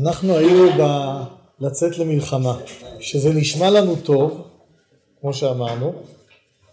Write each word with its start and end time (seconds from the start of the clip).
אנחנו 0.00 0.36
היינו 0.36 0.70
ב... 0.78 0.82
לצאת 1.60 1.98
למלחמה, 1.98 2.58
שזה 3.00 3.32
נשמע 3.34 3.70
לנו 3.70 3.96
טוב, 3.96 4.48
כמו 5.20 5.34
שאמרנו, 5.34 5.92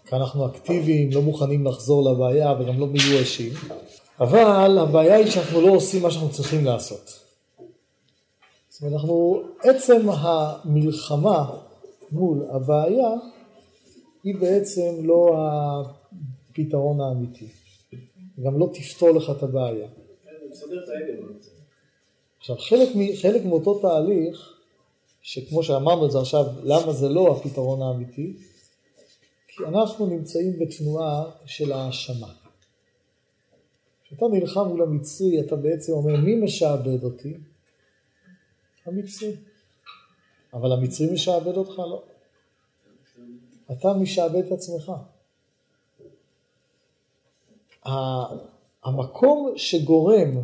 כי 0.06 0.16
אנחנו 0.16 0.46
אקטיביים, 0.46 1.10
לא 1.12 1.22
מוכנים 1.22 1.66
לחזור 1.66 2.10
לבעיה 2.10 2.52
וגם 2.52 2.80
לא 2.80 2.86
מיואשים, 2.86 3.52
אבל 4.20 4.78
הבעיה 4.78 5.16
היא 5.16 5.30
שאנחנו 5.30 5.60
לא 5.60 5.70
עושים 5.70 6.02
מה 6.02 6.10
שאנחנו 6.10 6.30
צריכים 6.30 6.64
לעשות. 6.64 7.20
זאת 8.68 8.82
אומרת, 8.82 8.94
אנחנו, 8.94 9.42
עצם 9.62 10.06
המלחמה 10.08 11.50
מול 12.12 12.46
הבעיה 12.50 13.10
היא 14.24 14.34
בעצם 14.40 14.94
לא 15.02 15.36
הפתרון 16.50 17.00
האמיתי. 17.00 17.48
גם 18.44 18.58
לא 18.58 18.70
תפתור 18.74 19.10
לך 19.10 19.30
את 19.30 19.42
הבעיה. 19.42 19.88
עכשיו, 22.38 22.56
חלק, 22.58 22.88
חלק 23.22 23.44
מאותו 23.44 23.78
תהליך, 23.78 24.54
שכמו 25.22 25.62
שאמרנו 25.62 26.06
את 26.06 26.10
זה 26.10 26.18
עכשיו, 26.18 26.44
למה 26.62 26.92
זה 26.92 27.08
לא 27.08 27.36
הפתרון 27.36 27.82
האמיתי? 27.82 28.36
כי 29.48 29.64
אנחנו 29.64 30.06
נמצאים 30.06 30.58
בתנועה 30.58 31.30
של 31.46 31.72
האשמה. 31.72 32.32
כשאתה 34.04 34.26
נלחם 34.32 34.68
מול 34.68 34.82
המצרי, 34.82 35.40
אתה 35.40 35.56
בעצם 35.56 35.92
אומר, 35.92 36.16
מי 36.16 36.34
משעבד 36.34 37.04
אותי? 37.04 37.34
המצרי. 38.86 39.32
אבל 40.54 40.72
המצרי 40.72 41.12
משעבד 41.12 41.56
אותך? 41.56 41.78
לא. 41.78 42.02
אתה 43.72 43.92
משעבד 43.92 44.44
את 44.44 44.52
עצמך. 44.52 44.92
המקום 48.84 49.52
שגורם 49.56 50.40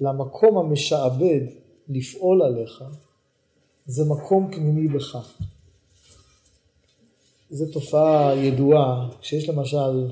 למקום 0.00 0.58
המשעבד 0.58 1.40
לפעול 1.88 2.42
עליך, 2.42 2.84
זה 3.86 4.04
מקום 4.04 4.52
פנימי 4.52 4.88
בך. 4.88 5.32
זו 7.50 7.72
תופעה 7.72 8.36
ידועה, 8.36 9.08
כשיש 9.20 9.48
למשל, 9.48 10.10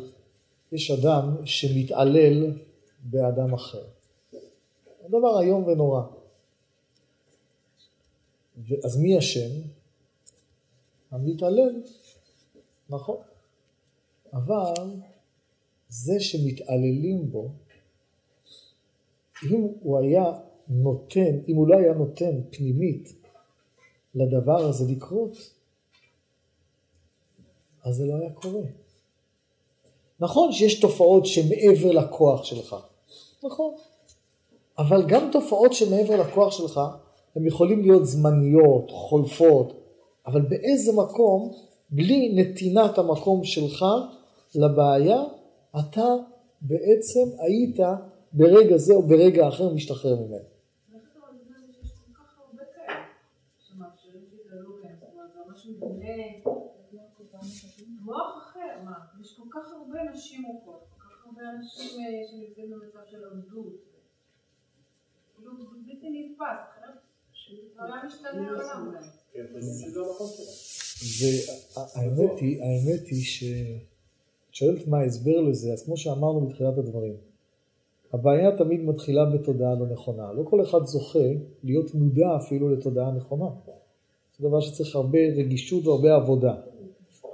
יש 0.72 0.90
אדם 0.90 1.36
שמתעלל 1.44 2.52
באדם 3.00 3.54
אחר. 3.54 3.84
דבר 5.08 5.40
איום 5.40 5.64
ונורא. 5.64 6.02
אז 8.84 8.96
מי 8.96 9.18
אשם? 9.18 9.50
המתעלל, 11.10 11.82
נכון. 12.90 13.16
אבל 14.32 14.74
זה 15.88 16.20
שמתעללים 16.20 17.30
בו, 17.30 17.48
אם 19.42 19.68
הוא 19.82 19.98
היה 19.98 20.24
נותן, 20.68 21.38
אם 21.48 21.56
הוא 21.56 21.68
לא 21.68 21.76
היה 21.76 21.92
נותן 21.92 22.40
פנימית 22.50 23.12
לדבר 24.14 24.66
הזה 24.66 24.92
לקרות, 24.92 25.36
אז 27.84 27.94
זה 27.94 28.06
לא 28.06 28.14
היה 28.14 28.30
קורה. 28.30 28.62
נכון 30.20 30.52
שיש 30.52 30.80
תופעות 30.80 31.26
שמעבר 31.26 31.92
לכוח 31.92 32.44
שלך, 32.44 32.76
נכון, 33.44 33.74
אבל 34.78 35.06
גם 35.06 35.28
תופעות 35.32 35.72
שמעבר 35.72 36.16
לכוח 36.16 36.52
שלך, 36.52 36.80
הן 37.36 37.46
יכולים 37.46 37.82
להיות 37.82 38.06
זמניות, 38.06 38.90
חולפות, 38.90 39.72
אבל 40.26 40.40
באיזה 40.40 40.92
מקום, 40.92 41.52
בלי 41.90 42.32
נתינת 42.34 42.98
המקום 42.98 43.44
שלך 43.44 43.84
לבעיה, 44.54 45.22
אתה 45.78 46.14
בעצם 46.60 47.20
היית 47.38 47.76
ברגע 48.32 48.76
זה 48.76 48.94
או 48.94 49.02
ברגע 49.02 49.48
אחר 49.48 49.74
משתחרר 49.74 50.16
ממנו. 50.16 50.48
והאמת 71.20 72.38
היא, 72.40 72.62
האמת 72.62 73.06
היא 73.06 73.24
ש... 73.24 73.44
שואלת 74.52 74.88
מה 74.88 74.98
ההסבר 74.98 75.40
לזה, 75.40 75.72
אז 75.72 75.84
כמו 75.84 75.96
שאמרנו 75.96 76.46
בתחילת 76.46 76.78
הדברים, 76.78 77.16
הבעיה 78.12 78.56
תמיד 78.56 78.80
מתחילה 78.80 79.24
בתודעה 79.24 79.74
לא 79.74 79.86
נכונה. 79.86 80.32
לא 80.32 80.42
כל 80.42 80.62
אחד 80.62 80.84
זוכה 80.84 81.28
להיות 81.64 81.94
מודע 81.94 82.36
אפילו 82.36 82.68
לתודעה 82.68 83.12
נכונה. 83.12 83.48
זה 84.38 84.48
דבר 84.48 84.60
שצריך 84.60 84.96
הרבה 84.96 85.18
רגישות 85.36 85.86
והרבה 85.86 86.14
עבודה. 86.14 86.54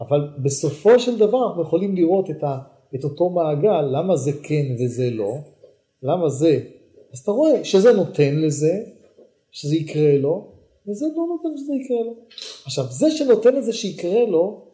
אבל 0.00 0.28
בסופו 0.38 0.98
של 0.98 1.18
דבר 1.18 1.48
אנחנו 1.48 1.62
יכולים 1.62 1.96
לראות 1.96 2.30
את, 2.30 2.44
ה, 2.44 2.58
את 2.94 3.04
אותו 3.04 3.30
מעגל, 3.30 3.80
למה 3.80 4.16
זה 4.16 4.30
כן 4.42 4.74
וזה 4.78 5.10
לא, 5.10 5.34
למה 6.02 6.28
זה, 6.28 6.60
אז 7.12 7.18
אתה 7.18 7.30
רואה 7.30 7.64
שזה 7.64 7.92
נותן 7.92 8.36
לזה, 8.36 8.84
שזה 9.50 9.76
יקרה 9.76 10.18
לו, 10.18 10.48
וזה 10.88 11.06
לא 11.16 11.26
נותן 11.26 11.58
שזה 11.58 11.72
יקרה 11.74 12.02
לו. 12.04 12.14
עכשיו, 12.64 12.84
זה 12.90 13.10
שנותן 13.10 13.54
לזה 13.54 13.72
שיקרה 13.72 14.26
לו, 14.26 14.64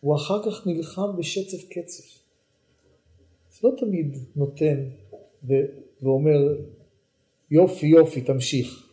הוא 0.00 0.16
אחר 0.16 0.42
כך 0.42 0.66
נלחם 0.66 1.16
בשצף 1.16 1.68
קצף. 1.68 2.23
לא 3.64 3.70
תמיד 3.78 4.18
נותן 4.36 4.84
ו- 5.48 5.66
ואומר 6.02 6.38
יופי 7.50 7.86
יופי 7.86 8.20
תמשיך. 8.20 8.86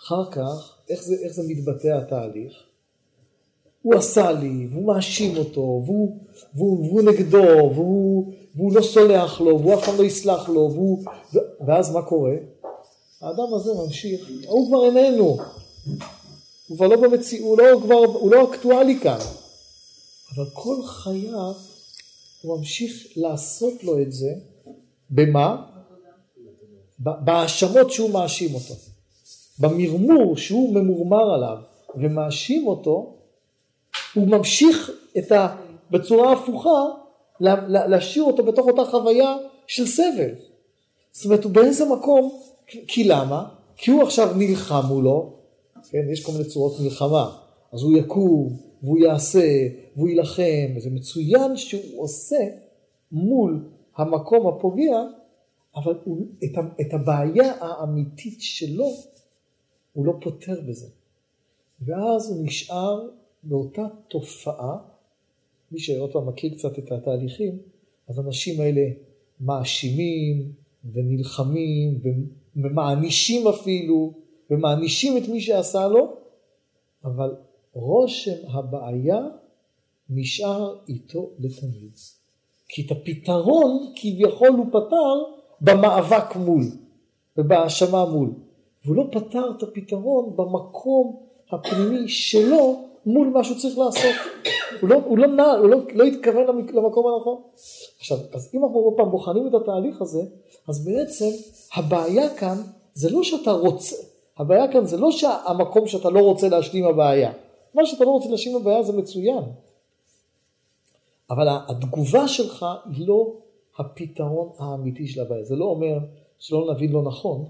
אחר 0.00 0.30
כך, 0.30 0.76
איך 0.88 1.02
זה, 1.02 1.14
איך 1.22 1.32
זה 1.32 1.42
מתבטא 1.48 1.88
התהליך? 1.88 2.52
הוא 3.82 3.94
עשה 3.94 4.32
לי, 4.32 4.66
והוא 4.70 4.86
מאשים 4.86 5.36
אותו, 5.36 5.60
והוא, 5.60 6.18
והוא, 6.54 6.86
והוא 6.86 7.02
נגדו, 7.02 7.74
והוא, 7.74 8.32
והוא 8.54 8.72
לא 8.72 8.82
סולח 8.82 9.40
לו, 9.40 9.60
והוא 9.60 9.74
אף 9.74 9.84
פעם 9.84 9.98
לא 9.98 10.04
יסלח 10.04 10.48
לו, 10.48 10.70
והוא... 10.72 11.04
ואז 11.66 11.90
מה 11.94 12.02
קורה? 12.02 12.34
האדם 13.20 13.54
הזה 13.54 13.70
ממשיך, 13.74 14.30
הוא 14.46 14.68
כבר 14.68 14.84
איננו, 14.84 15.38
הוא 16.68 16.76
כבר 16.76 16.86
לא 16.86 16.96
במציאות, 16.96 17.58
הוא, 17.58 17.88
לא, 17.88 18.04
הוא 18.04 18.30
לא 18.30 18.50
אקטואלי 18.50 19.00
כאן. 19.00 19.18
אבל 20.34 20.44
כל 20.52 20.82
חייו 20.82 21.52
הוא 22.44 22.58
ממשיך 22.58 23.06
לעשות 23.16 23.84
לו 23.84 24.02
את 24.02 24.12
זה, 24.12 24.34
במה? 25.10 25.66
בהאשמות 26.98 27.90
שהוא 27.90 28.10
מאשים 28.10 28.54
אותו. 28.54 28.74
במרמור 29.58 30.36
שהוא 30.36 30.74
ממורמר 30.74 31.34
עליו 31.34 31.56
ומאשים 31.96 32.66
אותו, 32.66 33.16
הוא 34.14 34.28
ממשיך 34.28 34.90
את 35.18 35.32
ה... 35.32 35.56
בצורה 35.90 36.32
הפוכה 36.32 36.84
להשאיר 37.40 38.24
אותו 38.24 38.44
בתוך 38.44 38.66
אותה 38.66 38.84
חוויה 38.90 39.36
של 39.66 39.86
סבל. 39.86 40.30
זאת 41.12 41.24
אומרת, 41.24 41.44
הוא 41.44 41.52
באיזה 41.52 41.84
מקום, 41.84 42.40
כי 42.66 43.04
למה? 43.04 43.44
כי 43.76 43.90
הוא 43.90 44.02
עכשיו 44.02 44.34
נלחם 44.36 44.80
מולו, 44.88 45.32
כן, 45.90 46.02
יש 46.12 46.24
כל 46.24 46.32
מיני 46.32 46.44
צורות 46.44 46.80
מלחמה, 46.80 47.36
אז 47.72 47.82
הוא 47.82 47.98
יקום, 47.98 48.56
והוא 48.84 48.98
יעשה, 48.98 49.68
והוא 49.96 50.08
יילחם, 50.08 50.76
וזה 50.76 50.90
מצוין 50.90 51.56
שהוא 51.56 52.02
עושה 52.02 52.48
מול 53.12 53.68
המקום 53.96 54.46
הפוגע, 54.46 55.02
אבל 55.76 55.94
הוא, 56.04 56.26
את, 56.44 56.58
את 56.80 56.94
הבעיה 56.94 57.54
האמיתית 57.60 58.40
שלו, 58.40 58.90
הוא 59.92 60.06
לא 60.06 60.12
פותר 60.20 60.60
בזה. 60.68 60.86
ואז 61.80 62.30
הוא 62.30 62.46
נשאר 62.46 63.08
באותה 63.42 63.86
תופעה, 64.08 64.76
מי 65.72 65.78
שעוד 65.78 66.12
פעם 66.12 66.28
מכיר 66.28 66.54
קצת 66.54 66.78
את 66.78 66.92
התהליכים, 66.92 67.58
אז 68.08 68.18
האנשים 68.18 68.60
האלה 68.60 68.82
מאשימים 69.40 70.52
ונלחמים 70.92 72.00
ומענישים 72.56 73.48
אפילו, 73.48 74.12
ומענישים 74.50 75.16
את 75.16 75.28
מי 75.28 75.40
שעשה 75.40 75.88
לו, 75.88 76.16
אבל 77.04 77.34
רושם 77.74 78.48
הבעיה 78.52 79.20
נשאר 80.10 80.76
איתו 80.88 81.30
לתמיד. 81.38 81.92
כי 82.68 82.86
את 82.86 82.90
הפתרון 82.90 83.92
כביכול 83.96 84.48
הוא 84.48 84.66
פתר 84.66 85.34
במאבק 85.60 86.36
מול 86.36 86.62
ובהאשמה 87.36 88.04
מול. 88.04 88.30
והוא 88.84 88.96
לא 88.96 89.04
פתר 89.12 89.50
את 89.58 89.62
הפתרון 89.62 90.36
במקום 90.36 91.16
הפנימי 91.52 92.08
שלו 92.08 92.80
מול 93.06 93.28
מה 93.28 93.44
שהוא 93.44 93.58
צריך 93.58 93.78
לעשות. 93.78 94.14
הוא 94.80 94.90
לא, 94.90 94.96
הוא 95.06 95.18
לא 95.18 95.26
נע, 95.26 95.52
הוא 95.52 95.68
לא, 95.68 95.78
לא 95.94 96.04
התכוון 96.04 96.46
למקום 96.46 97.14
הנכון. 97.14 97.36
עכשיו, 97.98 98.18
אז 98.32 98.50
אם 98.54 98.64
אנחנו 98.64 98.78
עוד 98.78 98.94
פעם 98.96 99.10
בוחנים 99.10 99.46
את 99.46 99.54
התהליך 99.54 100.02
הזה, 100.02 100.22
אז 100.68 100.84
בעצם 100.84 101.28
הבעיה 101.76 102.34
כאן 102.34 102.56
זה 102.94 103.10
לא 103.10 103.22
שאתה 103.22 103.52
רוצה, 103.52 103.96
הבעיה 104.38 104.72
כאן 104.72 104.86
זה 104.86 104.96
לא 104.96 105.10
שהמקום 105.10 105.86
שאתה 105.86 106.10
לא 106.10 106.20
רוצה 106.20 106.48
להשלים 106.48 106.84
הבעיה. 106.84 107.32
מה 107.74 107.86
שאתה 107.86 108.04
לא 108.04 108.10
רוצה 108.10 108.28
להשלים 108.28 108.60
בבעיה 108.60 108.82
זה 108.82 108.92
מצוין. 108.92 109.44
אבל 111.30 111.46
התגובה 111.68 112.28
שלך 112.28 112.66
היא 112.84 113.06
לא 113.06 113.36
הפתרון 113.78 114.52
האמיתי 114.58 115.08
של 115.08 115.20
הבעיה. 115.20 115.44
זה 115.44 115.56
לא 115.56 115.64
אומר 115.64 115.98
שלא 116.38 116.74
נבין 116.74 116.92
לא 116.92 117.02
נכון, 117.02 117.48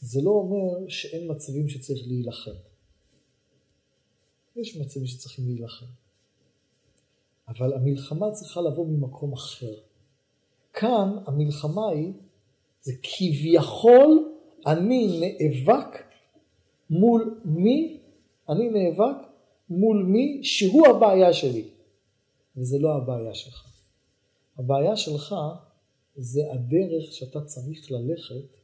זה 0.00 0.20
לא 0.22 0.30
אומר 0.30 0.88
שאין 0.88 1.30
מצבים 1.30 1.68
שצריך 1.68 2.00
להילחם. 2.06 2.50
יש 4.56 4.76
מצבים 4.76 5.06
שצריכים 5.06 5.44
להילחם. 5.44 5.86
אבל 7.48 7.72
המלחמה 7.72 8.30
צריכה 8.30 8.60
לבוא 8.60 8.86
ממקום 8.86 9.32
אחר. 9.32 9.74
כאן 10.72 11.16
המלחמה 11.26 11.88
היא, 11.88 12.12
זה 12.82 12.92
כביכול 13.02 14.32
אני 14.66 15.20
נאבק 15.20 16.04
מול 16.90 17.40
מי, 17.44 18.00
אני 18.52 18.70
נאבק 18.70 19.16
מול 19.68 20.02
מי 20.02 20.40
שהוא 20.44 20.86
הבעיה 20.88 21.32
שלי. 21.32 21.68
וזה 22.56 22.78
לא 22.78 22.96
הבעיה 22.96 23.34
שלך. 23.34 23.72
הבעיה 24.58 24.96
שלך 24.96 25.34
זה 26.16 26.40
הדרך 26.52 27.12
שאתה 27.12 27.40
צריך 27.44 27.90
ללכת 27.90 28.56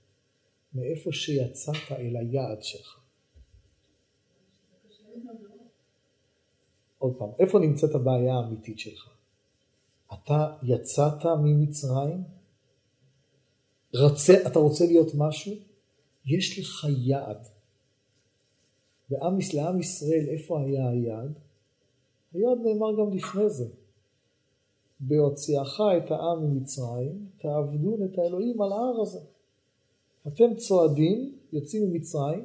מאיפה 0.74 1.12
שיצאת 1.12 1.92
אל 1.92 2.16
היעד 2.16 2.62
שלך. 2.62 3.00
עוד 6.98 7.14
פעם, 7.18 7.28
איפה 7.38 7.58
נמצאת 7.58 7.94
הבעיה 7.94 8.34
האמיתית 8.34 8.78
שלך? 8.78 9.08
אתה 10.12 10.56
יצאת 10.62 11.24
ממצרים? 11.24 12.24
רוצה, 13.94 14.34
אתה 14.46 14.58
רוצה 14.58 14.86
להיות 14.86 15.12
משהו? 15.14 15.52
יש 16.26 16.58
לך 16.58 16.86
יעד. 16.98 17.57
לעם, 19.10 19.38
לעם 19.54 19.80
ישראל, 19.80 20.24
איפה 20.28 20.60
היה 20.60 20.88
היעד? 20.88 21.32
היעד 22.34 22.58
נאמר 22.64 22.96
גם 22.98 23.16
לפני 23.16 23.50
זה. 23.50 23.66
בהוציאך 25.00 25.80
את 25.96 26.10
העם 26.10 26.44
ממצרים, 26.44 27.26
תעבדון 27.38 28.04
את 28.04 28.18
האלוהים 28.18 28.62
על 28.62 28.72
ההר 28.72 29.00
הזה. 29.00 29.20
אתם 30.26 30.54
צועדים, 30.54 31.32
יוצאים 31.52 31.90
ממצרים, 31.90 32.44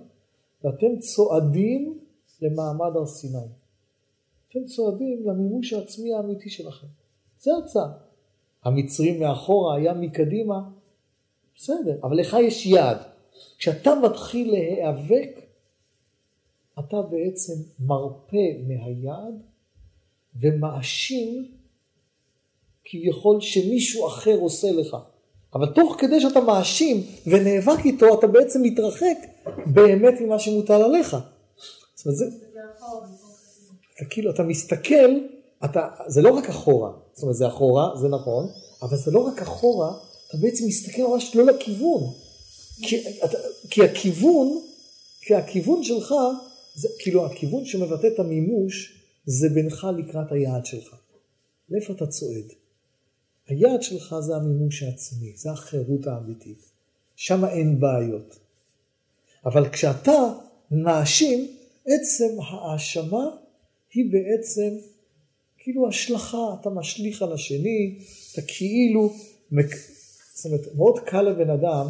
ואתם 0.64 1.00
צועדים 1.00 2.00
למעמד 2.42 2.96
הר 2.96 3.06
סיני. 3.06 3.48
אתם 4.50 4.66
צועדים 4.66 5.30
למימוש 5.30 5.74
העצמי 5.74 6.14
האמיתי 6.14 6.50
שלכם. 6.50 6.88
זה 7.40 7.52
הצעה. 7.64 7.92
המצרים 8.64 9.20
מאחורה, 9.20 9.76
היה 9.76 9.94
מקדימה, 9.94 10.70
בסדר, 11.56 11.98
אבל 12.04 12.20
לך 12.20 12.38
יש 12.42 12.66
יעד. 12.66 12.98
כשאתה 13.58 13.92
מתחיל 13.96 14.52
להיאבק, 14.52 15.40
אתה 16.80 17.02
בעצם 17.02 17.54
מרפה 17.80 18.46
מהיעד 18.68 19.42
ומאשים 20.42 21.52
כביכול 22.86 23.42
שמישהו 23.42 24.08
אחר 24.08 24.38
עושה 24.40 24.72
לך. 24.72 24.98
אבל 25.54 25.74
תוך 25.74 25.96
כדי 26.00 26.22
שאתה 26.22 26.40
מאשים 26.40 27.04
ונאבק 27.28 27.86
איתו, 27.86 28.20
אתה 28.20 28.28
בעצם 28.28 28.62
מתרחק 28.62 29.18
באמת 29.66 30.22
ממה 30.22 30.40
שמוטל 30.40 30.82
עליך. 30.82 31.18
זאת 31.96 32.06
אומרת, 32.06 32.18
זה... 32.18 32.26
אתה 33.96 34.06
כאילו, 34.10 34.32
אתה 34.32 34.44
מסתכל, 34.44 35.20
אתה, 35.66 35.88
זה 36.08 36.22
לא 36.22 36.30
רק 36.30 36.50
אחורה, 36.50 36.92
זאת 37.14 37.24
אומרת, 37.24 37.36
זה 37.36 37.48
אחורה, 37.48 37.96
זה 37.96 38.08
נכון, 38.08 38.48
אבל 38.82 38.98
זה 38.98 39.12
לא 39.12 39.20
רק 39.20 39.42
אחורה, 39.42 39.92
אתה 40.28 40.38
בעצם 40.38 40.66
מסתכל 40.68 41.02
ממש 41.02 41.36
לא 41.36 41.46
לכיוון. 41.46 42.04
כי, 42.82 43.04
אתה, 43.26 43.38
כי 43.70 43.84
הכיוון, 43.84 44.62
כי 45.22 45.36
הכיוון 45.36 45.84
שלך, 45.84 46.14
זה, 46.76 46.88
כאילו 47.00 47.26
הכיוון 47.26 47.66
שמבטא 47.66 48.08
את 48.08 48.20
המימוש, 48.20 49.04
זה 49.26 49.50
בינך 49.50 49.88
לקראת 49.98 50.32
היעד 50.32 50.66
שלך. 50.66 50.96
לאיפה 51.70 51.94
אתה 51.94 52.08
צועד? 52.08 52.46
היעד 53.48 53.82
שלך 53.82 54.16
זה 54.20 54.36
המימוש 54.36 54.84
העצמי, 54.84 55.34
זה 55.36 55.52
החירות 55.52 56.08
האמיתית. 56.08 56.72
שם 57.16 57.46
אין 57.46 57.80
בעיות. 57.80 58.40
אבל 59.46 59.70
כשאתה 59.70 60.34
מאשים, 60.72 61.48
עצם 61.86 62.38
האשמה 62.40 63.30
היא 63.94 64.12
בעצם 64.12 64.78
כאילו 65.58 65.88
השלכה, 65.88 66.56
אתה 66.62 66.70
משליך 66.70 67.22
על 67.22 67.34
השני, 67.34 68.00
אתה 68.32 68.42
כאילו, 68.42 69.14
זאת 70.36 70.46
אומרת, 70.46 70.76
מאוד 70.76 71.00
קל 71.00 71.22
לבן 71.22 71.50
אדם, 71.50 71.88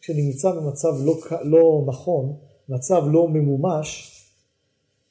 כשנמצא 0.00 0.50
במצב 0.50 0.88
לא, 1.04 1.18
לא 1.44 1.84
נכון, 1.86 2.36
מצב 2.68 3.02
לא 3.12 3.28
ממומש, 3.28 4.19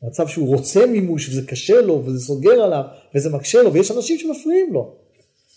מצב 0.03 0.27
שהוא 0.27 0.55
רוצה 0.55 0.85
מימוש 0.85 1.29
וזה 1.29 1.41
קשה 1.47 1.81
לו 1.81 2.05
וזה 2.05 2.25
סוגר 2.25 2.61
עליו 2.61 2.83
וזה 3.15 3.29
מקשה 3.29 3.61
לו 3.61 3.73
ויש 3.73 3.91
אנשים 3.91 4.17
שמפריעים 4.17 4.73
לו. 4.73 4.95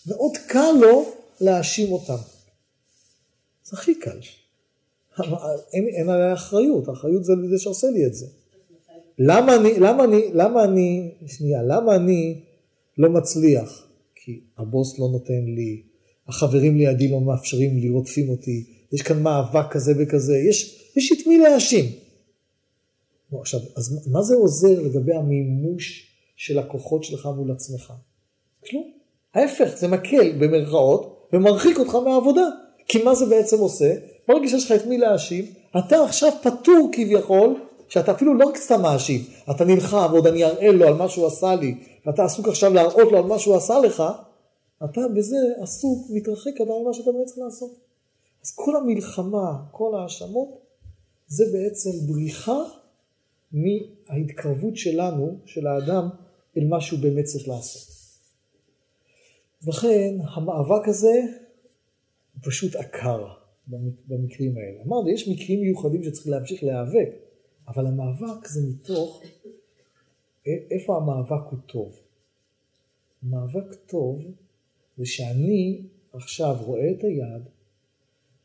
מאוד 0.07 0.31
קל 0.47 0.71
לו 0.81 1.05
להאשים 1.41 1.91
אותם. 1.91 2.17
זה 3.63 3.77
הכי 3.77 3.95
קל. 3.95 4.19
אין, 5.73 5.87
אין 5.87 6.09
עליה 6.09 6.33
אחריות, 6.33 6.87
האחריות 6.87 7.23
זה 7.23 7.33
זה 7.49 7.59
שעושה 7.59 7.87
לי 7.87 8.05
את 8.05 8.13
זה. 8.13 8.25
למה 9.19 9.55
אני, 9.55 9.79
למה 9.79 10.03
אני, 10.03 10.21
למה 10.33 10.63
אני, 10.63 11.11
שנייה, 11.27 11.63
למה 11.63 11.95
אני 11.95 12.39
לא 12.97 13.09
מצליח? 13.09 13.87
כי 14.15 14.39
הבוס 14.57 14.99
לא 14.99 15.09
נותן 15.11 15.45
לי, 15.45 15.81
החברים 16.27 16.77
לידי 16.77 17.07
לא 17.07 17.21
מאפשרים 17.21 17.77
לי, 17.77 17.89
רודפים 17.89 18.29
אותי, 18.29 18.63
יש 18.91 19.01
כאן 19.01 19.23
מאבק 19.23 19.71
כזה 19.71 19.93
וכזה, 19.97 20.37
יש, 20.37 20.89
יש 20.95 21.11
את 21.11 21.27
מי 21.27 21.37
להאשים. 21.37 21.85
עכשיו, 23.39 23.59
אז 23.75 24.07
מה 24.11 24.21
זה 24.21 24.35
עוזר 24.35 24.81
לגבי 24.81 25.13
המימוש 25.13 26.13
של 26.35 26.59
הכוחות 26.59 27.03
שלך 27.03 27.29
מול 27.35 27.51
עצמך? 27.51 27.93
כלום. 28.69 28.91
ההפך, 29.33 29.73
זה 29.75 29.87
מקל 29.87 30.31
במרכאות 30.39 31.29
ומרחיק 31.33 31.79
אותך 31.79 31.95
מהעבודה. 31.95 32.49
כי 32.87 33.03
מה 33.03 33.15
זה 33.15 33.25
בעצם 33.25 33.59
עושה? 33.59 33.95
ברגע 34.27 34.47
שיש 34.47 34.71
לך 34.71 34.81
את 34.81 34.85
מי 34.85 34.97
להאשים, 34.97 35.45
אתה 35.77 36.03
עכשיו 36.03 36.31
פטור 36.43 36.89
כביכול, 36.91 37.55
שאתה 37.87 38.11
אפילו 38.11 38.33
לא 38.33 38.45
רק 38.45 38.57
סתם 38.57 38.81
מאשים, 38.81 39.21
אתה 39.51 39.65
נלחם 39.65 40.07
ועוד 40.11 40.27
אני 40.27 40.43
אראה 40.43 40.71
לו 40.71 40.87
על 40.87 40.93
מה 40.93 41.09
שהוא 41.09 41.27
עשה 41.27 41.55
לי, 41.55 41.75
ואתה 42.05 42.23
עסוק 42.23 42.47
עכשיו 42.47 42.73
להראות 42.73 43.11
לו 43.11 43.17
על 43.17 43.23
מה 43.23 43.39
שהוא 43.39 43.55
עשה 43.55 43.79
לך, 43.79 44.03
אתה 44.85 45.01
בזה 45.15 45.37
עסוק, 45.61 46.07
מתרחק 46.09 46.61
עדיין 46.61 46.83
ממה 46.83 46.93
שאתה 46.93 47.11
באמת 47.11 47.25
צריך 47.25 47.37
לעשות. 47.37 47.71
אז 48.43 48.51
כל 48.55 48.75
המלחמה, 48.75 49.55
כל 49.71 49.95
ההאשמות, 49.95 50.49
זה 51.27 51.43
בעצם 51.53 51.89
בריחה 52.07 52.63
מההתקרבות 53.53 54.77
שלנו, 54.77 55.39
של 55.45 55.67
האדם, 55.67 56.09
אל 56.57 56.67
מה 56.67 56.81
שהוא 56.81 56.99
באמת 56.99 57.25
צריך 57.25 57.47
לעשות. 57.47 57.93
לכן 59.67 60.17
המאבק 60.35 60.87
הזה 60.87 61.21
הוא 62.33 62.41
פשוט 62.43 62.75
עקר 62.75 63.27
במקרים 64.07 64.57
האלה. 64.57 64.83
אמרנו, 64.85 65.09
יש 65.09 65.27
מקרים 65.27 65.61
מיוחדים 65.61 66.03
שצריך 66.03 66.27
להמשיך 66.27 66.63
להיאבק, 66.63 67.09
אבל 67.67 67.87
המאבק 67.87 68.47
זה 68.47 68.61
מתוך 68.69 69.23
איפה 70.71 70.97
המאבק 70.97 71.51
הוא 71.51 71.59
טוב. 71.65 71.99
מאבק 73.23 73.73
טוב 73.85 74.23
זה 74.97 75.05
שאני 75.05 75.81
עכשיו 76.13 76.55
רואה 76.65 76.91
את 76.91 77.03
היעד, 77.03 77.49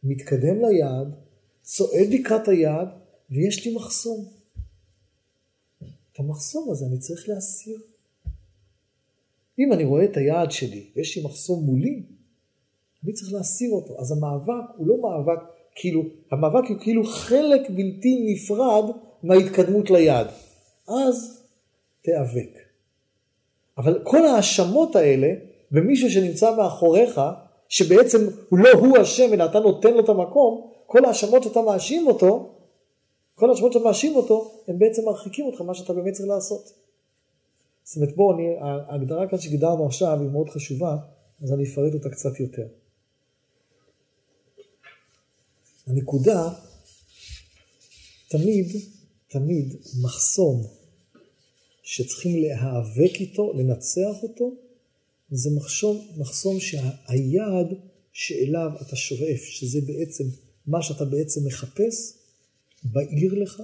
מתקדם 0.02 0.64
ליעד, 0.64 1.14
צועד 1.62 2.08
לקראת 2.10 2.48
היעד, 2.48 2.88
ויש 3.30 3.66
לי 3.66 3.74
מחסום. 3.74 4.37
המחסום 6.18 6.70
הזה 6.70 6.86
אני 6.86 6.98
צריך 6.98 7.28
להסיר. 7.28 7.78
אם 9.58 9.72
אני 9.72 9.84
רואה 9.84 10.04
את 10.04 10.16
היעד 10.16 10.50
שלי 10.50 10.86
ויש 10.96 11.16
לי 11.16 11.24
מחסום 11.24 11.64
מולי, 11.64 12.02
אני 13.04 13.12
צריך 13.12 13.32
להסיר 13.32 13.70
אותו. 13.70 14.00
אז 14.00 14.12
המאבק 14.12 14.64
הוא 14.76 14.86
לא 14.86 14.96
מאבק, 15.02 15.40
כאילו, 15.74 16.02
המאבק 16.30 16.68
הוא 16.68 16.78
כאילו 16.80 17.04
חלק 17.04 17.70
בלתי 17.70 18.32
נפרד 18.32 18.84
מההתקדמות 19.22 19.90
ליעד. 19.90 20.26
אז 20.88 21.42
תיאבק. 22.02 22.58
אבל 23.78 24.00
כל 24.04 24.26
ההאשמות 24.26 24.96
האלה 24.96 25.28
במישהו 25.70 26.10
שנמצא 26.10 26.56
מאחוריך, 26.56 27.20
שבעצם 27.68 28.18
הוא 28.48 28.58
לא 28.58 28.70
הוא 28.72 29.02
אשם 29.02 29.32
אלא 29.32 29.44
אתה 29.44 29.60
נותן 29.60 29.94
לו 29.94 30.00
את 30.00 30.08
המקום, 30.08 30.70
כל 30.86 31.04
ההאשמות 31.04 31.42
שאתה 31.42 31.62
מאשים 31.62 32.06
אותו, 32.06 32.57
כל 33.38 33.50
ההאשמות 33.50 33.72
שאתה 33.72 33.84
מאשים 33.84 34.16
אותו, 34.16 34.62
הם 34.68 34.78
בעצם 34.78 35.04
מרחיקים 35.04 35.46
אותך 35.46 35.60
מה 35.60 35.74
שאתה 35.74 35.92
באמת 35.92 36.12
צריך 36.12 36.28
לעשות. 36.28 36.72
זאת 37.84 37.96
אומרת, 37.96 38.16
בואו, 38.16 38.36
ההגדרה 38.60 39.28
כאן 39.28 39.40
שגידרנו 39.40 39.86
עכשיו 39.86 40.20
היא 40.20 40.30
מאוד 40.30 40.48
חשובה, 40.48 40.96
אז 41.42 41.52
אני 41.52 41.64
אפרט 41.64 41.94
אותה 41.94 42.10
קצת 42.10 42.40
יותר. 42.40 42.66
הנקודה, 45.86 46.48
תמיד, 48.28 48.66
תמיד 49.28 49.76
מחסום 50.02 50.62
שצריכים 51.82 52.42
להיאבק 52.42 53.20
איתו, 53.20 53.52
לנצח 53.52 54.22
אותו, 54.22 54.52
זה 55.30 55.50
מחסום, 55.56 56.06
מחסום 56.16 56.60
שהיעד 56.60 57.74
שאליו 58.12 58.70
אתה 58.82 58.96
שואף, 58.96 59.40
שזה 59.40 59.80
בעצם 59.86 60.24
מה 60.66 60.82
שאתה 60.82 61.04
בעצם 61.04 61.46
מחפש, 61.46 62.18
בעיר 62.84 63.34
לך, 63.34 63.62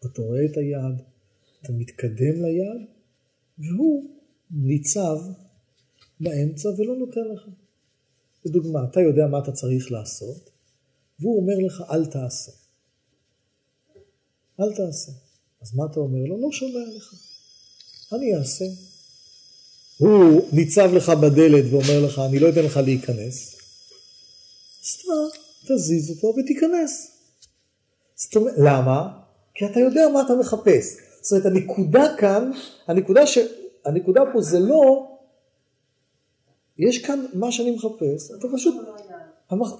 אתה 0.00 0.22
רואה 0.22 0.44
את 0.44 0.56
היעד, 0.56 1.02
אתה 1.62 1.72
מתקדם 1.72 2.44
ליעד, 2.44 2.80
והוא 3.58 4.10
ניצב 4.50 5.18
באמצע 6.20 6.68
ולא 6.68 6.96
נותן 6.96 7.20
לך. 7.34 7.48
לדוגמה, 8.44 8.84
אתה 8.90 9.00
יודע 9.00 9.26
מה 9.26 9.38
אתה 9.38 9.52
צריך 9.52 9.92
לעשות, 9.92 10.50
והוא 11.20 11.40
אומר 11.40 11.66
לך 11.66 11.82
אל 11.90 12.06
תעשה. 12.06 12.52
אל 14.60 14.74
תעשה. 14.74 15.12
אז 15.60 15.74
מה 15.74 15.86
אתה 15.92 16.00
אומר 16.00 16.24
לו? 16.28 16.40
לא 16.40 16.52
שומע 16.52 16.96
לך. 16.96 17.14
אני 18.12 18.36
אעשה. 18.36 18.64
הוא 19.98 20.48
ניצב 20.52 20.90
לך 20.94 21.08
בדלת 21.08 21.64
ואומר 21.70 22.06
לך, 22.06 22.18
אני 22.18 22.38
לא 22.38 22.48
אתן 22.48 22.64
לך 22.64 22.76
להיכנס. 22.76 23.56
אתה 24.80 25.74
תזיז 25.74 26.10
אותו 26.10 26.34
ותיכנס. 26.38 27.17
זאת 28.18 28.36
אומרת, 28.36 28.54
למה? 28.58 29.08
כי 29.54 29.66
אתה 29.66 29.80
יודע 29.80 30.08
מה 30.08 30.22
אתה 30.22 30.34
מחפש. 30.34 30.96
זאת 31.20 31.32
אומרת, 31.32 31.46
הנקודה 31.46 32.16
כאן, 32.18 32.50
הנקודה, 32.86 33.26
ש... 33.26 33.38
הנקודה 33.84 34.22
פה 34.32 34.40
זה 34.40 34.60
לא, 34.60 35.08
יש 36.78 37.06
כאן 37.06 37.26
מה 37.34 37.52
שאני 37.52 37.70
מחפש, 37.70 38.30
אתה 38.38 38.48
פשוט, 38.54 38.74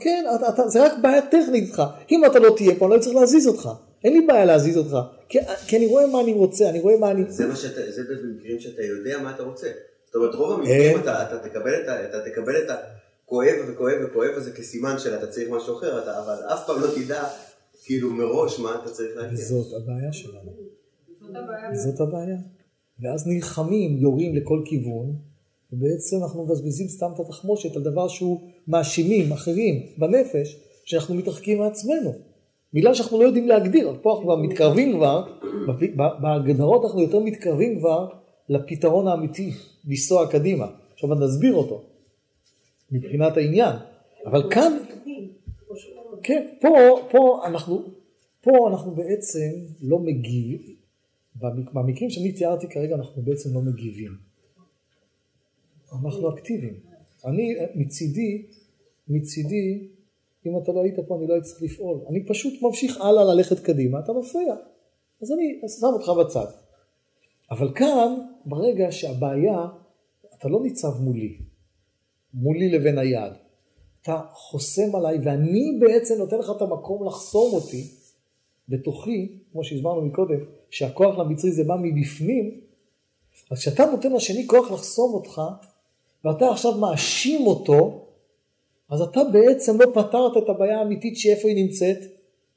כן, 0.01 0.25
אתה, 0.37 0.49
אתה, 0.49 0.69
זה 0.69 0.87
רק 0.87 0.93
בעיה 1.03 1.23
טכנית 1.27 1.65
איתך. 1.65 1.83
אם 2.11 2.25
אתה 2.25 2.39
לא 2.39 2.55
תהיה 2.57 2.75
פה, 2.79 2.87
אני 2.87 2.95
לא 2.95 3.01
צריך 3.01 3.17
להזיז 3.17 3.47
אותך. 3.47 3.69
אין 4.05 4.13
לי 4.13 4.27
בעיה 4.27 4.45
להזיז 4.45 4.77
אותך. 4.77 4.97
כי, 5.29 5.39
כי 5.67 5.77
אני 5.77 5.87
רואה 5.87 6.07
מה 6.07 6.21
אני 6.21 6.33
רוצה, 6.33 6.69
אני 6.69 6.81
רואה 6.81 6.97
מה 6.97 7.11
אני... 7.11 7.25
זה 7.29 7.47
מה 7.47 7.57
שאתה, 7.57 7.81
זה 7.93 8.03
במקרים 8.03 8.61
שאתה 8.61 8.83
יודע 8.83 9.19
מה 9.19 9.31
אתה 9.31 9.43
רוצה. 9.43 9.69
זאת 10.07 10.15
אומרת, 10.15 10.35
רוב 10.35 10.53
המקרים 10.53 10.99
אתה, 10.99 11.23
אתה, 11.23 11.49
תקבל 11.49 11.75
את 11.83 11.89
ה, 11.89 12.05
אתה 12.05 12.31
תקבל 12.31 12.57
את 12.57 12.71
הכואב 12.71 13.55
וכואב 13.69 13.95
וכואב 14.05 14.31
הזה 14.37 14.53
כסימן 14.53 14.99
של 14.99 15.15
אתה 15.15 15.27
צריך 15.27 15.51
משהו 15.51 15.79
אחר, 15.79 16.03
אתה, 16.03 16.19
אבל 16.19 16.35
אף 16.55 16.67
פעם 16.67 16.81
לא 16.81 16.87
תדע 16.95 17.25
כאילו 17.89 18.11
מראש 18.15 18.61
מה 18.61 18.75
אתה 18.83 18.91
צריך 18.91 19.17
להגיע. 19.17 19.37
זאת 19.37 19.83
הבעיה 19.83 20.13
שלנו. 20.13 20.51
זאת 21.75 22.01
הבעיה. 22.01 22.37
ואז 23.01 23.27
נלחמים, 23.27 23.97
יורים 23.97 24.37
לכל 24.37 24.63
כיוון, 24.65 25.17
ובעצם 25.73 26.17
אנחנו 26.23 26.45
מבזבזים 26.45 26.89
סתם 26.89 27.11
את 27.15 27.21
התחמושת 27.21 27.77
על 27.77 27.83
דבר 27.83 28.09
שהוא 28.09 28.41
מאשימים 28.69 29.33
אחרים 29.33 29.87
בנפש, 29.99 30.61
שאנחנו 30.85 31.15
מתרחקים 31.15 31.59
מעצמנו. 31.59 32.13
בגלל 32.75 32.95
שאנחנו 32.95 33.21
לא 33.21 33.25
יודעים 33.25 33.49
להגדיר, 33.49 33.99
פה 34.03 34.11
אנחנו 34.11 34.25
כבר 34.25 34.37
מתקרבים 34.37 34.97
כבר, 34.97 35.25
בהגדרות 35.97 36.85
אנחנו 36.85 37.01
יותר 37.01 37.21
מתקרבים 37.21 37.79
כבר 37.79 38.09
לפתרון 38.49 39.09
האמיתי, 39.09 39.53
לנסוע 39.89 40.27
קדימה. 40.27 40.67
עכשיו 40.95 41.15
נסביר 41.15 41.55
אותו, 41.55 41.83
מבחינת 42.91 43.37
העניין. 43.37 43.77
אבל 44.27 44.51
כאן, 44.51 44.79
כן, 46.29 46.47
פה, 46.61 46.69
פה 47.11 47.43
אנחנו, 47.47 47.85
פה 48.41 48.51
אנחנו 48.71 48.91
בעצם 48.91 49.51
לא 49.81 49.99
מגיבים, 49.99 50.77
במקרים 51.73 52.11
שאני 52.11 52.33
תיארתי 52.33 52.69
כרגע 52.69 52.95
אנחנו 52.95 53.23
בעצם 53.23 53.55
לא 53.55 53.61
מגיבים. 53.61 54.13
אנחנו 55.93 56.35
אקטיביים. 56.35 56.75
אני 57.25 57.55
מצידי, 57.75 58.47
מצידי, 59.09 59.89
אם 60.47 60.59
אתה 60.63 60.73
לא 60.73 60.83
היית 60.83 60.99
פה 61.09 61.19
אני 61.19 61.27
לא 61.27 61.35
הייתי 61.35 61.49
צריך 61.49 61.63
לפעול. 61.63 62.01
אני 62.11 62.27
פשוט 62.27 62.63
ממשיך 62.63 63.01
הלאה 63.01 63.25
ללכת 63.25 63.59
קדימה, 63.59 63.99
אתה 63.99 64.13
מפריע. 64.13 64.55
אז 65.23 65.33
אני 65.33 65.61
שם 65.81 65.87
אותך 65.87 66.09
בצד. 66.09 66.47
אבל 67.51 67.75
כאן, 67.75 68.15
ברגע 68.45 68.93
שהבעיה, 68.93 69.67
אתה 70.39 70.49
לא 70.49 70.63
ניצב 70.63 71.01
מולי, 71.01 71.39
מולי 72.35 72.69
לבין 72.69 72.99
היד. 72.99 73.48
אתה 74.03 74.21
חוסם 74.33 74.97
עליי 74.97 75.19
ואני 75.25 75.79
בעצם 75.81 76.15
נותן 76.19 76.39
לך 76.39 76.51
את 76.57 76.63
המקום 76.63 77.07
לחסום 77.07 77.55
אותי 77.55 77.91
בתוכי, 78.69 79.39
כמו 79.53 79.65
שהסברנו 79.65 80.03
מקודם, 80.03 80.39
שהכוח 80.71 81.19
למצרי 81.19 81.53
זה 81.53 81.65
בא 81.65 81.77
מבפנים, 81.83 82.61
אז 83.51 83.59
כשאתה 83.59 83.85
נותן 83.85 84.13
לשני 84.13 84.47
כוח 84.47 84.71
לחסום 84.71 85.15
אותך, 85.15 85.41
ואתה 86.25 86.51
עכשיו 86.51 86.79
מאשים 86.79 87.47
אותו, 87.47 88.07
אז 88.91 89.01
אתה 89.01 89.21
בעצם 89.33 89.81
לא 89.81 89.87
פתרת 89.95 90.37
את 90.45 90.49
הבעיה 90.49 90.79
האמיתית 90.79 91.17
שאיפה 91.17 91.49
היא 91.49 91.65
נמצאת? 91.65 91.99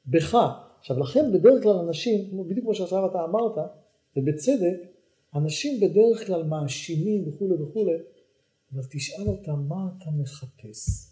בך. 0.06 0.36
עכשיו 0.80 0.98
לכן 0.98 1.32
בדרך 1.32 1.62
כלל 1.62 1.76
אנשים, 1.76 2.46
בדיוק 2.48 2.64
כמו 2.64 2.74
שעכשיו 2.74 3.06
אתה 3.06 3.24
אמרת, 3.24 3.58
ובצדק, 4.16 4.76
אנשים 5.34 5.80
בדרך 5.80 6.26
כלל 6.26 6.42
מאשימים 6.42 7.28
וכולי 7.28 7.54
וכולי, 7.62 7.96
אבל 8.74 8.82
תשאל 8.90 9.28
אותם 9.28 9.64
מה 9.68 9.88
אתה 9.98 10.10
מחפש. 10.10 11.11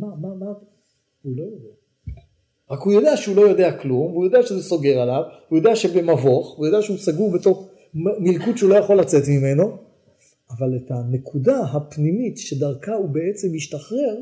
מה, 0.00 0.06
מה, 0.20 0.34
מה, 0.34 0.52
הוא 1.22 1.36
לא 1.36 1.42
יודע. 1.42 1.74
רק 2.70 2.80
הוא 2.80 2.92
יודע 2.92 3.16
שהוא 3.16 3.36
לא 3.36 3.40
יודע 3.40 3.78
כלום, 3.78 4.12
והוא 4.12 4.24
יודע 4.24 4.42
שזה 4.42 4.62
סוגר 4.62 5.00
עליו, 5.00 5.22
הוא 5.48 5.58
יודע 5.58 5.76
שבמבוך, 5.76 6.56
הוא 6.56 6.66
יודע 6.66 6.82
שהוא 6.82 6.98
סגור 6.98 7.32
בתוך 7.32 7.68
מלכוד 7.94 8.56
שהוא 8.56 8.70
לא 8.70 8.74
יכול 8.74 9.00
לצאת 9.00 9.22
ממנו, 9.28 9.76
אבל 10.50 10.76
את 10.76 10.90
הנקודה 10.90 11.60
הפנימית 11.60 12.38
שדרכה 12.38 12.94
הוא 12.94 13.08
בעצם 13.08 13.48
משתחרר 13.52 14.16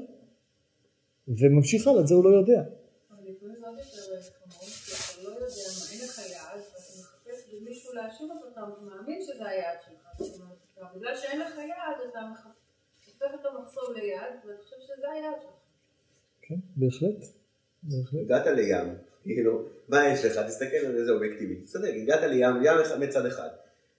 וממשיך 1.28 1.86
הלאה, 1.86 2.00
את 2.00 2.06
זה 2.06 2.14
הוא 2.14 2.24
לא 2.24 2.30
יודע. 2.30 2.62
להאשים 7.96 8.30
אותו, 8.30 8.48
אתה 8.52 8.60
מאמין 8.82 9.22
שזה 9.22 9.48
היעד 9.48 9.78
שלך. 9.82 10.28
בגלל 10.94 11.16
שאין 11.16 11.40
לך 11.40 11.54
יעד, 11.56 11.96
אתה 12.10 12.20
הופך 13.06 13.34
את 13.40 13.46
המחסום 13.46 13.94
ליעד, 13.94 14.32
ואתה 14.44 14.62
חושב 14.62 14.76
שזה 14.80 15.10
היעד 15.10 15.40
שלך. 15.42 15.55
כן, 16.48 16.54
בהחלט. 16.76 17.24
הגעת 18.22 18.46
לים, 18.46 18.94
כאילו, 19.22 19.62
מה 19.88 20.08
יש 20.08 20.24
לך? 20.24 20.38
תסתכל 20.46 20.76
על 20.76 20.96
איזה 20.96 21.12
אובייקטיבית. 21.12 21.64
צודק, 21.64 21.92
הגעת 22.02 22.22
לים, 22.22 22.56
ים 22.62 23.00
מצד 23.00 23.26
אחד. 23.26 23.48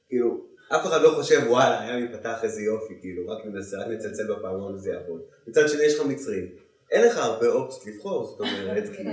כאילו, 0.07 0.45
אף 0.69 0.85
אחד 0.85 1.01
לא 1.01 1.09
חושב, 1.09 1.41
וואלה, 1.47 1.81
הים 1.81 2.05
ייפתח 2.05 2.43
איזה 2.43 2.61
יופי, 2.61 2.93
כאילו, 3.01 3.27
רק 3.27 3.45
ננסה, 3.45 3.77
רק 3.77 3.87
נצלצל 3.87 4.33
בפעמון 4.33 4.75
וזה 4.75 4.91
יעבוד. 4.91 5.21
מצד 5.47 5.69
שני, 5.69 5.83
יש 5.83 5.99
לך 5.99 6.05
מצרים. 6.05 6.47
אין 6.91 7.07
לך 7.07 7.17
הרבה 7.17 7.47
אופציות 7.47 7.85
לבחור, 7.85 8.25
זאת 8.25 8.39
אומרת, 8.39 8.83
כאילו, 8.95 9.11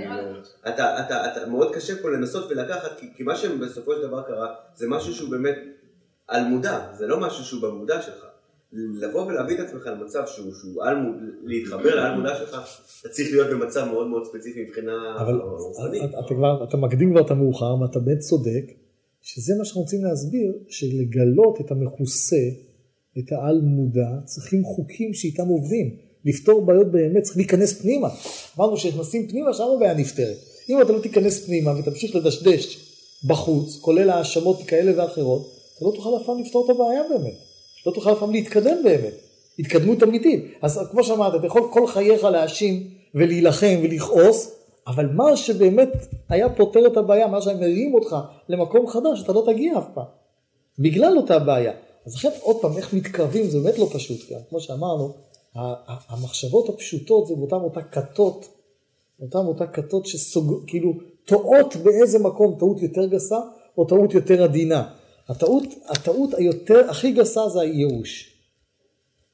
אתה, 0.67 1.05
אתה, 1.05 1.31
אתה, 1.31 1.45
מאוד 1.45 1.75
קשה 1.75 2.01
פה 2.01 2.09
לנסות 2.09 2.51
ולקחת, 2.51 2.99
כי, 2.99 3.07
כי 3.15 3.23
מה 3.23 3.35
שבסופו 3.35 3.95
של 3.95 4.01
דבר 4.01 4.21
קרה, 4.21 4.55
זה 4.75 4.87
משהו 4.87 5.13
שהוא 5.13 5.31
באמת 5.31 5.57
על 6.27 6.43
מודע, 6.43 6.93
זה 6.93 7.07
לא 7.07 7.19
משהו 7.19 7.43
שהוא 7.43 7.61
במודע 7.61 8.01
שלך. 8.01 8.25
לבוא 8.73 9.25
ולהביא 9.25 9.55
את 9.55 9.59
עצמך 9.59 9.87
למצב 9.87 10.23
שהוא, 10.25 10.53
שהוא 10.61 10.83
על 10.83 10.95
מודע, 10.95 11.25
להתחבר 11.43 11.95
לעל 11.95 12.17
מודע 12.17 12.35
שלך, 12.35 12.79
אתה 13.01 13.09
צריך 13.09 13.31
להיות 13.31 13.49
במצב 13.49 13.85
מאוד 13.91 14.07
מאוד 14.07 14.25
ספציפי 14.25 14.63
מבחינה 14.63 14.91
אבל 15.19 15.41
אתה 16.09 16.33
כבר, 16.35 16.63
אתה 16.69 16.77
מקדים 16.77 17.11
כבר 17.11 17.21
את 17.21 17.31
המאוחר, 17.31 17.81
ואתה 17.81 17.99
באמת 17.99 18.19
צודק, 18.19 18.65
שזה 19.21 19.53
מה 19.57 19.65
שאנחנו 19.65 19.81
רוצים 19.81 20.03
להסביר, 20.03 20.53
שלגלות 20.67 21.61
את 21.61 21.71
המכוסה, 21.71 22.45
את 23.19 23.31
העל 23.31 23.61
מודע, 23.61 24.09
צריכים 24.25 24.63
חוקים 24.63 25.13
שאיתם 25.13 25.47
עובדים. 25.47 25.95
לפתור 26.25 26.65
בעיות 26.65 26.91
באמת 26.91 27.23
צריך 27.23 27.37
להיכנס 27.37 27.81
פנימה. 27.81 28.09
אמרנו 28.57 28.77
שנכנסים 28.77 29.27
פנימה, 29.27 29.53
שם 29.53 29.63
הבעיה 29.75 29.93
נפתרת. 29.93 30.37
אם 30.69 30.81
אתה 30.81 30.91
לא 30.91 30.99
תיכנס 30.99 31.45
פנימה 31.45 31.79
ותמשיך 31.79 32.15
לדשדש 32.15 32.91
בחוץ, 33.27 33.79
כולל 33.81 34.09
האשמות 34.09 34.63
כאלה 34.67 34.91
ואחרות, 34.97 35.41
אתה 35.77 35.85
לא 35.85 35.91
תוכל 35.95 36.09
אף 36.17 36.25
פעם 36.25 36.39
לפתור 36.39 36.65
את 36.65 36.69
הבעיה 36.69 37.01
באמת. 37.09 37.44
לא 37.85 37.91
תוכל 37.91 38.11
אף 38.11 38.19
פעם 38.19 38.31
להתקדם 38.31 38.77
באמת. 38.83 39.13
התקדמות 39.59 40.03
אמיתית. 40.03 40.45
אז 40.61 40.79
כמו 40.91 41.03
שאמרת, 41.03 41.35
אתה 41.35 41.47
יכול 41.47 41.63
כל 41.71 41.87
חייך 41.87 42.23
להאשים 42.23 42.87
ולהילחם 43.15 43.79
ולכעוס, 43.83 44.51
אבל 44.87 45.05
מה 45.05 45.37
שבאמת 45.37 45.89
היה 46.29 46.49
פותר 46.49 46.87
את 46.87 46.97
הבעיה, 46.97 47.27
מה 47.27 47.41
שמרים 47.41 47.93
אותך 47.93 48.15
למקום 48.49 48.87
חדש, 48.87 49.23
אתה 49.23 49.33
לא 49.33 49.43
תגיע 49.45 49.77
אף 49.77 49.85
פעם. 49.93 50.05
בגלל 50.79 51.17
אותה 51.17 51.39
בעיה. 51.39 51.73
אז 52.05 52.15
לכן 52.15 52.29
עוד 52.41 52.61
פעם, 52.61 52.77
איך 52.77 52.93
מתקרבים 52.93 53.49
זה 53.49 53.59
באמת 53.59 53.79
לא 53.79 53.89
פשוט 53.93 54.29
כאן. 54.29 54.37
כמו 54.49 54.59
שאמרנו, 54.59 55.13
המחשבות 56.09 56.69
הפשוטות 56.69 57.27
זה 57.27 57.35
באותן 57.35 57.55
אותה 57.55 57.81
כתות, 57.81 58.47
אותן 59.21 59.37
אותה 59.37 59.67
כתות 59.67 60.05
שכאילו 60.05 60.93
טועות 61.25 61.75
באיזה 61.75 62.19
מקום, 62.19 62.55
טעות 62.59 62.81
יותר 62.81 63.05
גסה 63.05 63.37
או 63.77 63.85
טעות 63.85 64.13
יותר 64.13 64.43
עדינה. 64.43 64.87
הטעות, 65.29 65.63
הטעות 65.87 66.33
היותר, 66.33 66.89
הכי 66.89 67.11
גסה 67.11 67.49
זה 67.49 67.61
הייאוש. 67.61 68.31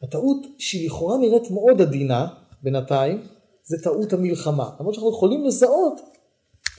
הטעות 0.04 0.48
שהיא 0.58 0.88
לכאורה 0.88 1.18
נראית 1.18 1.52
מאוד 1.52 1.82
עדינה 1.82 2.28
בינתיים, 2.64 3.22
זה 3.64 3.78
טעות 3.84 4.14
המלחמה. 4.14 4.70
למרות 4.80 4.94
שאנחנו 4.94 5.12
יכולים 5.12 5.46
לזהות 5.46 6.02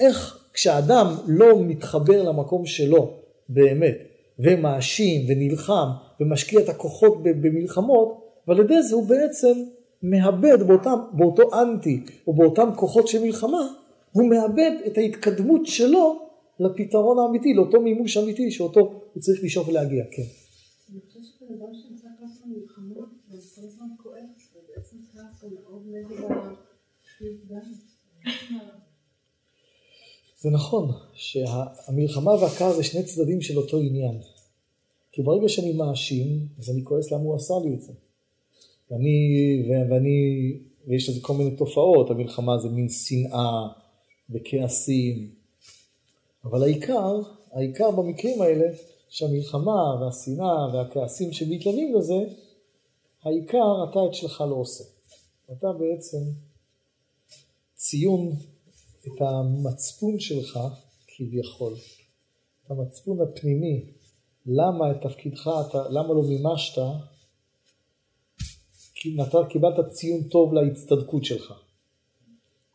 איך 0.00 0.38
כשאדם 0.52 1.06
לא 1.26 1.60
מתחבר 1.60 2.22
למקום 2.22 2.66
שלו 2.66 3.10
באמת, 3.48 3.98
ומאשים 4.38 5.24
ונלחם 5.28 5.88
ומשקיע 6.20 6.60
את 6.60 6.68
הכוחות 6.68 7.22
במלחמות, 7.22 8.22
ועל 8.48 8.60
ידי 8.60 8.82
זה 8.82 8.94
הוא 8.94 9.06
בעצם 9.06 9.52
מאבד 10.02 10.62
באותם, 10.66 10.98
באותו 11.12 11.62
אנטי 11.62 12.04
או 12.26 12.34
באותם 12.34 12.70
כוחות 12.76 13.08
של 13.08 13.22
מלחמה, 13.22 13.66
הוא 14.12 14.30
מאבד 14.30 14.70
את 14.86 14.98
ההתקדמות 14.98 15.66
שלו 15.66 16.31
לפתרון 16.60 17.18
האמיתי, 17.18 17.54
לאותו 17.54 17.80
מימוש 17.80 18.16
אמיתי 18.16 18.50
שאותו 18.50 18.80
הוא 19.12 19.20
צריך 19.22 19.44
לשאוף 19.44 19.68
ולהגיע, 19.68 20.04
כן. 20.10 20.22
אני 20.92 21.00
חושבת 21.06 21.22
שבן 21.24 21.54
אדם 21.54 21.74
שנמצא 21.74 22.08
ככה 22.20 22.44
במלחמות, 22.46 23.08
וכל 23.28 23.62
הזמן 23.64 23.86
כואב, 24.02 24.14
ובעצם 24.54 24.96
כעס 25.12 25.42
הוא 25.42 25.50
מאוד 25.52 25.82
נגד 25.86 26.16
זה 30.40 30.50
נכון 30.50 30.90
שהמלחמה 31.12 32.30
והכעס 32.30 32.76
זה 32.76 32.82
שני 32.82 33.02
צדדים 33.02 33.40
של 33.40 33.58
אותו 33.58 33.78
עניין. 33.78 34.18
כי 35.12 35.22
ברגע 35.22 35.48
שאני 35.48 35.72
מאשים, 35.72 36.46
אז 36.58 36.70
אני 36.70 36.84
כועס 36.84 37.12
למה 37.12 37.22
הוא 37.22 37.36
עשה 37.36 37.54
לי 37.64 37.74
את 37.74 37.80
זה. 37.80 37.92
ואני, 38.90 39.16
ואני 39.90 40.52
ויש 40.86 41.08
לזה 41.08 41.20
כל 41.20 41.34
מיני 41.34 41.56
תופעות, 41.56 42.10
המלחמה 42.10 42.58
זה 42.58 42.68
מין 42.68 42.88
שנאה 42.88 43.68
וכעסים, 44.30 45.30
אבל 46.44 46.62
העיקר, 46.62 47.20
העיקר 47.52 47.90
במקרים 47.90 48.42
האלה, 48.42 48.66
שהמלחמה 49.08 50.00
והשנאה 50.00 50.74
והכעסים 50.74 51.32
שמתלווים 51.32 51.94
לזה, 51.94 52.24
העיקר 53.22 53.84
אתה 53.90 53.98
את 54.08 54.14
שלך 54.14 54.40
לא 54.40 54.54
עושה. 54.54 54.84
אתה 55.52 55.66
בעצם 55.72 56.18
ציון 57.74 58.32
את 59.06 59.20
המצפון 59.20 60.20
שלך 60.20 60.58
כביכול, 61.06 61.74
את 62.66 62.70
המצפון 62.70 63.20
הפנימי, 63.20 63.92
למה 64.46 64.90
את 64.90 64.96
תפקידך, 65.02 65.50
אתה, 65.68 65.88
למה 65.88 66.14
לא 66.14 66.22
מימשת, 66.22 66.82
כי 68.94 69.14
נתת, 69.16 69.48
קיבלת 69.50 69.88
ציון 69.90 70.22
טוב 70.22 70.54
להצטדקות 70.54 71.24
שלך. 71.24 71.52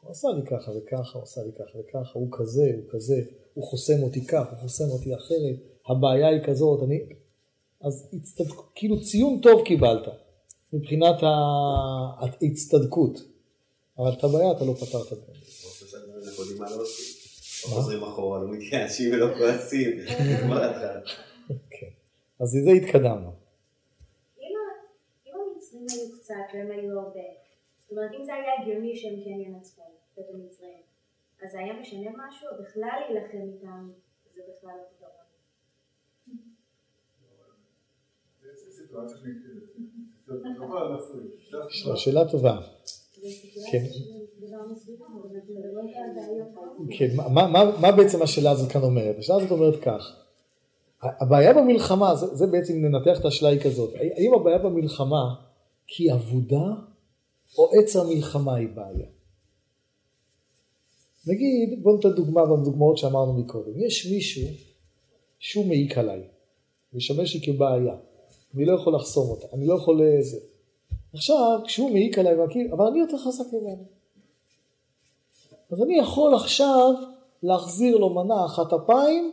הוא 0.01 0.11
עשה 0.11 0.27
לי 0.35 0.41
ככה 0.45 0.71
וככה, 0.71 1.17
הוא 1.17 1.23
עשה 1.23 1.41
לי 1.43 1.51
ככה 1.51 1.77
וככה, 1.79 2.19
הוא 2.19 2.27
כזה, 2.31 2.71
הוא 2.75 2.83
כזה, 2.89 3.21
הוא 3.57 3.63
חוסם 3.63 4.03
אותי 4.03 4.25
כך, 4.25 4.45
הוא 4.51 4.59
חוסם 4.59 4.83
אותי 4.83 5.15
אחרת, 5.15 5.55
הבעיה 5.87 6.27
היא 6.27 6.43
כזאת, 6.43 6.83
אני... 6.83 6.99
אז 7.81 8.09
הצטדק, 8.13 8.55
כאילו 8.75 9.01
ציון 9.01 9.39
טוב 9.41 9.65
קיבלת, 9.65 10.07
מבחינת 10.73 11.15
ההצטדקות, 12.19 13.19
אבל 13.97 14.13
את 14.13 14.23
הבעיה 14.23 14.51
אתה 14.51 14.65
לא 14.65 14.73
פתרת 14.73 15.11
באמת. 15.11 15.47
חוזרים 17.63 18.03
אחורה, 18.03 18.39
לא 18.39 18.47
מתייאשים 18.51 19.13
ולא 19.13 19.37
כועסים, 19.37 19.97
כבר 20.43 20.63
התחלה. 20.63 21.01
כן, 21.69 21.89
אז 22.39 22.55
לזה 22.55 22.69
התקדמנו. 22.71 23.31
אם 25.27 25.33
המצרים 25.33 25.85
היו 25.89 26.19
קצת 26.19 26.35
והם 26.53 26.71
היו 26.71 26.99
הרבה, 26.99 27.19
זאת 27.83 27.91
אומרת 27.91 28.11
אם 28.19 28.25
זה 28.25 28.33
היה 28.33 28.61
הגיוני 28.61 28.95
שהם 28.97 29.15
כן 29.25 29.39
ינצחו 29.51 29.81
את 30.19 30.25
המצרים, 30.33 30.86
אז 31.43 31.51
זה 31.51 31.59
היה 31.59 31.73
משנה 31.81 32.09
משהו, 32.27 32.47
בכלל 32.59 32.89
להילחם 33.09 33.37
איתם, 33.53 33.89
זה 34.35 34.41
בכלל 34.49 34.71
לא 34.77 34.83
פתרון. 34.97 35.17
שאלה 41.95 42.31
טובה. 42.31 42.59
כן. 43.71 43.83
כן, 46.97 47.15
מה, 47.15 47.47
מה, 47.47 47.79
מה 47.81 47.91
בעצם 47.91 48.21
השאלה 48.21 48.51
הזאת 48.51 48.71
כאן 48.71 48.81
אומרת? 48.81 49.17
השאלה 49.19 49.37
הזאת 49.37 49.51
אומרת 49.51 49.81
כך, 49.81 50.15
הבעיה 51.01 51.53
במלחמה, 51.53 52.15
זה, 52.15 52.25
זה 52.35 52.47
בעצם 52.47 52.73
ננתח 52.73 53.19
את 53.19 53.25
השאלה 53.25 53.51
היא 53.51 53.61
כזאת, 53.61 53.93
האם 53.95 54.33
הבעיה 54.33 54.57
במלחמה 54.57 55.35
כי 55.87 56.13
אבודה 56.13 56.73
או 57.57 57.69
עץ 57.73 57.95
המלחמה 57.95 58.55
היא 58.55 58.67
בעיה? 58.75 59.07
נגיד, 61.27 61.83
בוא 61.83 61.95
ניתן 61.95 62.09
דוגמה 62.09 62.45
בדוגמאות 62.45 62.97
שאמרנו 62.97 63.33
מקודם, 63.33 63.79
יש 63.79 64.05
מישהו 64.05 64.47
שהוא 65.39 65.65
מעיק 65.65 65.97
עליי, 65.97 66.21
משמש 66.93 67.35
לי 67.35 67.41
כבעיה, 67.41 67.95
אני 68.55 68.65
לא 68.65 68.73
יכול 68.73 68.95
לחסום 68.95 69.29
אותה, 69.29 69.47
אני 69.53 69.67
לא 69.67 69.73
יכול 69.73 70.01
לזה. 70.01 70.37
עכשיו, 71.13 71.59
כשהוא 71.65 71.91
מעיק 71.91 72.19
עליי, 72.19 72.33
אבל 72.71 72.87
אני 72.87 72.99
יותר 72.99 73.17
חזק 73.17 73.45
ממנו. 73.53 73.83
אז 75.71 75.81
אני 75.81 75.97
יכול 75.97 76.35
עכשיו 76.35 76.93
להחזיר 77.43 77.97
לו 77.97 78.09
מנה 78.09 78.45
אחת 78.45 78.73
אפיים 78.73 79.31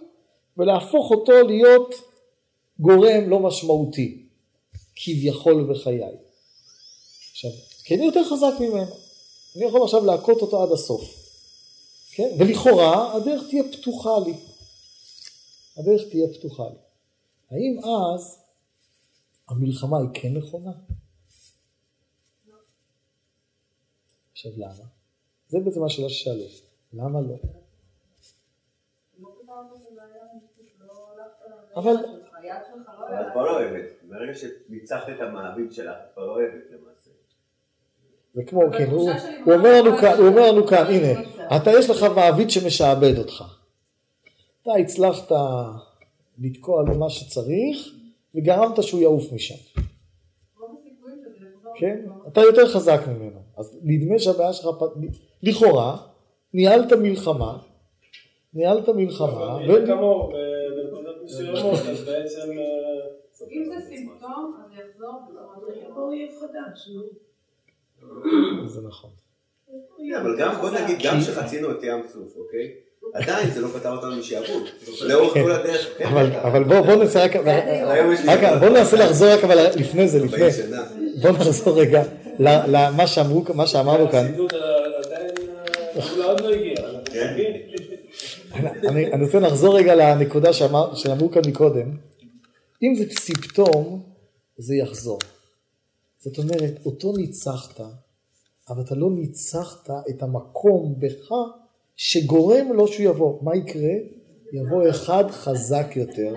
ולהפוך 0.57 1.11
אותו 1.11 1.33
להיות 1.33 1.95
גורם 2.79 3.29
לא 3.29 3.41
משמעותי, 3.41 4.27
כביכול 4.97 5.73
בחיי. 5.73 6.03
עכשיו, 7.33 7.51
כי 7.85 7.95
אני 7.95 8.05
יותר 8.05 8.25
חזק 8.25 8.61
ממנו, 8.61 8.93
אני 9.57 9.65
יכול 9.65 9.83
עכשיו 9.83 10.05
להכות 10.05 10.43
אותו 10.43 10.63
עד 10.63 10.73
הסוף, 10.73 11.24
כן? 12.15 12.29
ולכאורה 12.39 13.17
הדרך 13.17 13.49
תהיה 13.49 13.63
פתוחה 13.73 14.11
לי. 14.27 14.35
הדרך 15.77 16.09
תהיה 16.11 16.29
פתוחה 16.39 16.63
לי. 16.69 16.79
האם 17.51 17.79
אז 17.85 18.45
המלחמה 19.49 19.99
היא 19.99 20.09
כן 20.15 20.35
נכונה? 20.35 20.73
עכשיו 24.33 24.53
למה? 24.57 24.85
זה 25.49 25.59
בעצם 25.65 25.85
השאלה 25.85 26.09
ששאלו, 26.09 26.45
למה 26.93 27.21
לא? 27.21 27.37
אבל... 31.77 31.93
את 31.93 33.33
כבר 33.33 33.43
לא 33.43 33.61
אוהבת, 33.61 33.91
ברגע 34.09 34.33
שניצחת 34.35 35.09
את 35.09 35.21
המעביד 35.21 35.73
שלך, 35.73 35.97
את 36.05 36.13
כבר 36.15 36.27
לא 36.27 36.33
אוהבת 36.33 36.71
למעשה. 36.71 36.94
זה 38.35 38.43
כמו, 38.45 38.61
כן, 38.79 38.91
הוא 38.91 39.11
אומר 39.55 39.83
לנו 39.83 39.97
כאן, 39.97 40.19
הוא 40.19 40.29
אומר 40.29 40.53
לנו 40.53 40.67
כאן, 40.67 40.87
הנה, 40.87 41.21
אתה 41.57 41.71
יש 41.71 41.91
לך 41.91 42.03
מעביד 42.03 42.51
שמשעבד 42.51 43.19
אותך. 43.19 43.45
אתה 44.63 44.73
הצלחת 44.73 45.33
לתקוע 46.39 46.83
לו 46.83 46.95
מה 46.99 47.11
שצריך, 47.11 47.95
וגרמת 48.35 48.83
שהוא 48.83 49.01
יעוף 49.01 49.33
משם. 49.33 49.81
כן? 51.75 52.07
אתה 52.29 52.41
יותר 52.41 52.69
חזק 52.69 53.01
ממנו. 53.09 53.41
אז 53.57 53.79
נדמה 53.83 54.19
שהבעיה 54.19 54.53
שלך, 54.53 54.67
לכאורה, 55.43 55.97
ניהלת 56.55 56.93
מלחמה, 56.93 57.59
ניהלת 58.55 58.89
מלחמה, 58.89 59.59
ו... 59.69 59.87
כמוהו, 59.87 60.33
בנקודות 60.77 61.17
מסוימות, 61.25 61.81
אז 61.91 62.05
בעצם... 62.05 62.51
אם 63.51 63.65
זה 63.65 63.87
סימפטום, 63.89 64.57
אז 64.65 64.71
יחזור 64.73 65.21
בצורה 65.69 66.15
יהיה 66.15 66.29
חדש, 66.41 66.89
זה 68.67 68.81
נכון. 68.89 69.11
אבל 70.21 70.39
גם, 70.39 70.55
בוא 70.61 70.71
נגיד, 70.71 70.99
גם 71.05 71.21
שחצינו 71.21 71.71
את 71.71 71.79
ים 71.83 72.03
סוף, 72.13 72.37
אוקיי? 72.37 72.71
עדיין 73.15 73.51
זה 73.51 73.61
לא 73.61 73.69
פתר 73.69 73.97
אותנו 73.97 74.17
משעבוד. 74.17 74.63
לאורך 75.09 75.33
כל 75.33 75.53
הדרך. 75.53 75.87
אבל 76.43 76.65
בוא 76.65 76.95
נעשה 76.95 77.25
רק, 77.25 77.37
בוא 78.61 78.69
ננסה 78.69 78.97
לחזור 78.97 79.29
רק, 79.29 79.45
אבל 79.45 79.67
לפני 79.77 80.09
זה, 80.09 80.25
לפני. 80.25 80.49
בוא 81.23 81.31
נחזור 81.31 81.81
רגע 81.81 82.03
למה 82.39 83.07
שאמרו, 83.07 83.45
מה 83.55 83.67
שאמרנו 83.67 84.11
כאן. 84.11 84.27
אני 89.13 89.25
רוצה 89.25 89.39
לחזור 89.39 89.77
רגע 89.77 89.95
לנקודה 89.95 90.53
שאמרו 90.95 91.31
כאן 91.31 91.43
מקודם. 91.47 91.97
אם 92.83 92.95
זה 92.95 93.05
סימפטום, 93.21 94.03
זה 94.59 94.75
יחזור. 94.75 95.19
זאת 96.25 96.39
אומרת, 96.39 96.87
אותו 96.87 97.13
ניצחת, 97.17 97.81
אבל 98.69 98.83
אתה 98.83 98.95
לא 98.95 99.11
ניצחת 99.11 99.91
את 100.11 100.23
המקום 100.23 100.95
בך 100.99 101.33
שגורם 101.97 102.73
לו 102.73 102.89
שהוא 102.89 103.07
יבוא. 103.07 103.39
מה 103.43 103.57
יקרה? 103.57 103.93
יבוא 104.53 104.89
אחד 104.91 105.25
חזק 105.31 105.87
יותר, 105.97 106.35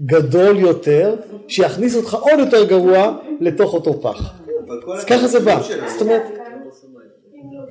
גדול 0.00 0.58
יותר, 0.58 1.16
שיכניס 1.48 1.96
אותך 1.96 2.14
עוד 2.14 2.38
יותר 2.38 2.68
גרוע 2.68 3.18
לתוך 3.40 3.74
אותו 3.74 4.00
פח. 4.02 4.40
אז 4.98 5.04
ככה 5.04 5.28
זה 5.28 5.40
בא. 5.40 5.60
זאת 5.92 6.02
אומרת, 6.02 6.22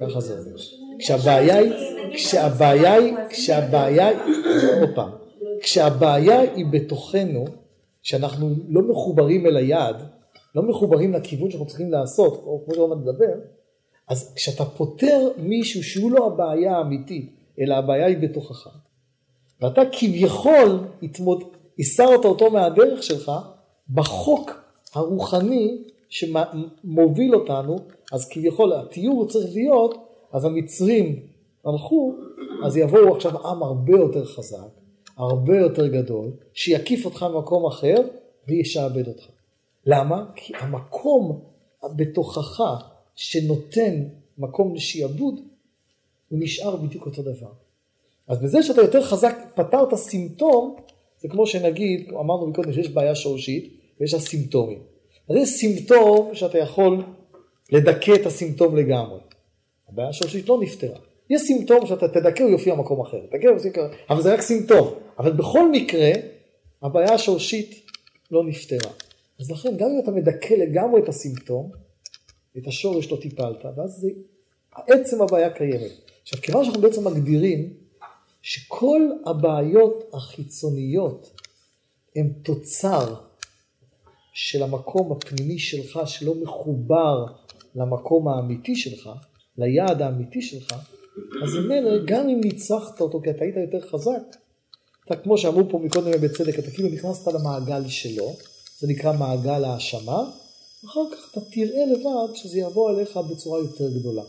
ככה 0.01 0.19
זה 0.19 0.38
עובד. 0.38 0.51
כשהבעיה 0.99 1.58
היא, 1.58 1.73
כשהבעיה 2.13 2.93
היא, 2.93 3.13
כשהבעיה 3.29 4.08
היא, 4.08 4.17
עוד 4.82 4.89
פעם, 4.95 5.10
כשהבעיה 5.62 6.39
היא 6.39 6.65
בתוכנו, 6.65 7.45
שאנחנו 8.01 8.55
לא 8.69 8.82
מחוברים 8.82 9.45
אל 9.45 9.58
היעד, 9.58 10.18
לא 10.55 10.63
מחוברים 10.63 11.13
לכיוון 11.13 11.49
שאנחנו 11.49 11.67
צריכים 11.67 11.91
לעשות, 11.91 12.33
או 12.45 12.62
כמו 12.65 12.75
שאומר 12.75 12.95
מדבר, 12.95 13.33
אז 14.07 14.33
כשאתה 14.35 14.65
פותר 14.65 15.29
מישהו 15.38 15.83
שהוא 15.83 16.12
לא 16.12 16.27
הבעיה 16.27 16.77
האמיתית, 16.77 17.35
אלא 17.59 17.75
הבעיה 17.75 18.05
היא 18.05 18.17
בתוכך, 18.17 18.67
ואתה 19.62 19.81
כביכול 19.91 20.79
התמוד... 21.03 21.43
הסרת 21.79 22.25
אותו 22.25 22.51
מהדרך 22.51 23.03
שלך, 23.03 23.31
בחוק 23.89 24.51
הרוחני 24.93 25.83
שמוביל 26.09 27.35
אותנו, 27.35 27.79
אז 28.12 28.29
כביכול 28.29 28.73
התיאור 28.73 29.27
צריך 29.27 29.53
להיות, 29.53 29.95
אז 30.31 30.45
המצרים 30.45 31.19
הלכו, 31.65 32.15
אז 32.65 32.77
יבואו 32.77 33.15
עכשיו 33.15 33.47
עם 33.47 33.63
הרבה 33.63 33.91
יותר 33.91 34.25
חזק, 34.25 34.67
הרבה 35.17 35.57
יותר 35.57 35.88
גדול, 35.88 36.31
שיקיף 36.53 37.05
אותך 37.05 37.25
ממקום 37.33 37.65
אחר 37.65 38.01
וישעבד 38.47 39.07
אותך. 39.07 39.25
למה? 39.85 40.25
כי 40.35 40.53
המקום 40.55 41.41
בתוכך 41.95 42.61
שנותן 43.15 44.03
מקום 44.37 44.75
לשעבוד, 44.75 45.35
הוא 46.29 46.39
נשאר 46.41 46.75
בדיוק 46.75 47.05
אותו 47.05 47.21
דבר. 47.21 47.51
אז 48.27 48.41
בזה 48.41 48.63
שאתה 48.63 48.81
יותר 48.81 49.03
חזק, 49.03 49.37
פתרת 49.55 49.95
סימפטום, 49.95 50.75
זה 51.19 51.27
כמו 51.27 51.47
שנגיד, 51.47 52.09
אמרנו 52.09 52.47
מקודם 52.47 52.73
שיש 52.73 52.89
בעיה 52.89 53.15
שורשית 53.15 53.73
ויש 53.99 54.13
לה 54.13 54.19
סימפטומים. 54.19 54.79
אז 55.29 55.35
יש 55.35 55.49
סימפטום 55.49 56.29
שאתה 56.35 56.57
יכול 56.57 57.03
לדכא 57.71 58.15
את 58.15 58.25
הסימפטום 58.25 58.75
לגמרי. 58.75 59.19
הבעיה 59.89 60.09
השורשית 60.09 60.49
לא 60.49 60.59
נפתרה. 60.61 60.99
יש 61.29 61.41
סימפטום 61.41 61.85
שאתה 61.85 62.07
תדכא 62.07 62.43
הוא 62.43 62.51
יופיע 62.51 62.75
במקום 62.75 63.01
אחר. 63.01 63.19
תדכא 63.25 63.47
הוא 63.47 63.55
יופיע 63.55 63.71
אבל 64.09 64.21
זה 64.21 64.33
רק 64.33 64.41
סימפטום. 64.41 64.93
אבל 65.19 65.31
בכל 65.31 65.71
מקרה, 65.71 66.11
הבעיה 66.81 67.13
השורשית 67.13 67.85
לא 68.31 68.43
נפתרה. 68.43 68.91
אז 69.39 69.52
לכן 69.52 69.78
גם 69.78 69.89
אם 69.89 69.99
אתה 70.04 70.12
מדכא 70.12 70.54
לגמרי 70.54 71.02
את 71.02 71.10
הסימפטום, 71.10 71.71
את 72.58 72.67
השורש 72.67 73.12
לא 73.12 73.17
טיפלת, 73.21 73.65
ואז 73.78 73.91
זה, 73.91 74.10
עצם 74.88 75.21
הבעיה 75.21 75.49
קיימת. 75.49 75.91
עכשיו, 76.21 76.41
כיוון 76.41 76.63
שאנחנו 76.63 76.82
בעצם 76.82 77.08
מגדירים 77.08 77.73
שכל 78.41 79.02
הבעיות 79.25 80.10
החיצוניות 80.13 81.41
הן 82.15 82.30
תוצר 82.43 83.15
של 84.34 84.63
המקום 84.63 85.12
הפנימי 85.12 85.60
שלך 85.60 85.99
שלא 86.06 86.36
מחובר 86.36 87.25
למקום 87.75 88.28
האמיתי 88.28 88.75
שלך, 88.75 89.10
ליעד 89.58 90.02
האמיתי 90.02 90.41
שלך, 90.41 90.73
אז 91.43 91.56
ממילא 91.56 92.06
גם 92.06 92.30
אם 92.30 92.41
ניצחת 92.43 93.02
אותו 93.02 93.21
כי 93.21 93.30
אתה 93.30 93.43
היית 93.43 93.56
יותר 93.58 93.88
חזק, 93.88 94.38
אתה 95.06 95.15
כמו 95.15 95.38
שאמרו 95.38 95.69
פה 95.69 95.80
מקודם 95.80 96.12
בצדק, 96.21 96.60
אתה 96.60 96.71
כאילו 96.71 96.89
נכנסת 96.89 97.28
למעגל 97.34 97.88
שלו, 97.88 98.36
זה 98.79 98.87
נקרא 98.87 99.13
מעגל 99.13 99.63
האשמה, 99.63 100.23
אחר 100.85 101.01
כך 101.11 101.31
אתה 101.31 101.41
תראה 101.51 101.85
לבד 101.85 102.35
שזה 102.35 102.59
יבוא 102.59 102.89
עליך 102.89 103.17
בצורה 103.17 103.59
יותר 103.59 103.89
גדולה. 103.99 104.23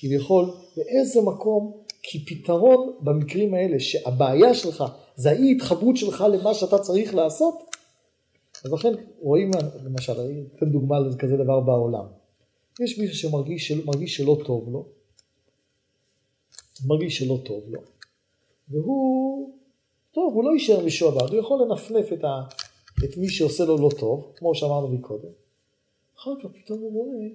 כביכול, 0.00 0.50
באיזה 0.76 1.20
מקום, 1.20 1.72
כי 2.02 2.24
פתרון 2.24 2.96
במקרים 3.00 3.54
האלה, 3.54 3.80
שהבעיה 3.80 4.54
שלך 4.54 4.84
זה 5.16 5.30
האי 5.30 5.52
התחברות 5.52 5.96
שלך 5.96 6.24
למה 6.32 6.54
שאתה 6.54 6.78
צריך 6.78 7.14
לעשות, 7.14 7.54
אז 8.64 8.72
לכן 8.72 8.92
רואים, 9.20 9.50
למשל, 9.84 10.20
אני 10.20 10.44
אתן 10.56 10.66
דוגמה 10.66 11.00
לכזה 11.00 11.36
דבר 11.36 11.60
בעולם. 11.60 12.04
יש 12.80 12.98
מישהו 12.98 13.16
שמרגיש 13.16 13.68
של, 13.68 13.80
שלא 14.06 14.38
טוב 14.46 14.68
לו, 14.68 14.86
מרגיש 16.86 17.18
שלא 17.18 17.38
טוב 17.44 17.62
לו, 17.66 17.80
והוא, 18.68 19.50
טוב, 20.12 20.34
הוא 20.34 20.44
לא 20.44 20.50
יישאר 20.50 20.84
משועבד, 20.84 21.30
הוא 21.30 21.40
יכול 21.40 21.62
לנפנף 21.62 22.12
את, 22.12 22.24
ה, 22.24 22.40
את 23.04 23.16
מי 23.16 23.28
שעושה 23.28 23.64
לו 23.64 23.76
לא 23.78 23.90
טוב, 23.98 24.32
כמו 24.36 24.54
שאמרנו 24.54 24.88
מקודם. 24.88 25.28
אחר 26.18 26.30
כך 26.42 26.48
פתאום 26.52 26.80
הוא 26.80 26.92
רואה, 26.92 27.26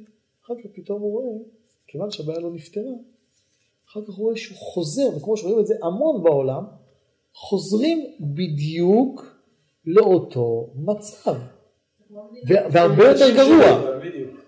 אחר 0.46 0.54
כך 0.56 0.70
פתאום 0.76 1.02
הוא 1.02 1.12
רואה, 1.12 1.38
כיוון 1.88 2.12
שהבעיה 2.12 2.40
לא 2.40 2.52
נפתרה, 2.52 2.94
אחר 3.90 4.02
כך 4.02 4.10
הוא 4.10 4.26
רואה 4.26 4.38
שהוא 4.38 4.58
חוזר, 4.58 5.10
וכמו 5.18 5.38
שרואים 5.38 5.60
את 5.60 5.68
זה 5.68 5.74
המון 5.84 6.24
בעולם, 6.24 6.64
חוזרים 7.34 8.16
בדיוק 8.20 9.26
לאותו 9.86 10.70
מצב. 10.76 11.36
והרבה 12.46 13.08
יותר 13.10 13.36
גרוע. 13.36 14.00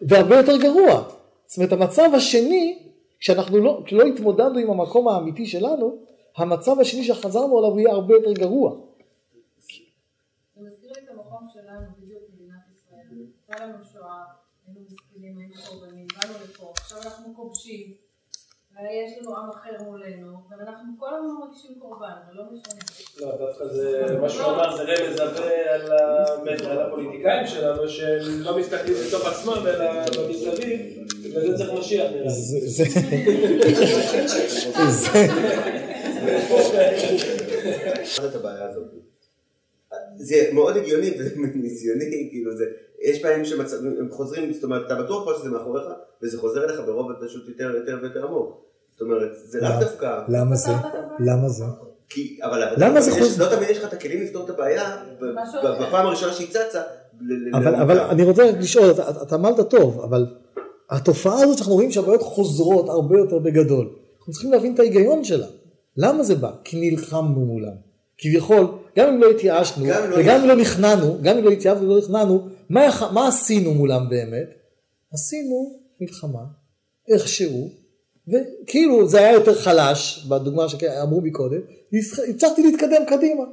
והרבה 0.01 0.37
יותר 0.37 0.57
גרוע. 0.57 1.09
זאת 1.45 1.57
אומרת, 1.57 1.71
המצב 1.71 2.09
השני, 2.13 2.79
כשאנחנו 3.19 3.57
לא, 3.57 3.83
לא 3.91 4.03
התמודדנו 4.03 4.57
עם 4.57 4.69
המקום 4.69 5.07
האמיתי 5.07 5.45
שלנו, 5.45 5.97
המצב 6.37 6.79
השני 6.79 7.03
שחזרנו 7.03 7.57
עליו 7.57 7.79
יהיה 7.79 7.91
הרבה 7.91 8.13
יותר 8.13 8.33
גרוע. 8.33 8.75
זה 10.55 10.61
מזכיר 10.67 10.91
לי 10.91 11.01
את 11.03 11.09
המקום 11.41 11.53
שלנו 11.53 11.87
בדיוק 11.97 12.23
במדינת 12.29 12.61
ישראל. 12.73 13.07
הייתה 13.49 13.65
לנו 13.65 13.83
שואה, 13.93 14.23
היינו 14.67 14.81
מסכנים, 14.81 15.37
היינו 15.37 15.53
קורבנים, 15.69 16.07
באנו 16.15 16.33
לפה, 16.43 16.73
עכשיו 16.77 16.97
אנחנו 16.97 17.35
כובשים, 17.35 17.93
ויש 18.75 19.17
לנו 19.17 19.37
עם 19.37 19.49
אחר 19.49 19.83
מולנו, 19.83 20.37
ואנחנו 20.49 20.93
כל 20.99 21.13
הזמן 21.13 21.31
מרגישים 21.39 21.79
קורבן, 21.79 22.13
זה 22.27 22.33
לא 22.33 22.43
משנה. 22.43 22.81
לא, 23.19 23.37
דווקא 23.37 23.67
זה, 23.67 24.17
מה 24.21 24.29
שהוא 24.29 24.45
אמר 24.45 24.77
זה 24.77 24.83
רמז 24.83 25.19
הרבה 25.19 25.75
על 26.71 26.81
הפוליטיקאים 26.81 27.47
שלנו, 27.47 27.89
שהם 27.89 28.41
לא 28.41 28.57
מסתכלים 28.59 28.95
בתוך 29.07 29.27
עצמם, 29.27 29.67
אלא 29.67 30.05
במסביב, 30.05 30.79
בגלל 31.23 31.47
זה 31.47 31.57
צריך 31.57 31.79
משיח 31.79 32.11
נראה 32.11 32.23
לי. 32.23 32.29
זה, 32.29 32.59
זה, 32.67 32.83
זה, 35.01 35.27
מה 38.21 38.27
את 38.29 38.35
הבעיה 38.35 38.65
הזאת? 38.69 39.10
זה 40.21 40.49
מאוד 40.53 40.77
הגיוני 40.77 41.11
וניסיוני, 41.53 42.27
כאילו 42.31 42.57
זה, 42.57 42.65
יש 43.01 43.21
פעמים 43.21 43.45
שהם 43.45 43.59
חוזרים, 44.11 44.53
זאת 44.53 44.63
אומרת, 44.63 44.85
אתה 44.85 44.95
בטוח 44.95 45.23
כבר 45.23 45.39
שזה 45.39 45.49
מאחוריך, 45.49 45.83
וזה 46.23 46.37
חוזר 46.37 46.63
אליך 46.63 46.81
ברובד 46.85 47.15
פשוט 47.25 47.47
יותר 47.47 47.75
יותר 47.75 47.97
ויותר 48.01 48.27
עמוק. 48.27 48.61
זאת 48.91 49.01
אומרת, 49.01 49.31
זה 49.45 49.61
לאו? 49.61 49.69
דווקא, 49.79 50.19
למה 50.27 50.55
זה? 50.55 50.71
למה 51.19 51.49
זה? 51.49 51.63
כי, 52.09 52.39
אבל 52.43 52.63
למה 52.77 53.01
זה 53.01 53.11
חוזר? 53.11 53.49
לא 53.49 53.55
תמיד 53.55 53.69
יש 53.69 53.77
לך 53.77 53.87
את 53.87 53.93
הכלים 53.93 54.21
לפתור 54.21 54.45
את 54.45 54.49
הבעיה. 54.49 54.97
בפעם 55.63 56.07
הראשונה 56.07 56.33
שהיא 56.33 56.47
צצה, 56.49 56.81
אבל, 57.53 57.99
אני 57.99 58.23
רוצה 58.23 58.49
רק 58.49 58.55
לשאול, 58.59 58.91
אתה, 58.91 59.09
אתה 59.21 59.35
אמרת 59.35 59.69
טוב, 59.69 59.99
אבל 59.99 60.25
התופעה 60.89 61.43
הזאת 61.43 61.57
שאנחנו 61.57 61.73
רואים 61.73 61.91
שהבעיות 61.91 62.21
חוזרות 62.21 62.89
הרבה 62.89 63.17
יותר 63.17 63.39
בגדול, 63.39 63.89
אנחנו 64.19 64.33
צריכים 64.33 64.51
להבין 64.51 64.73
את 64.73 64.79
ההיגיון 64.79 65.23
שלה. 65.23 65.47
למה 65.97 66.23
זה 66.23 66.35
בא? 66.35 66.51
כי 66.63 66.89
נלחמנו 66.89 67.39
מולם. 67.45 67.73
כביכול, 68.17 68.67
גם 68.97 69.13
אם 69.13 69.21
לא 69.21 69.29
התייאשנו, 69.29 69.85
גם 69.87 70.09
לא 70.09 70.17
וגם 70.17 70.41
אם 70.41 70.47
לא 70.47 70.55
נכנענו, 70.55 71.17
גם 71.21 71.37
אם 71.37 71.43
לא 71.43 71.49
התייאשנו 71.49 71.89
ולא 71.89 71.97
נכנענו, 71.97 72.47
מה, 72.69 73.09
מה 73.13 73.27
עשינו 73.27 73.73
מולם 73.73 74.09
באמת? 74.09 74.49
עשינו 75.13 75.79
מלחמה, 76.01 76.43
איכשהו, 77.07 77.69
וכאילו 78.27 79.07
זה 79.07 79.17
היה 79.17 79.33
יותר 79.33 79.55
חלש, 79.55 80.25
בדוגמה 80.29 80.69
שאמרו 80.69 81.21
מקודם, 81.21 81.61
הצלחתי 82.29 82.63
להתקדם 82.63 83.05
קדימה, 83.07 83.43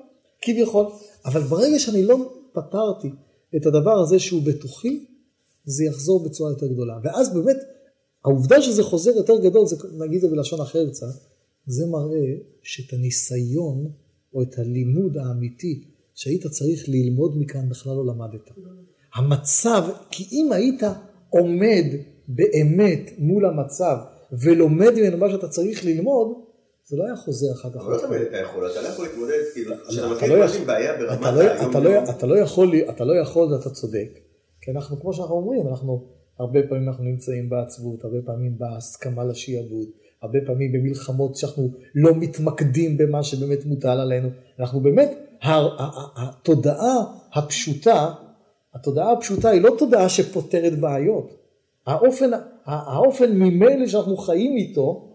כביכול. 0.42 0.86
אבל 1.24 1.40
ברגע 1.40 1.78
שאני 1.78 2.02
לא 2.02 2.32
פתרתי 2.52 3.10
את 3.56 3.66
הדבר 3.66 3.98
הזה 4.00 4.18
שהוא 4.18 4.42
בתוכי, 4.42 5.06
זה 5.64 5.84
יחזור 5.84 6.24
בצורה 6.24 6.50
יותר 6.50 6.66
גדולה. 6.66 6.98
ואז 7.02 7.34
באמת, 7.34 7.56
העובדה 8.24 8.62
שזה 8.62 8.82
חוזר 8.82 9.10
יותר 9.10 9.38
גדול, 9.38 9.66
זה, 9.66 9.76
נגיד 9.98 10.20
זה 10.20 10.28
בלשון 10.28 10.60
אחר 10.60 10.90
קצת, 10.90 11.06
זה 11.66 11.86
מראה 11.86 12.34
שאת 12.62 12.92
הניסיון 12.92 13.90
או 14.34 14.42
את 14.42 14.58
הלימוד 14.58 15.16
האמיתי 15.16 15.84
שהיית 16.14 16.46
צריך 16.46 16.84
ללמוד 16.88 17.32
מכאן 17.38 17.68
בכלל 17.68 17.92
לא 17.96 18.06
למדת. 18.06 18.48
המצב, 19.14 19.82
כי 20.10 20.24
אם 20.32 20.52
היית 20.52 20.82
עומד 21.30 21.84
באמת 22.28 23.10
מול 23.18 23.46
המצב 23.46 23.96
ולומד 24.42 24.92
ממנו 24.96 25.16
מה 25.16 25.30
שאתה 25.30 25.48
צריך 25.48 25.84
ללמוד, 25.84 26.28
זה 26.84 26.96
לא 26.96 27.04
היה 27.04 27.16
חוזר 27.16 27.52
אחר 27.52 27.70
כך. 27.70 27.76
אבל 27.76 27.92
לא 27.92 28.00
תמיד 28.06 28.20
אתה 28.22 28.36
יכול, 28.36 28.70
אתה 28.70 28.82
לא 28.82 28.88
יכול 28.88 29.04
להתמודד, 29.06 29.32
כאילו, 29.54 29.74
כשאתה 29.88 30.06
אתה 30.06 30.14
מתחיל 30.14 30.28
לא 30.32 30.44
יכול- 30.44 30.60
עם 30.60 30.66
בעיה 30.66 30.98
ברמת 30.98 31.20
אתה 31.20 31.30
לא- 31.30 31.40
היום 31.40 32.04
אתה 32.18 32.26
לא- 32.26 32.38
יכול, 32.38 32.74
אתה 32.90 33.04
לא 33.04 33.12
יכול, 33.20 33.48
אתה 33.60 33.70
צודק, 33.70 34.08
כי 34.60 34.70
אנחנו, 34.70 35.00
כמו 35.00 35.12
שאנחנו 35.12 35.34
אומרים, 35.34 35.68
אנחנו, 35.68 36.06
הרבה 36.38 36.60
פעמים 36.68 36.88
אנחנו 36.88 37.04
נמצאים 37.04 37.50
בעצבות, 37.50 38.04
הרבה 38.04 38.16
פעמים 38.26 38.58
בהסכמה 38.58 39.24
לשעבוד, 39.24 39.88
הרבה 40.22 40.38
פעמים 40.46 40.72
במלחמות 40.72 41.36
שאנחנו 41.36 41.70
לא 41.94 42.14
מתמקדים 42.14 42.96
במה 42.96 43.22
שבאמת 43.22 43.64
מוטל 43.66 44.00
עלינו, 44.00 44.28
אנחנו 44.60 44.80
באמת, 44.80 45.10
התודעה 45.42 46.96
הפשוטה, 47.32 48.10
התודעה 48.74 49.12
הפשוטה 49.12 49.50
היא 49.50 49.60
לא 49.60 49.74
תודעה 49.78 50.08
שפותרת 50.08 50.78
בעיות. 50.78 51.34
האופן, 51.86 52.30
האופן 52.64 53.32
ממילא 53.32 53.86
שאנחנו 53.86 54.16
חיים 54.16 54.56
איתו, 54.56 55.08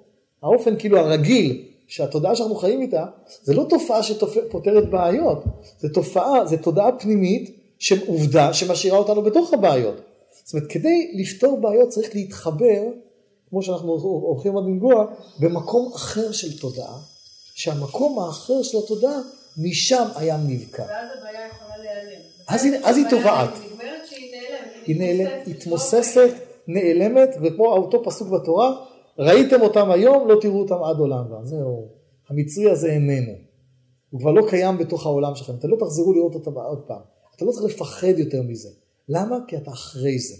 האופן 0.44 0.76
כאילו 0.80 0.98
הרגיל, 0.98 1.66
שהתודעה 1.88 2.36
שאנחנו 2.36 2.56
חיים 2.56 2.82
איתה, 2.82 3.06
זה 3.44 3.54
לא 3.54 3.66
תופעה 3.70 4.04
שפותרת 4.04 4.90
בעיות, 4.90 5.44
זה 5.80 5.90
תופעה, 5.94 6.46
זה 6.46 6.58
תודעה 6.58 7.00
פנימית, 7.00 7.58
שעובדה 7.80 8.54
שמשאירה 8.54 8.98
אותנו 8.98 9.22
בתוך 9.22 9.54
הבעיות. 9.54 10.02
זאת 10.44 10.54
אומרת, 10.54 10.68
כדי 10.70 11.12
לפתור 11.16 11.62
בעיות 11.62 11.90
צריך 11.90 12.16
להתחבר, 12.16 12.82
כמו 13.54 13.62
שאנחנו 13.64 13.92
הולכים 14.02 14.56
לנגוע, 14.56 15.06
במקום 15.40 15.92
אחר 15.96 16.32
של 16.32 16.60
תודעה, 16.60 16.98
שהמקום 17.56 18.20
האחר 18.20 18.64
של 18.64 18.78
התודעה, 18.78 19.20
משם 19.58 20.08
הים 20.16 20.40
נבקע. 20.48 20.84
ואז 20.84 21.08
הבעיה 21.20 21.48
יכולה 21.48 21.78
להיעלם. 21.78 22.22
אז 22.48 22.66
היא- 22.66 22.74
אז 22.84 22.98
היא. 22.98 23.06
נגמרת 23.06 24.02
שהיא 24.10 24.32
נעלמת. 24.32 24.86
היא 24.86 25.00
נעלמת, 25.00 25.48
היא 25.48 25.56
מתמוססת, 25.56 26.30
נעלמת, 26.68 27.30
וכמו 27.44 27.66
אותו 27.66 28.04
פסוק 28.04 28.30
בתורה, 28.30 28.86
ראיתם 29.20 29.62
אותם 29.62 29.92
היום, 29.92 30.28
לא 30.28 30.36
תראו 30.42 30.60
אותם 30.60 30.84
עד 30.84 30.98
עולם. 31.00 31.24
זהו, 31.44 31.88
המצרי 32.30 32.72
הזה 32.72 32.88
איננו. 32.88 33.34
הוא 34.10 34.20
כבר 34.20 34.32
לא 34.32 34.46
קיים 34.50 34.78
בתוך 34.78 35.06
העולם 35.06 35.36
שלכם, 35.36 35.54
אתם 35.60 35.68
לא 35.68 35.78
תחזרו 35.80 36.14
לראות 36.14 36.34
אותם 36.36 36.54
עוד 36.54 36.82
פעם. 36.88 37.02
אתה 37.36 37.46
לא 37.46 37.52
צריך 37.52 37.66
לפחד 37.76 38.14
יותר 38.20 38.42
מזה. 38.42 38.70
למה? 39.10 39.38
כי 39.48 39.58
אתה 39.58 39.72
אחרי 39.72 40.20
זה. 40.20 40.36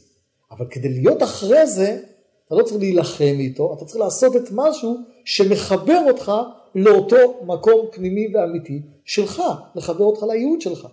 אבל 0.52 0.66
כדי 0.70 0.90
להיות 0.90 1.24
אחרי 1.24 1.68
זה, 1.68 2.00
אתה 2.48 2.56
לא 2.56 2.64
צריך 2.64 2.80
להילחם 2.80 3.36
איתו, 3.40 3.74
אתה 3.78 3.86
צריך 3.86 4.00
לעשות 4.00 4.36
את 4.36 4.52
משהו 4.52 4.96
שמחבר 5.26 6.02
אותך 6.08 6.32
לאותו 6.76 7.44
מקום 7.46 7.88
פנימי 7.92 8.28
ואמיתי 8.34 8.82
שלך, 9.06 9.42
לחבר 9.76 10.06
אותך 10.06 10.24
לייעוד 10.24 10.62
שלך. 10.62 10.88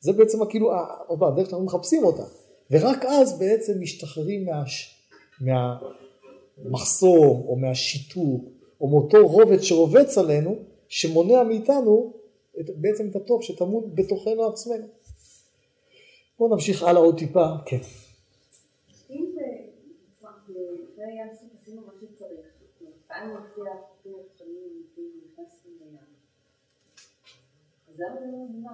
זה 0.00 0.12
בעצם 0.12 0.46
כאילו, 0.46 0.70
עוד 1.06 1.18
פעם, 1.18 1.32
הדרך 1.32 1.50
שאנחנו 1.50 1.66
מחפשים 1.66 2.04
אותה. 2.04 2.22
ורק 2.70 3.04
אז 3.04 3.38
בעצם 3.38 3.72
משתחררים 3.80 4.46
מהש... 4.46 4.94
מהמחסום, 5.40 7.42
או 7.46 7.56
מהשיתוק, 7.56 8.44
או 8.80 8.88
מאותו 8.88 9.26
רובד 9.26 9.62
שרובץ 9.62 10.18
עלינו, 10.18 10.58
שמונע 10.88 11.42
מאיתנו 11.42 12.12
את, 12.60 12.70
בעצם 12.76 13.08
את 13.10 13.16
הטוב 13.16 13.42
שטמון 13.42 13.90
בתוכנו 13.94 14.46
עצמנו. 14.46 14.86
בואו 16.38 16.54
נמשיך 16.54 16.82
הלאה 16.82 17.02
עוד 17.02 17.18
טיפה. 17.18 17.46
כן. 17.66 17.78
אם 19.10 19.24
זה, 19.34 19.40
זה 20.96 21.02
היה 21.06 21.24
סוף 21.34 21.48
עשינו 21.62 21.82
מה 21.86 21.92
שצריך, 22.00 22.18
פעם 22.18 22.18
מופיע 22.18 22.18
פתוח 22.18 22.26
שנים 22.38 22.76
כאילו 22.76 22.76
נכנסנו 22.76 22.78
לים. 22.78 22.88
אז 23.07 23.07
למה 27.98 28.16
זה 28.20 28.26
לא 28.32 28.38
נגמר? 28.48 28.72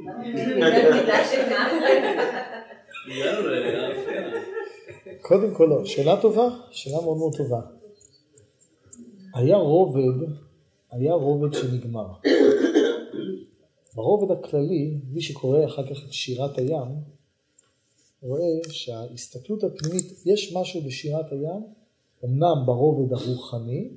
למה 0.00 0.24
זה 0.36 0.56
לא 0.56 1.00
מידה 1.00 1.24
של 1.30 1.42
נחל? 1.46 1.76
הגענו 3.06 3.46
לאפריל. 3.48 4.56
קודם 5.22 5.54
כל 5.54 5.66
לא, 5.70 5.84
שאלה 5.84 6.20
טובה, 6.22 6.48
שאלה 6.70 7.00
מאוד 7.00 7.16
מאוד 7.16 7.36
טובה. 7.36 7.60
היה 9.34 9.56
רובד, 9.56 10.26
היה 10.90 11.12
רובד 11.12 11.54
שנגמר. 11.54 12.06
ברובד 13.94 14.38
הכללי, 14.38 15.00
מי 15.12 15.20
שקורא 15.20 15.64
אחר 15.64 15.86
כך 15.86 16.04
את 16.06 16.12
שירת 16.12 16.58
הים, 16.58 16.94
רואה 18.22 18.58
שההסתכלות 18.70 19.64
הפנימית, 19.64 20.04
יש 20.26 20.56
משהו 20.56 20.80
בשירת 20.82 21.32
הים, 21.32 21.62
אמנם 22.26 22.62
ברובד 22.66 23.12
הרוחני, 23.12 23.88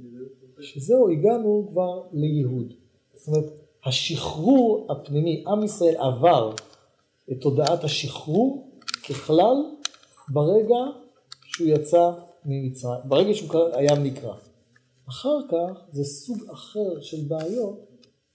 שזהו, 0.62 1.10
הגענו 1.10 1.68
כבר 1.72 2.02
לייהוד. 2.14 2.74
זאת 3.16 3.28
אומרת, 3.28 3.54
השחרור 3.86 4.88
הפנימי, 4.90 5.44
עם 5.48 5.64
ישראל 5.64 5.96
עבר 5.98 6.54
את 7.32 7.42
תודעת 7.42 7.84
השחרור 7.84 8.70
ככלל 9.10 9.56
ברגע 10.30 10.76
שהוא 11.44 11.68
יצא 11.68 12.12
ממצרים, 12.46 13.00
ברגע 13.06 13.34
שהוא 13.34 13.60
הים 13.74 14.04
נקרא. 14.04 14.34
אחר 15.10 15.38
כך 15.50 15.82
זה 15.92 16.04
סוג 16.04 16.38
אחר 16.52 17.02
של 17.02 17.18
בעיות, 17.28 17.80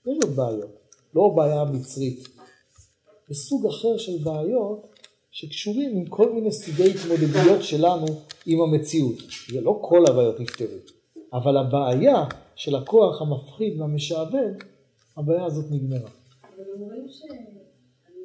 יש 0.07 0.19
עוד 0.25 0.37
בעיות, 0.37 0.71
לא 1.15 1.29
בעיה 1.29 1.65
מצרית, 1.65 2.29
זה 3.29 3.35
סוג 3.35 3.67
אחר 3.67 3.99
של 3.99 4.19
בעיות 4.23 4.87
שקשורים 5.31 5.97
עם 5.97 6.07
כל 6.07 6.33
מיני 6.33 6.53
סוגי 6.53 6.91
התמודדויות 6.91 7.63
שלנו 7.63 8.07
עם 8.47 8.61
המציאות. 8.61 9.19
זה 9.53 9.61
לא 9.61 9.79
כל 9.83 10.05
הבעיות 10.09 10.41
נפתרו, 10.41 10.79
אבל 11.33 11.57
הבעיה 11.57 12.25
של 12.57 12.77
הכוח 12.77 13.23
המפחיד 13.23 13.81
והמשעבד, 13.81 14.53
הבעיה 15.17 15.45
הזאת 15.45 15.65
נגמרה. 15.71 16.11
אבל 16.43 16.65
אומרים 16.75 17.09
ש... 17.09 17.23
אני 17.23 18.23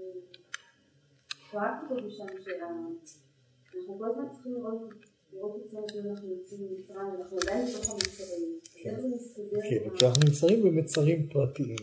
קראתי 1.52 1.86
פה 1.90 1.96
ושם 2.08 2.26
שאנחנו 2.44 3.98
כל 3.98 4.06
הזמן 4.10 4.24
צריכים 4.34 4.54
לראות 4.54 4.94
לראות 5.34 5.56
עצמנו 5.66 5.86
שאנחנו 5.90 6.30
יוצאים 6.30 6.62
ממצרים, 6.62 7.08
אנחנו 7.20 7.38
עדיין 7.38 7.68
בתוך 7.68 7.90
המצרים. 7.94 8.60
איך 8.86 9.00
זה 9.00 9.08
מסתדר? 9.16 9.60
כן, 9.70 9.98
כי 9.98 10.06
אנחנו 10.06 10.24
נמצאים 10.26 10.64
במצרים 10.64 11.30
פרטיים. 11.30 11.76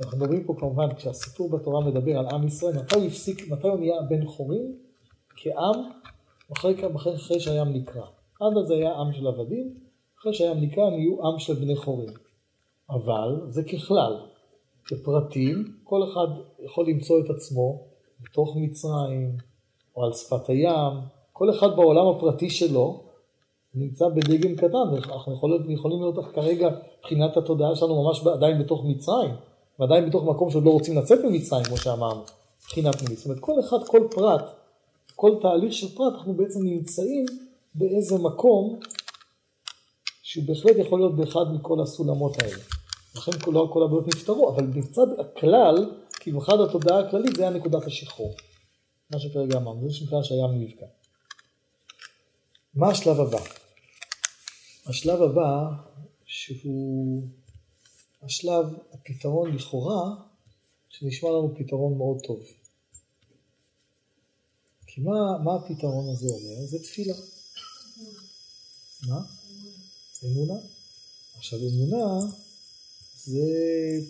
אנחנו 0.00 0.18
מדברים 0.18 0.44
פה 0.44 0.54
כמובן, 0.58 0.94
כשהסיפור 0.96 1.50
בתורה 1.50 1.86
מדבר 1.86 2.18
על 2.18 2.26
עם 2.26 2.46
ישראל, 2.46 2.76
מתי 2.76 2.94
הוא 2.94 3.04
הפסיק, 3.04 3.48
מתי 3.48 3.68
הוא 3.68 3.78
נהיה 3.78 4.02
בן 4.08 4.26
חורים? 4.26 4.76
כעם, 5.36 5.90
אחרי, 6.52 6.74
אחרי, 6.96 7.14
אחרי 7.14 7.40
שהים 7.40 7.72
נקרא. 7.72 8.02
עד 8.40 8.56
אז 8.58 8.70
היה 8.70 8.94
עם 8.94 9.12
של 9.12 9.26
עבדים, 9.26 9.74
אחרי 10.20 10.34
שהים 10.34 10.60
נקרא 10.60 10.90
נהיו 10.90 11.26
עם 11.26 11.38
של 11.38 11.54
בני 11.54 11.76
חורים. 11.76 12.10
אבל 12.90 13.40
זה 13.46 13.62
ככלל, 13.62 14.20
כפרטים, 14.84 15.64
כל 15.84 16.00
אחד 16.04 16.26
יכול 16.64 16.86
למצוא 16.88 17.20
את 17.20 17.30
עצמו 17.30 17.82
בתוך 18.20 18.56
מצרים, 18.56 19.36
או 19.96 20.04
על 20.04 20.12
שפת 20.12 20.48
הים, 20.48 20.92
כל 21.32 21.50
אחד 21.50 21.76
בעולם 21.76 22.06
הפרטי 22.06 22.50
שלו 22.50 23.00
נמצא 23.74 24.08
בדגם 24.08 24.56
קטן, 24.56 25.12
אנחנו 25.12 25.32
יכולים, 25.32 25.70
יכולים 25.70 26.00
לראות 26.00 26.14
כרגע 26.34 26.68
מבחינת 26.98 27.36
התודעה 27.36 27.76
שלנו 27.76 28.02
ממש 28.02 28.26
עדיין 28.26 28.58
בתוך 28.58 28.84
מצרים, 28.84 29.34
ועדיין 29.78 30.08
בתוך 30.08 30.24
מקום 30.24 30.50
שעוד 30.50 30.64
לא 30.64 30.70
רוצים 30.70 30.98
לצאת 30.98 31.18
ממצרים, 31.24 31.64
כמו 31.64 31.76
שאמרנו, 31.76 32.20
מבחינה 32.64 32.92
פנימית. 32.92 33.18
זאת 33.18 33.26
אומרת, 33.26 33.40
כל 33.40 33.60
אחד, 33.60 33.76
כל 33.86 34.08
פרט, 34.10 34.44
כל 35.16 35.30
תהליך 35.42 35.72
של 35.72 35.94
פרט, 35.94 36.12
אנחנו 36.14 36.34
בעצם 36.34 36.62
נמצאים 36.62 37.26
באיזה 37.74 38.18
מקום 38.18 38.78
שהוא 40.22 40.44
בהחלט 40.46 40.76
יכול 40.76 40.98
להיות 40.98 41.16
באחד 41.16 41.44
מכל 41.54 41.82
הסולמות 41.82 42.42
האלה. 42.42 42.62
לכן 43.16 43.52
לא 43.52 43.70
כל 43.72 43.82
הבעיות 43.82 44.06
נפתרו, 44.06 44.54
אבל 44.54 44.64
מצד 44.66 45.06
הכלל, 45.20 45.90
כאילו 46.20 46.42
אחד 46.42 46.60
התודעה 46.60 47.00
הכללית 47.00 47.36
זה 47.36 47.42
היה 47.42 47.50
נקודת 47.50 47.86
השחרור. 47.86 48.34
מה 49.10 49.18
שכרגע 49.18 49.56
אמרנו, 49.56 49.88
זה 49.88 49.94
שנקרא 49.94 50.22
שהים 50.22 50.60
נבקע. 50.60 50.86
מה 52.74 52.88
השלב 52.88 53.20
הבא? 53.20 53.38
השלב 54.86 55.22
הבא, 55.22 55.70
שהוא 56.24 57.22
השלב, 58.22 58.66
הפתרון 58.92 59.54
לכאורה, 59.54 60.14
שנשמע 60.88 61.30
לנו 61.30 61.54
פתרון 61.58 61.98
מאוד 61.98 62.20
טוב. 62.26 62.40
כי 64.94 65.00
מה, 65.00 65.38
מה 65.44 65.54
הפתרון 65.54 66.12
הזה 66.12 66.26
אומר? 66.26 66.66
זה 66.66 66.78
תפילה. 66.78 67.14
מה? 69.06 69.20
אמונה. 70.24 70.60
עכשיו 71.36 71.58
אמונה 71.58 72.32
זה 73.16 73.40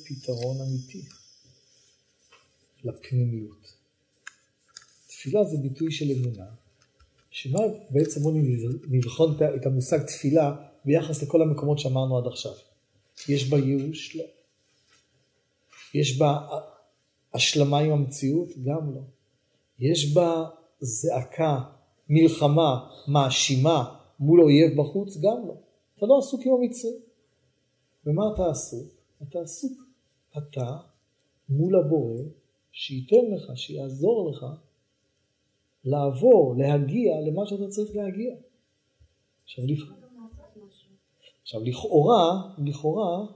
פתרון 0.05 0.61
אמיתי 0.61 1.03
לפנימיות. 2.85 3.73
תפילה 5.07 5.45
זה 5.45 5.57
ביטוי 5.57 5.93
של 5.93 6.11
אמונה, 6.11 6.47
שמה 7.31 7.61
בעצם 7.91 8.21
בואו 8.21 8.35
נבחון 8.89 9.37
את 9.57 9.67
המושג 9.67 10.07
תפילה 10.07 10.57
ביחס 10.85 11.23
לכל 11.23 11.43
המקומות 11.43 11.79
שאמרנו 11.79 12.19
עד 12.19 12.27
עכשיו. 12.27 12.53
יש 13.29 13.49
בה 13.49 13.59
ייאוש? 13.59 14.17
לא. 14.17 14.25
יש 15.95 16.19
בה 16.19 16.39
השלמה 17.35 17.79
עם 17.79 17.91
המציאות? 17.91 18.49
גם 18.65 18.95
לא. 18.95 19.01
יש 19.79 20.13
בה 20.15 20.45
זעקה, 20.81 21.61
מלחמה, 22.09 22.89
מאשימה 23.09 23.95
מול 24.21 24.41
אויב 24.41 24.81
בחוץ? 24.81 25.17
גם 25.17 25.49
לא. 25.49 25.55
אתה 25.99 26.07
לא 26.07 26.19
עסוק 26.19 26.41
עם 26.47 26.53
המצרים. 26.53 27.01
ומה 28.07 28.23
אתה 28.35 28.51
עסוק? 28.51 28.89
אתה 29.23 29.39
עסוק 29.41 29.73
אתה 30.39 30.77
מול 31.49 31.77
הבורא 31.77 32.23
שייתן 32.73 33.31
לך, 33.35 33.59
שיעזור 33.59 34.31
לך 34.31 34.47
לעבור, 35.85 36.55
להגיע 36.59 37.21
למה 37.21 37.47
שאתה 37.47 37.69
צריך 37.69 37.97
להגיע. 37.97 38.35
עכשיו, 39.45 39.65
עכשיו 41.43 41.65
לכאורה, 41.65 42.55
לכאורה, 42.59 43.27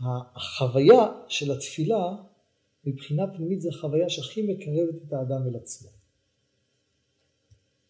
החוויה 0.00 1.22
של 1.28 1.52
התפילה 1.52 2.16
מבחינה 2.84 3.26
פנימית 3.36 3.60
זה 3.60 3.68
החוויה 3.68 4.08
שהכי 4.08 4.42
מקרבת 4.42 5.02
את 5.08 5.12
האדם 5.12 5.46
אל 5.48 5.56
עצמו. 5.56 5.95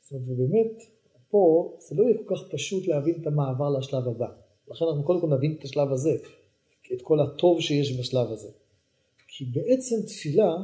זאת 0.06 0.12
אומרת, 0.12 0.28
ובאמת, 0.28 0.82
פה 1.30 1.72
זה 1.88 1.94
לא 1.94 2.02
יהיה 2.02 2.18
כל 2.18 2.36
כך 2.36 2.42
פשוט 2.50 2.86
להבין 2.86 3.22
את 3.22 3.26
המעבר 3.26 3.78
לשלב 3.78 4.08
הבא. 4.08 4.28
לכן 4.68 4.84
אנחנו 4.84 5.04
קודם 5.04 5.20
כל 5.20 5.26
נבין 5.26 5.56
את 5.58 5.64
השלב 5.64 5.92
הזה, 5.92 6.16
את 6.92 7.02
כל 7.02 7.20
הטוב 7.20 7.60
שיש 7.60 7.98
בשלב 7.98 8.32
הזה. 8.32 8.48
כי 9.28 9.44
בעצם 9.44 9.96
תפילה, 10.06 10.56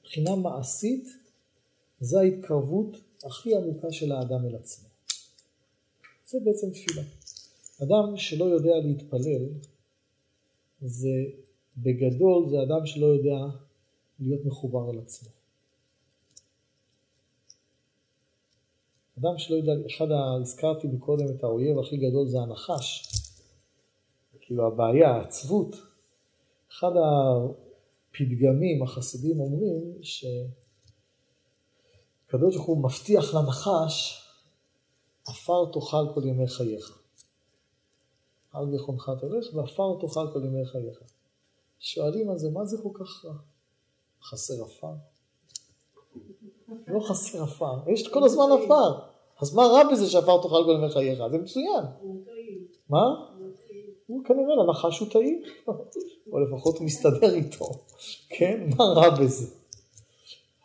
מבחינה 0.00 0.36
מעשית, 0.36 1.08
זה 2.00 2.20
ההתקרבות 2.20 2.96
הכי 3.24 3.56
עמוקה 3.56 3.92
של 3.92 4.12
האדם 4.12 4.46
אל 4.46 4.54
עצמו. 4.54 4.88
זה 6.26 6.38
בעצם 6.44 6.70
תפילה. 6.70 7.02
אדם 7.82 8.16
שלא 8.16 8.44
יודע 8.44 8.78
להתפלל, 8.84 9.48
זה 10.80 11.24
בגדול 11.76 12.48
זה 12.50 12.62
אדם 12.62 12.86
שלא 12.86 13.06
יודע 13.06 13.38
להיות 14.20 14.44
מחובר 14.44 14.90
אל 14.90 14.98
עצמו. 14.98 15.37
אדם 19.20 19.38
שלא 19.38 19.56
יודע, 19.56 19.72
אחד. 19.86 20.06
הזכרתי 20.40 20.86
מקודם 20.86 21.26
את 21.36 21.44
האויב 21.44 21.78
הכי 21.78 21.96
גדול 21.96 22.28
זה 22.28 22.38
הנחש, 22.40 23.08
כאילו 24.40 24.66
הבעיה, 24.66 25.10
העצבות. 25.10 25.76
אחד 26.70 26.92
הפתגמים, 26.96 28.82
החסידים 28.82 29.40
אומרים 29.40 30.02
שקדוש 30.02 30.46
ברוך 32.56 32.66
הוא 32.66 32.84
מבטיח 32.84 33.34
לנחש, 33.34 34.24
עפר 35.28 35.72
תאכל 35.72 36.14
כל 36.14 36.24
ימי 36.24 36.48
חייך. 36.48 36.98
על 38.52 38.66
בכונך 38.74 39.10
תלך 39.20 39.54
ועפר 39.54 39.98
תאכל 40.00 40.32
כל 40.32 40.44
ימי 40.44 40.66
חייך. 40.66 40.98
שואלים 41.78 42.30
על 42.30 42.38
זה, 42.38 42.50
מה 42.50 42.64
זה 42.64 42.76
כל 42.82 42.90
כך 42.94 43.24
רע? 43.24 43.34
חסר 44.22 44.64
עפר? 44.64 44.94
לא 46.88 47.00
חסר 47.00 47.42
עפר, 47.42 47.90
יש 47.92 48.08
כל 48.08 48.24
הזמן 48.24 48.44
עפר. 48.64 48.98
אז 49.40 49.54
מה 49.54 49.62
רע 49.62 49.92
בזה 49.92 50.10
שעפר 50.10 50.42
תאכל 50.42 50.64
כל 50.64 50.76
ימי 50.78 50.90
חייך? 50.90 51.18
זה 51.30 51.38
מצוין. 51.38 51.84
מה? 52.88 53.04
הוא 54.06 54.24
כנראה 54.24 54.54
לנחש 54.56 54.98
הוא 54.98 55.08
טעים, 55.08 55.42
או 56.32 56.40
לפחות 56.40 56.78
הוא 56.78 56.86
מסתדר 56.86 57.34
איתו, 57.34 57.64
כן? 58.28 58.68
מה 58.76 58.84
רע 58.84 59.10
בזה? 59.10 59.46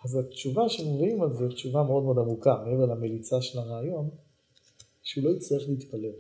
אז 0.04 0.16
התשובה 0.16 0.70
שמביאים 0.70 1.22
על 1.22 1.34
זה, 1.34 1.50
תשובה 1.50 1.84
מאוד 1.84 2.04
מאוד 2.04 2.18
עמוקה, 2.18 2.64
מעבר 2.66 2.86
למליצה 2.86 3.42
של 3.42 3.60
הרעיון, 3.60 4.10
שהוא 5.04 5.24
לא 5.24 5.30
יצטרך 5.30 5.64
להתפלל. 5.70 6.12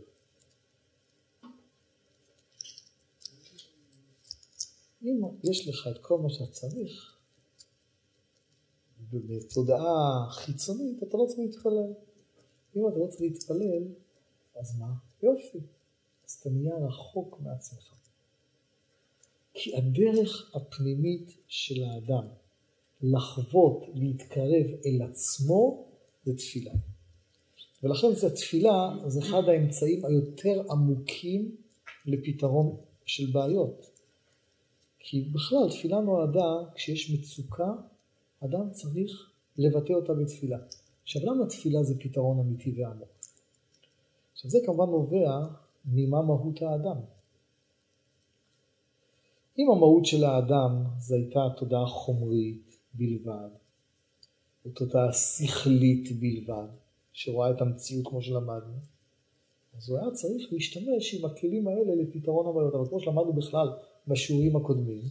אם 5.03 5.21
יש 5.43 5.67
לך 5.67 5.87
את 5.91 5.97
כל 6.01 6.17
מה 6.17 6.29
שאתה 6.29 6.51
צריך, 6.51 7.12
בתודעה 9.19 10.27
חיצונית, 10.29 11.03
אתה 11.03 11.17
לא 11.17 11.25
צריך 11.27 11.39
להתפלל. 11.39 11.93
אם 12.75 12.87
אתה 12.87 12.97
לא 12.99 13.07
צריך 13.07 13.21
להתפלל, 13.21 13.83
אז 14.55 14.79
מה? 14.79 14.93
יופי. 15.23 15.59
אז 16.27 16.31
אתה 16.31 16.49
נהיה 16.49 16.75
רחוק 16.75 17.39
מעצמך. 17.41 17.93
כי 19.53 19.75
הדרך 19.77 20.55
הפנימית 20.55 21.37
של 21.47 21.83
האדם 21.83 22.27
לחוות, 23.01 23.85
להתקרב 23.93 24.65
אל 24.85 25.01
עצמו, 25.01 25.85
זה 26.25 26.37
תפילה. 26.37 26.73
ולכן 27.83 28.15
זה 28.15 28.35
תפילה 28.35 28.89
זה 29.07 29.19
אחד 29.19 29.43
האמצעים 29.47 30.05
היותר 30.05 30.71
עמוקים 30.71 31.55
לפתרון 32.05 32.77
של 33.05 33.31
בעיות. 33.31 33.89
כי 34.99 35.21
בכלל 35.21 35.69
תפילה 35.69 35.99
נועדה, 35.99 36.69
כשיש 36.75 37.11
מצוקה, 37.11 37.73
אדם 38.45 38.71
צריך 38.71 39.31
לבטא 39.57 39.93
אותה 39.93 40.13
בתפילה. 40.13 40.57
עכשיו 41.03 41.21
למה 41.25 41.45
תפילה 41.45 41.83
זה 41.83 41.99
פתרון 41.99 42.39
אמיתי 42.39 42.81
ועמוק? 42.81 43.09
עכשיו 44.33 44.51
זה 44.51 44.59
כמובן 44.65 44.85
נובע 44.85 45.47
ממה 45.85 46.21
מהות 46.21 46.61
האדם. 46.61 46.97
אם 49.57 49.71
המהות 49.71 50.05
של 50.05 50.23
האדם 50.23 50.83
זו 50.99 51.15
הייתה 51.15 51.39
תודעה 51.57 51.85
חומרית 51.85 52.77
בלבד, 52.93 53.49
או 54.65 54.71
תודעה 54.71 55.13
שכלית 55.13 56.19
בלבד, 56.19 56.67
שרואה 57.13 57.51
את 57.51 57.61
המציאות 57.61 58.07
כמו 58.07 58.21
שלמדנו, 58.21 58.73
אז 59.77 59.89
הוא 59.89 59.97
היה 59.99 60.11
צריך 60.11 60.53
להשתמש 60.53 61.13
עם 61.13 61.25
הכלים 61.25 61.67
האלה 61.67 61.95
לפתרון 61.95 62.47
הבעיות. 62.47 62.75
אבל 62.75 62.89
כמו 62.89 62.99
שלמדנו 62.99 63.33
בכלל 63.33 63.67
בשיעורים 64.07 64.55
הקודמים, 64.55 65.01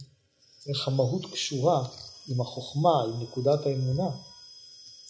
איך 0.68 0.88
המהות 0.88 1.26
קשורה 1.32 1.84
עם 2.28 2.40
החוכמה, 2.40 3.02
עם 3.04 3.22
נקודת 3.22 3.66
האמונה, 3.66 4.10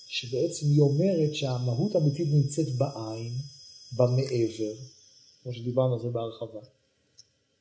שבעצם 0.09 0.66
היא 0.66 0.81
אומרת 0.81 1.35
שהמהות 1.35 1.94
האמיתית 1.94 2.29
נמצאת 2.33 2.66
בעין, 2.79 3.33
במעבר, 3.96 4.75
כמו 5.42 5.53
שדיברנו 5.53 5.94
על 5.94 6.01
זה 6.01 6.09
בהרחבה, 6.09 6.61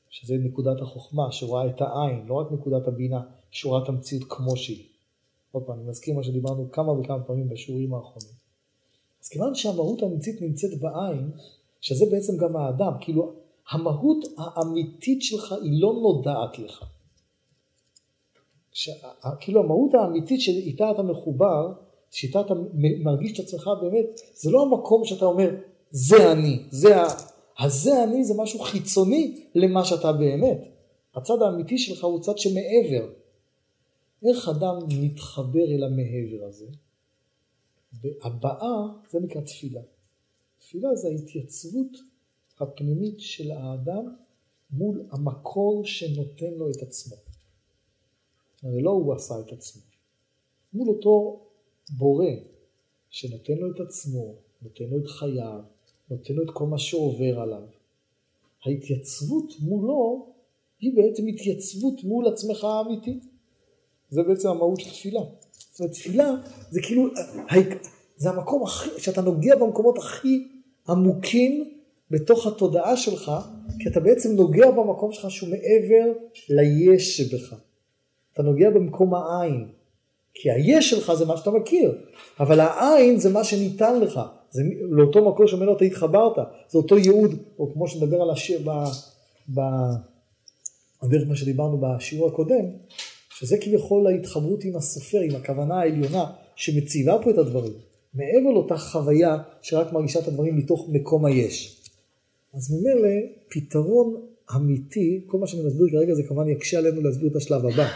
שזה 0.09 0.35
נקודת 0.37 0.81
החוכמה 0.81 1.31
שרואה 1.31 1.67
את 1.67 1.81
העין, 1.81 2.25
לא 2.27 2.33
רק 2.33 2.51
נקודת 2.51 2.87
הבינה, 2.87 3.21
שרואה 3.51 3.83
את 3.83 3.89
המציאות 3.89 4.23
כמו 4.29 4.57
שהיא. 4.57 4.83
עוד 5.51 5.63
פעם, 5.63 5.79
אני 5.79 5.89
מזכיר 5.89 6.13
מה 6.13 6.23
שדיברנו 6.23 6.71
כמה 6.71 6.91
וכמה 6.91 7.23
פעמים 7.23 7.49
בשיעורים 7.49 7.93
האחרונים. 7.93 8.33
אז 9.23 9.29
כיוון 9.29 9.55
שהמהות 9.55 10.03
האמיתית 10.03 10.41
נמצאת 10.41 10.79
בעין, 10.79 11.31
שזה 11.81 12.05
בעצם 12.11 12.37
גם 12.37 12.55
האדם, 12.55 12.93
כאילו 13.01 13.33
המהות 13.71 14.25
האמיתית 14.37 15.21
שלך 15.21 15.51
היא 15.51 15.81
לא 15.81 15.93
נודעת 15.93 16.59
לך. 16.59 16.83
כאילו 19.39 19.63
המהות 19.63 19.93
האמיתית 19.93 20.41
שאיתה 20.41 20.91
אתה 20.91 21.01
מחובר, 21.01 21.73
שאיתה 22.11 22.41
אתה 22.41 22.53
מרגיש 23.03 23.39
את 23.39 23.45
עצמך 23.45 23.69
באמת, 23.81 24.05
זה 24.33 24.51
לא 24.51 24.61
המקום 24.61 25.05
שאתה 25.05 25.25
אומר, 25.25 25.49
זה 25.91 26.31
אני, 26.31 26.59
זה 26.69 27.01
ה... 27.01 27.07
הזה 27.59 28.03
אני 28.03 28.23
זה 28.23 28.33
משהו 28.37 28.59
חיצוני 28.59 29.45
למה 29.55 29.85
שאתה 29.85 30.11
באמת. 30.11 30.57
הצד 31.15 31.41
האמיתי 31.41 31.77
שלך 31.77 32.03
הוא 32.03 32.21
צד 32.21 32.37
שמעבר. 32.37 33.09
איך 34.25 34.49
אדם 34.49 34.75
מתחבר 35.01 35.63
אל 35.63 35.83
המעבר 35.83 36.45
הזה? 36.47 36.65
הבאה 38.23 38.85
זה 39.09 39.19
נקרא 39.19 39.41
תפילה. 39.41 39.81
תפילה 40.59 40.95
זה 40.95 41.07
ההתייצבות 41.07 41.97
הפנימית 42.59 43.19
של 43.19 43.51
האדם 43.51 44.15
מול 44.71 45.05
המקור 45.11 45.85
שנותן 45.85 46.53
לו 46.57 46.71
את 46.71 46.81
עצמו. 46.81 47.15
הרי 48.63 48.81
לא 48.81 48.89
הוא 48.89 49.13
עשה 49.13 49.39
את 49.39 49.51
עצמו. 49.51 49.81
מול 50.73 50.89
אותו 50.89 51.39
בורא 51.97 52.25
שנותן 53.09 53.53
לו 53.53 53.71
את 53.71 53.79
עצמו, 53.79 54.35
נותן 54.61 54.83
לו 54.83 54.97
את 54.97 55.07
חייו, 55.07 55.59
נותן 56.09 56.33
לו 56.33 56.43
את 56.43 56.49
כל 56.53 56.65
מה 56.65 56.77
שעובר 56.77 57.39
עליו. 57.39 57.63
ההתייצבות 58.65 59.53
מולו 59.59 60.27
היא 60.79 60.95
בעצם 60.95 61.27
התייצבות 61.27 62.03
מול 62.03 62.27
עצמך 62.27 62.63
האמיתי. 62.63 63.19
זה 64.09 64.23
בעצם 64.23 64.49
המהות 64.49 64.79
של 64.79 64.89
תפילה. 64.89 65.21
זאת 65.71 65.79
אומרת, 65.79 65.93
תפילה 65.93 66.31
זה 66.71 66.81
כאילו, 66.81 67.07
זה 68.17 68.29
המקום 68.29 68.63
הכי, 68.63 68.89
שאתה 68.97 69.21
נוגע 69.21 69.55
במקומות 69.55 69.97
הכי 69.97 70.47
עמוקים 70.89 71.71
בתוך 72.11 72.47
התודעה 72.47 72.97
שלך, 72.97 73.31
כי 73.79 73.89
אתה 73.89 73.99
בעצם 73.99 74.35
נוגע 74.35 74.71
במקום 74.71 75.11
שלך 75.11 75.31
שהוא 75.31 75.49
מעבר 75.49 76.13
ליש 76.49 77.17
שבך. 77.17 77.55
אתה 78.33 78.43
נוגע 78.43 78.69
במקום 78.69 79.13
העין. 79.13 79.67
כי 80.33 80.51
היש 80.51 80.89
שלך 80.89 81.13
זה 81.13 81.25
מה 81.25 81.37
שאתה 81.37 81.51
מכיר, 81.51 81.95
אבל 82.39 82.59
העין 82.59 83.19
זה 83.19 83.29
מה 83.29 83.43
שניתן 83.43 83.99
לך. 83.99 84.21
זה 84.51 84.61
לאותו 84.89 85.29
מקור 85.29 85.47
שממנו 85.47 85.75
אתה 85.75 85.85
התחברת, 85.85 86.35
זה 86.69 86.77
אותו 86.77 86.97
ייעוד, 86.97 87.35
או 87.59 87.73
כמו 87.73 87.87
שנדבר 87.87 88.21
על 88.21 88.29
השיר, 88.29 88.59
ב, 88.65 88.69
ב, 89.53 89.61
מה 91.27 91.35
שדיברנו 91.35 91.77
בשיעור 91.77 92.27
הקודם, 92.27 92.65
שזה 93.29 93.57
כביכול 93.61 94.07
ההתחברות 94.07 94.63
עם 94.63 94.75
הסופר, 94.75 95.19
עם 95.19 95.35
הכוונה 95.35 95.79
העליונה 95.79 96.25
שמציבה 96.55 97.17
פה 97.23 97.29
את 97.29 97.37
הדברים, 97.37 97.73
מעבר 98.13 98.49
לאותה 98.53 98.77
חוויה 98.77 99.37
שרק 99.61 99.93
מרגישה 99.93 100.19
את 100.19 100.27
הדברים 100.27 100.57
מתוך 100.57 100.89
מקום 100.91 101.25
היש. 101.25 101.81
אז 102.53 102.71
ממילא 102.71 103.09
פתרון 103.49 104.15
אמיתי, 104.55 105.21
כל 105.27 105.37
מה 105.37 105.47
שאני 105.47 105.63
מסביר 105.63 105.87
כרגע 105.91 106.13
זה 106.13 106.23
כמובן 106.23 106.49
יקשה 106.49 106.77
עלינו 106.77 107.01
להסביר 107.01 107.31
את 107.31 107.35
השלב 107.35 107.65
הבא, 107.65 107.87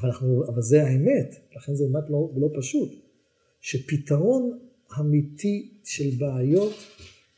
אבל, 0.00 0.08
אנחנו, 0.08 0.44
אבל 0.48 0.62
זה 0.62 0.84
האמת, 0.84 1.34
לכן 1.56 1.74
זה 1.74 1.84
באמת 1.92 2.10
לא, 2.10 2.30
לא 2.36 2.48
פשוט, 2.58 2.90
שפתרון 3.60 4.58
אמיתי 5.00 5.80
של 5.84 6.10
בעיות 6.18 6.72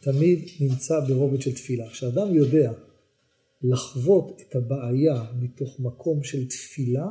תמיד 0.00 0.38
נמצא 0.60 1.00
ברובד 1.08 1.42
של 1.42 1.54
תפילה. 1.54 1.88
כשאדם 1.88 2.34
יודע 2.34 2.72
לחוות 3.62 4.40
את 4.40 4.56
הבעיה 4.56 5.24
מתוך 5.40 5.80
מקום 5.80 6.22
של 6.22 6.48
תפילה, 6.48 7.06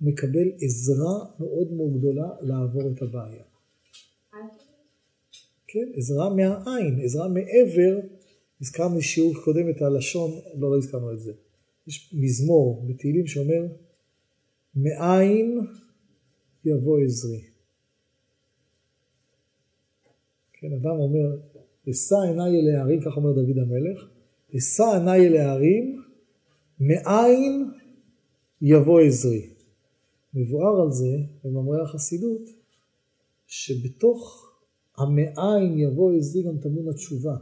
הוא 0.00 0.12
מקבל 0.12 0.52
עזרה 0.60 1.24
מאוד 1.40 1.72
מאוד 1.72 1.98
גדולה 1.98 2.28
לעבור 2.40 2.92
את 2.96 3.02
הבעיה. 3.02 3.42
כן, 5.66 5.92
עזרה 5.94 6.34
מהעין, 6.34 7.00
עזרה 7.04 7.28
מעבר, 7.28 8.00
הזכרנו 8.60 8.98
בשיעור 8.98 9.34
קודם 9.44 9.70
את 9.70 9.82
הלשון, 9.82 10.30
לא, 10.54 10.70
לא 10.70 10.76
הזכרנו 10.76 11.12
את 11.12 11.20
זה. 11.20 11.32
יש 11.86 12.14
מזמור 12.18 12.86
בתהילים 12.88 13.26
שאומר, 13.26 13.66
מאין 14.76 15.60
יבוא 16.64 16.98
עזרי. 16.98 17.44
כן, 20.52 20.72
אדם 20.72 20.96
אומר, 20.98 21.36
אשא 21.90 22.16
עיניי 22.28 22.60
אל 22.60 22.76
ההרים, 22.76 23.00
כך 23.00 23.16
אומר 23.16 23.32
דוד 23.32 23.58
המלך, 23.58 24.08
אשא 24.56 24.84
עיניי 24.94 25.28
אל 25.28 25.36
ההרים, 25.36 26.02
מאין 26.80 27.70
יבוא 28.62 29.00
עזרי. 29.00 29.50
מבואר 30.34 30.82
על 30.82 30.90
זה 30.90 31.16
במאמרי 31.44 31.80
החסידות, 31.82 32.42
שבתוך 33.46 34.50
המאין 34.98 35.78
יבוא 35.78 36.12
עזרי 36.12 36.42
גם 36.42 36.58
טמון 36.58 36.88
התשובה. 36.88 37.36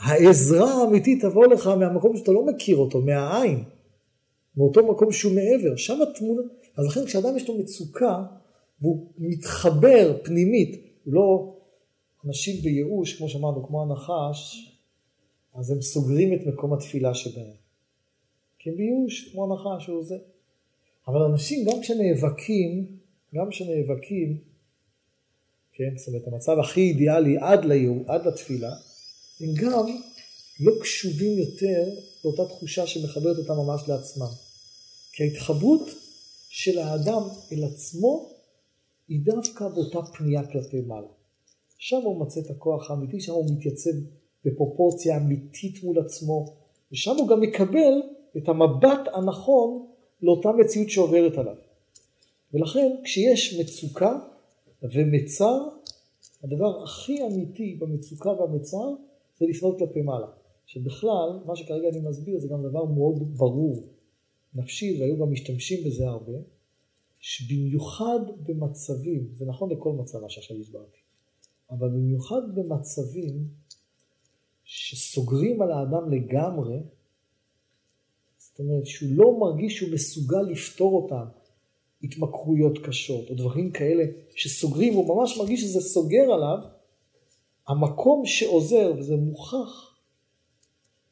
העזרה 0.00 0.72
האמיתית 0.72 1.22
תבוא 1.24 1.46
לך 1.46 1.66
מהמקום 1.66 2.16
שאתה 2.16 2.32
לא 2.32 2.46
מכיר 2.46 2.76
אותו, 2.76 3.00
מהעין, 3.00 3.64
מאותו 4.56 4.86
מקום 4.86 5.12
שהוא 5.12 5.32
מעבר, 5.34 5.76
שם 5.76 5.98
התמונה, 6.02 6.42
אז 6.76 6.86
לכן 6.86 7.04
כשאדם 7.06 7.36
יש 7.36 7.48
לו 7.48 7.58
מצוקה, 7.58 8.22
והוא 8.80 9.06
מתחבר 9.18 10.16
פנימית, 10.24 10.80
הוא 11.04 11.14
לא 11.14 11.54
אנשים 12.24 12.56
בייאוש, 12.62 13.18
כמו 13.18 13.28
שאמרנו, 13.28 13.66
כמו 13.66 13.82
הנחש, 13.82 14.70
אז 15.54 15.70
הם 15.70 15.80
סוגרים 15.80 16.34
את 16.34 16.46
מקום 16.46 16.72
התפילה 16.72 17.14
שבהם. 17.14 17.54
כי 18.58 18.70
הם 18.70 18.76
בייאוש, 18.76 19.32
כמו 19.32 19.44
הנחש, 19.44 19.86
הוא 19.86 20.04
זה. 20.04 20.16
אבל 21.08 21.22
אנשים, 21.22 21.66
גם 21.68 21.80
כשנאבקים, 21.80 22.86
גם 23.34 23.50
כשנאבקים, 23.50 24.38
כן, 25.72 25.96
זאת 25.96 26.08
אומרת, 26.08 26.26
המצב 26.26 26.58
הכי 26.58 26.80
אידיאלי 26.80 27.38
עד 27.38 27.64
ליום, 27.64 28.02
עד 28.06 28.26
לתפילה, 28.26 28.70
הם 29.40 29.54
גם 29.54 29.86
לא 30.60 30.72
קשובים 30.80 31.38
יותר 31.38 31.88
לאותה 32.24 32.44
תחושה 32.44 32.86
שמחברת 32.86 33.36
אותם 33.38 33.52
ממש 33.52 33.80
לעצמם. 33.88 34.26
כי 35.12 35.22
ההתחברות 35.22 35.88
של 36.48 36.78
האדם 36.78 37.22
אל 37.52 37.64
עצמו 37.64 38.30
היא 39.08 39.20
דווקא 39.24 39.68
באותה 39.68 39.98
פנייה 40.02 40.46
כלפי 40.46 40.80
מעלה. 40.80 41.06
שם 41.78 41.96
הוא 41.96 42.16
מוצא 42.16 42.40
את 42.40 42.50
הכוח 42.50 42.90
האמיתי, 42.90 43.20
שם 43.20 43.32
הוא 43.32 43.46
מתייצב 43.50 43.90
בפרופורציה 44.44 45.16
אמיתית 45.16 45.84
מול 45.84 45.98
עצמו, 45.98 46.56
ושם 46.92 47.16
הוא 47.16 47.28
גם 47.28 47.40
מקבל 47.40 48.02
את 48.36 48.48
המבט 48.48 49.00
הנכון 49.14 49.86
לאותה 50.22 50.48
מציאות 50.52 50.90
שעוברת 50.90 51.38
עליו. 51.38 51.56
ולכן 52.54 52.96
כשיש 53.04 53.60
מצוקה 53.60 54.18
ומצר, 54.82 55.68
הדבר 56.44 56.82
הכי 56.82 57.26
אמיתי 57.26 57.76
במצוקה 57.80 58.30
והמצר 58.30 58.94
זה 59.40 59.46
לפנות 59.46 59.78
כלפי 59.78 60.02
מעלה. 60.02 60.26
שבכלל, 60.66 61.40
מה 61.46 61.56
שכרגע 61.56 61.88
אני 61.88 62.00
מסביר 62.00 62.38
זה 62.38 62.48
גם 62.48 62.62
דבר 62.62 62.84
מאוד 62.84 63.36
ברור, 63.36 63.88
נפשי, 64.54 65.00
והיו 65.00 65.18
גם 65.18 65.32
משתמשים 65.32 65.84
בזה 65.86 66.08
הרבה, 66.08 66.32
שבמיוחד 67.20 68.20
במצבים, 68.46 69.28
זה 69.34 69.46
נכון 69.46 69.70
לכל 69.70 69.92
מצב 69.92 70.18
מה 70.18 70.30
שעכשיו 70.30 70.56
הסברתי, 70.56 70.98
אבל 71.70 71.88
במיוחד 71.88 72.54
במצבים 72.54 73.48
שסוגרים 74.64 75.62
על 75.62 75.72
האדם 75.72 76.12
לגמרי, 76.12 76.78
זאת 78.38 78.58
אומרת 78.58 78.86
שהוא 78.86 79.10
לא 79.12 79.38
מרגיש 79.40 79.76
שהוא 79.76 79.94
מסוגל 79.94 80.42
לפתור 80.42 81.02
אותם, 81.02 81.24
התמכרויות 82.02 82.78
קשות, 82.78 83.30
או 83.30 83.34
דברים 83.34 83.70
כאלה 83.70 84.04
שסוגרים, 84.36 84.94
הוא 84.94 85.16
ממש 85.16 85.38
מרגיש 85.38 85.60
שזה 85.60 85.80
סוגר 85.80 86.32
עליו, 86.32 86.58
המקום 87.70 88.26
שעוזר, 88.26 88.92
וזה 88.98 89.16
מוכח, 89.16 89.96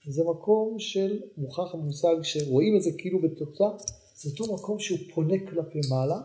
זה 0.07 0.25
מקום 0.25 0.79
של, 0.79 1.21
מוכח 1.37 1.75
המושג 1.75 2.17
שרואים 2.23 2.77
את 2.77 2.83
זה 2.83 2.91
כאילו 2.99 3.23
בתוצאה, 3.23 3.69
זה 4.15 4.31
אותו 4.31 4.55
מקום 4.55 4.79
שהוא 4.79 4.99
פונה 5.15 5.35
כלפי 5.51 5.81
מעלה, 5.91 6.21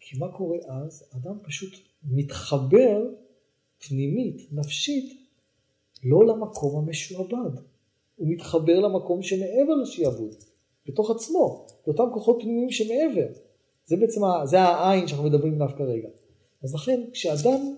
כי 0.00 0.18
מה 0.18 0.32
קורה 0.36 0.58
אז? 0.68 1.04
אדם 1.16 1.38
פשוט 1.42 1.72
מתחבר 2.04 3.02
פנימית, 3.88 4.52
נפשית, 4.52 5.20
לא 6.04 6.26
למקום 6.26 6.76
המשועבד. 6.78 7.60
הוא 8.16 8.28
מתחבר 8.28 8.80
למקום 8.80 9.22
שמעבר 9.22 9.74
לשעבוד, 9.82 10.34
בתוך 10.86 11.10
עצמו, 11.10 11.66
לאותם 11.86 12.04
כוחות 12.14 12.38
פנימיים 12.40 12.70
שמעבר. 12.70 13.26
זה 13.86 13.96
בעצם, 13.96 14.20
זה 14.44 14.60
העין 14.60 15.08
שאנחנו 15.08 15.24
מדברים 15.24 15.54
עליו 15.62 15.76
כרגע. 15.76 16.08
אז 16.62 16.74
לכן, 16.74 17.00
כשאדם, 17.12 17.74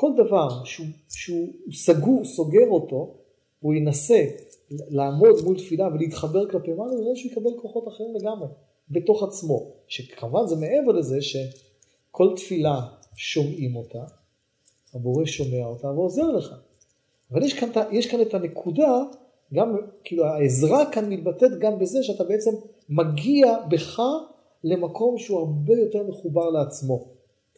כל 0.00 0.12
דבר 0.16 0.64
שהוא, 0.64 0.86
שהוא 1.08 1.48
סגור, 1.72 2.24
סוגר 2.24 2.68
אותו, 2.68 3.14
הוא 3.60 3.74
ינסה 3.74 4.24
לעמוד 4.70 5.44
מול 5.44 5.56
תפילה 5.56 5.88
ולהתחבר 5.88 6.50
כלפי 6.50 6.72
מעלה, 6.72 6.92
הוא 6.92 7.02
יראה 7.02 7.16
שהוא 7.16 7.32
יקבל 7.32 7.50
כוחות 7.62 7.88
אחרים 7.88 8.14
לגמרי, 8.14 8.48
בתוך 8.90 9.22
עצמו. 9.22 9.72
שכמובן 9.88 10.46
זה 10.46 10.56
מעבר 10.56 10.92
לזה 10.92 11.18
שכל 11.22 12.32
תפילה 12.36 12.80
שומעים 13.16 13.76
אותה, 13.76 14.04
הבורא 14.94 15.24
שומע 15.24 15.64
אותה 15.64 15.86
ועוזר 15.86 16.26
לך. 16.26 16.54
אבל 17.32 17.42
יש 17.42 17.54
כאן, 17.54 17.68
יש 17.92 18.06
כאן 18.06 18.20
את 18.20 18.34
הנקודה, 18.34 19.02
גם, 19.54 19.76
כאילו 20.04 20.24
העזרה 20.24 20.90
כאן 20.92 21.12
מתבטאת 21.12 21.58
גם 21.58 21.78
בזה 21.78 22.02
שאתה 22.02 22.24
בעצם 22.24 22.50
מגיע 22.88 23.58
בך 23.70 24.00
למקום 24.64 25.18
שהוא 25.18 25.38
הרבה 25.38 25.72
יותר 25.72 26.02
מחובר 26.02 26.50
לעצמו. 26.50 27.08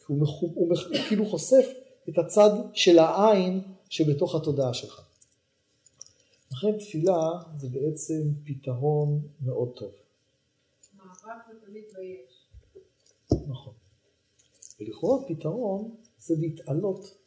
הוא, 0.07 0.17
מחוב, 0.17 0.51
הוא, 0.55 0.69
מח, 0.69 0.87
הוא 0.87 0.97
כאילו 1.07 1.25
חושף 1.25 1.82
את 2.09 2.17
הצד 2.17 2.49
של 2.73 2.99
העין 2.99 3.61
שבתוך 3.89 4.35
התודעה 4.35 4.73
שלך. 4.73 5.01
לכן 6.51 6.77
תפילה 6.79 7.29
זה 7.57 7.69
בעצם 7.69 8.21
פתרון 8.43 9.27
מאוד 9.41 9.73
טוב. 9.75 9.91
מאבק 10.97 11.45
זה 11.47 11.65
תמיד 11.65 11.83
ביש. 11.95 12.47
נכון. 13.47 13.73
ולכאורה 14.79 15.27
פתרון 15.27 15.95
זה 16.19 16.35
להתעלות 16.39 17.17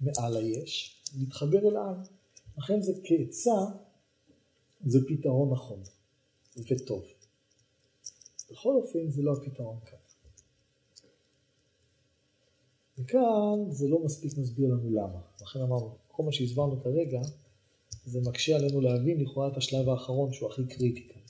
מעל 0.00 0.36
היש, 0.36 1.02
להתחבר 1.18 1.58
אל 1.58 1.76
העין. 1.76 2.02
לכן 2.58 2.82
זה 2.82 2.92
כעצה, 3.04 3.76
זה 4.86 4.98
פתרון 5.08 5.52
נכון 5.52 5.82
וטוב. 6.70 7.04
בכל 8.50 8.74
אופן 8.74 9.10
זה 9.10 9.22
לא 9.22 9.32
הפתרון 9.32 9.78
כאן. 9.86 9.98
וכאן 12.98 13.70
זה 13.70 13.88
לא 13.88 13.98
מספיק 14.04 14.38
מסביר 14.38 14.68
לנו 14.68 14.90
למה. 14.90 15.20
לכן 15.42 15.60
אמרנו, 15.60 15.96
כל 16.08 16.22
מה 16.22 16.32
שהסברנו 16.32 16.82
כרגע, 16.82 17.20
זה 18.04 18.20
מקשה 18.20 18.56
עלינו 18.56 18.80
להבין 18.80 19.20
לכאורה 19.20 19.48
את 19.48 19.56
השלב 19.56 19.88
האחרון 19.88 20.32
שהוא 20.32 20.50
הכי 20.50 20.66
קריטי 20.66 21.08
כאן. 21.08 21.20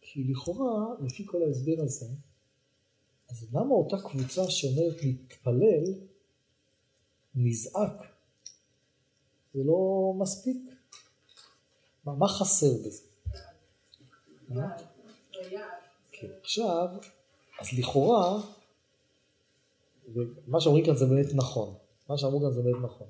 כי 0.00 0.24
לכאורה, 0.24 0.94
לפי 1.00 1.26
כל 1.26 1.42
ההסבר 1.42 1.82
הזה, 1.82 2.06
אז 3.28 3.46
למה 3.52 3.74
אותה 3.74 3.96
קבוצה 4.08 4.50
שאומרת 4.50 5.02
להתפלל, 5.02 5.84
נזעק? 7.34 8.02
זה 9.54 9.60
לא 9.64 10.12
מספיק. 10.18 10.56
מה, 12.04 12.14
מה 12.14 12.28
חסר 12.28 12.72
בזה? 12.86 13.02
מה? 14.48 14.76
ביד. 15.32 15.60
כן, 16.12 16.26
עכשיו, 16.42 16.88
אז 17.60 17.72
לכאורה, 17.78 18.42
ומה 20.14 20.60
שאומרים 20.60 20.84
כאן 20.84 20.96
זה 20.96 21.06
באמת 21.06 21.34
נכון. 21.34 21.74
מה 22.08 22.18
שאמרו 22.18 22.40
כאן 22.40 22.52
זה 22.52 22.62
באמת 22.62 22.82
נכון. 22.82 23.06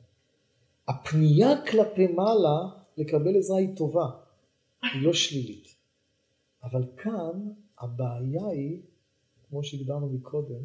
הפנייה 0.89 1.67
כלפי 1.71 2.07
מעלה 2.07 2.59
לקבל 2.97 3.37
עזרה 3.37 3.59
היא 3.59 3.77
טובה, 3.77 4.11
היא 4.83 5.03
לא 5.03 5.13
שלילית. 5.13 5.69
אבל 6.63 6.85
כאן 6.97 7.51
הבעיה 7.79 8.47
היא, 8.47 8.83
כמו 9.49 9.65
שהגדרנו 9.65 10.09
מקודם, 10.09 10.63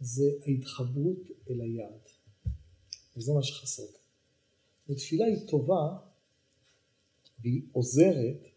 זה 0.00 0.24
ההתחברות 0.46 1.18
אל 1.50 1.60
היעד. 1.60 2.00
וזה 3.16 3.32
מה 3.32 3.42
שחסר. 3.42 3.82
ותפילה 4.88 5.26
היא 5.26 5.48
טובה 5.48 5.98
והיא 7.40 7.62
עוזרת, 7.72 8.48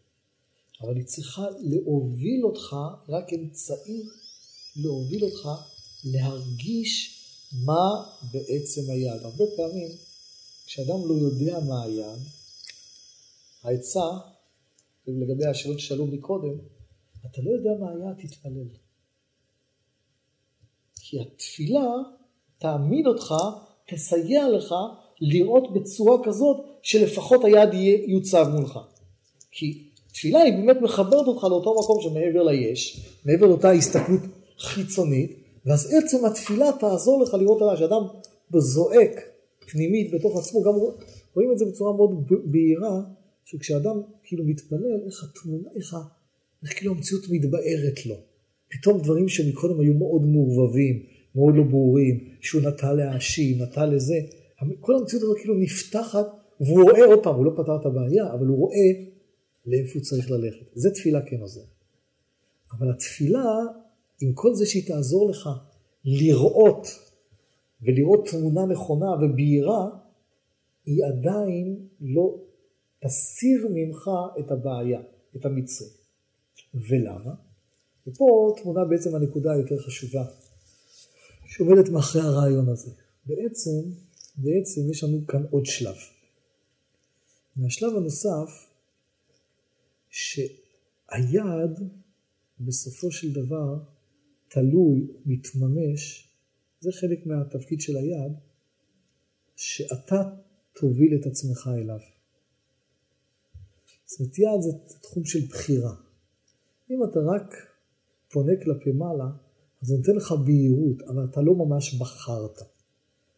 אבל 0.82 0.96
היא 0.96 1.06
צריכה 1.06 1.46
להוביל 1.60 2.46
אותך, 2.46 2.76
רק 3.10 3.34
אמצעי 3.34 4.04
להוביל 4.76 5.24
אותך 5.24 5.50
להרגיש 6.04 7.20
מה 7.66 7.89
בעצם 8.32 8.82
היעד. 8.91 9.24
הרבה 9.24 9.45
פעמים 9.56 9.89
כשאדם 10.66 11.10
לא 11.10 11.14
יודע 11.14 11.60
מה 11.60 11.84
היעד, 11.84 12.20
העצה, 13.64 14.08
לגבי 15.08 15.45
השאלות 15.45 15.80
ששאלו 15.80 16.06
מקודם, 16.06 16.58
אתה 17.26 17.41
לא 17.41 17.52
יודע 17.52 17.70
מה 17.80 17.91
היעד, 17.91 18.16
תתפלל. 18.18 18.68
כי 20.95 21.22
התפילה 21.22 21.91
תעמיד 22.58 23.08
אותך, 23.08 23.34
תסייע 23.88 24.50
לך 24.50 24.76
לראות 25.22 25.74
בצורה 25.74 26.18
כזאת 26.24 26.58
שלפחות 26.82 27.43
היעד 27.43 27.70
יוצב 28.08 28.47
מולך. 28.54 28.80
כי 29.52 29.89
תפילה 30.14 30.39
היא 30.39 30.54
באמת 30.54 30.78
מחברת 30.82 31.28
אותך 31.28 31.43
לאותו 31.43 31.76
מקום 31.80 32.02
שמעבר 32.02 32.43
ליש, 32.43 33.06
מעבר 33.26 33.45
לאותה 33.45 33.72
הסתכלות 33.72 34.22
חיצונית, 34.60 35.39
ואז 35.66 35.93
עצם 35.93 36.26
התפילה 36.26 36.70
תעזור 36.80 37.24
לך 37.24 37.34
לראות 37.34 37.62
עליו, 37.62 37.78
שאדם 37.78 38.01
זועק 38.57 39.22
פנימית 39.72 40.14
בתוך 40.14 40.38
עצמו, 40.38 40.62
גם 40.62 40.74
רואים 41.36 41.51
את 41.51 41.57
זה 41.57 41.66
בצורה 41.66 41.93
מאוד 41.93 42.28
בהירה, 42.45 43.01
שכשאדם 43.45 44.01
כאילו 44.24 44.43
מתפלל, 44.43 45.05
איך 45.05 45.24
התמונה, 45.24 45.70
איך, 45.76 45.95
איך 46.64 46.78
כאילו 46.78 46.93
המציאות 46.93 47.24
מתבארת 47.30 48.05
לו. 48.05 48.16
פתאום 48.70 49.01
דברים 49.01 49.30
שמקודם 49.30 49.80
היו 49.80 49.93
מאוד 49.93 50.22
מעורבבים, 50.22 51.03
מאוד 51.36 51.55
לא 51.55 51.64
ברורים, 51.64 52.28
שהוא 52.41 52.62
נטה 52.62 52.93
להאשים, 52.93 53.62
נטה 53.62 53.86
לזה, 53.86 54.20
כל 54.80 54.95
המציאות 54.95 55.24
הזאת 55.24 55.38
כאילו 55.38 55.55
נפתחת, 55.57 56.26
והוא 56.62 56.84
רואה 56.84 57.05
עוד 57.05 57.24
פעם, 57.24 57.36
הוא 57.36 57.45
לא 57.45 57.51
פתר 57.51 57.76
את 57.82 57.86
הבעיה, 57.86 58.34
אבל 58.34 58.47
הוא 58.47 58.57
רואה 58.57 58.91
לאיפה 59.66 59.91
הוא 59.93 60.01
צריך 60.01 60.32
ללכת. 60.32 60.66
זה 60.74 60.91
תפילה 60.91 61.22
כן 61.22 61.38
עוזר. 61.41 61.62
אבל 62.78 62.89
התפילה, 62.89 63.43
עם 64.22 64.34
כל 64.34 64.55
זה 64.55 64.65
שהיא 64.65 64.88
תעזור 64.88 65.30
לך 65.30 65.49
לראות, 66.05 66.88
ולראות 67.82 68.28
תמונה 68.28 68.65
נכונה 68.65 69.11
ובהירה, 69.11 69.89
היא 70.86 71.05
עדיין 71.05 71.88
לא 72.01 72.36
תסיר 72.99 73.67
ממך 73.74 74.09
את 74.39 74.51
הבעיה, 74.51 75.01
את 75.36 75.45
המצרי. 75.45 75.88
ולמה? 76.74 77.34
ופה 78.07 78.55
תמונה 78.61 78.86
בעצם 78.86 79.15
הנקודה 79.15 79.51
היותר 79.51 79.78
חשובה, 79.78 80.26
שעומדת 81.45 81.89
מאחורי 81.89 82.24
הרעיון 82.24 82.70
הזה. 82.70 82.91
בעצם, 83.26 83.82
בעצם 84.36 84.82
יש 84.91 85.03
לנו 85.03 85.28
כאן 85.28 85.45
עוד 85.51 85.65
שלב. 85.65 85.95
והשלב 87.57 87.95
הנוסף, 87.95 88.67
שהיעד 90.09 91.89
בסופו 92.59 93.11
של 93.11 93.34
דבר 93.34 93.78
תלוי, 94.50 95.08
מתממש, 95.26 96.30
זה 96.80 96.91
חלק 96.91 97.26
מהתפקיד 97.26 97.82
של 97.82 97.97
היעד, 97.97 98.32
שאתה 99.56 100.22
תוביל 100.76 101.16
את 101.22 101.26
עצמך 101.26 101.70
אליו. 101.74 102.00
זאת 104.06 104.20
אומרת, 104.20 104.39
יעד 104.39 104.62
זה 104.62 104.72
תחום 105.02 105.26
של 105.26 105.39
בחירה. 105.50 105.95
אם 106.91 107.04
אתה 107.04 107.20
רק 107.20 107.56
פונה 108.32 108.54
כלפי 108.64 108.91
מעלה, 108.91 109.30
אז 109.82 109.88
זה 109.88 109.97
נותן 109.97 110.16
לך 110.16 110.32
בהירות, 110.45 111.02
אבל 111.02 111.26
אתה 111.32 111.41
לא 111.41 111.56
ממש 111.56 111.93
בחרת. 111.93 112.58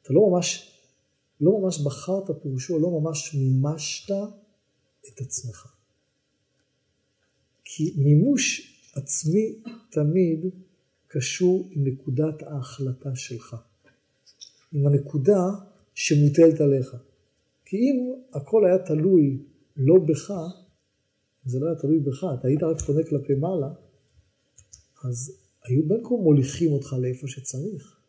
אתה 0.02 0.14
לא 0.14 0.30
ממש, 0.30 0.78
לא 1.42 1.60
ממש 1.62 1.82
בחרת, 1.86 2.42
פירושו 2.42 2.80
לא 2.80 3.00
ממש 3.00 3.36
מימשת 3.36 4.12
את 5.08 5.22
עצמך. 5.22 5.76
כי 7.64 7.94
מימוש 7.98 8.72
עצמי 8.96 9.62
תמיד 9.92 10.46
קשור 11.14 11.70
עם 11.72 11.88
נקודת 11.88 12.44
ההחלטה 12.44 13.16
שלך. 13.16 13.56
עם 14.72 14.88
הנקודה 14.88 15.40
שמוטלת 15.94 16.62
עליך. 16.62 16.96
כי 17.66 17.78
אם 17.78 18.14
הכל 18.34 18.66
היה 18.66 18.78
תלוי 18.78 19.44
לא 19.78 19.96
בך, 20.08 20.34
זה 21.46 21.60
לא 21.60 21.66
היה 21.66 21.76
תלוי 21.76 22.00
בך, 22.00 22.26
אתה 22.40 22.48
היית 22.48 22.64
רק 22.64 22.82
פונה 22.82 23.04
כלפי 23.04 23.34
מעלה, 23.34 23.74
אז 25.04 25.38
היו 25.64 25.88
בין 25.88 26.04
כה 26.04 26.10
מוליכים 26.10 26.72
אותך 26.72 26.94
לאיפה 26.94 27.28
שצריך. 27.28 28.00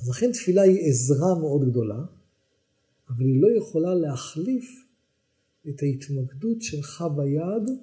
אז 0.00 0.08
לכן 0.08 0.32
תפילה 0.32 0.62
היא 0.62 0.88
עזרה 0.88 1.38
מאוד 1.40 1.70
גדולה, 1.70 2.04
אבל 3.08 3.24
היא 3.24 3.42
לא 3.42 3.48
יכולה 3.58 3.94
להחליף 3.94 4.84
את 5.68 5.82
ההתמקדות 5.82 6.62
שלך 6.62 7.04
ביד 7.16 7.78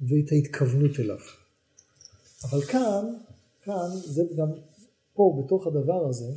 ואת 0.00 0.32
ההתכוונות 0.32 1.00
אליו. 1.00 1.18
אבל 2.44 2.62
כאן, 2.62 3.04
כאן, 3.66 3.90
זה 4.04 4.22
גם, 4.36 4.48
פה 5.14 5.42
בתוך 5.44 5.66
הדבר 5.66 6.06
הזה, 6.08 6.32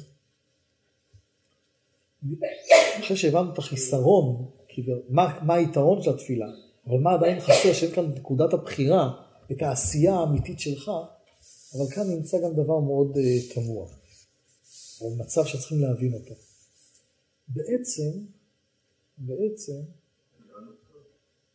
אחרי 3.00 3.18
שהבנו 3.18 3.54
את 3.54 3.58
החיסרון, 3.58 4.52
מה, 5.10 5.40
מה 5.46 5.54
היתרון 5.54 6.02
של 6.02 6.10
התפילה, 6.10 6.46
אבל 6.88 7.00
מה 7.00 7.14
עדיין 7.14 7.40
חסר, 7.40 7.74
שאין 7.74 7.92
כאן 7.92 8.06
נקודת 8.06 8.54
הבחירה, 8.54 9.24
את 9.52 9.62
העשייה 9.62 10.16
האמיתית 10.16 10.60
שלך, 10.60 10.92
אבל 11.76 11.86
כאן 11.96 12.04
נמצא 12.10 12.38
גם 12.44 12.54
דבר 12.54 12.80
מאוד 12.80 13.18
uh, 13.18 13.54
תמוה, 13.54 13.88
או 15.02 15.16
מצב 15.16 15.46
שצריכים 15.46 15.82
להבין 15.82 16.14
אותו. 16.14 16.34
בעצם, 17.48 18.12
בעצם, 19.18 19.82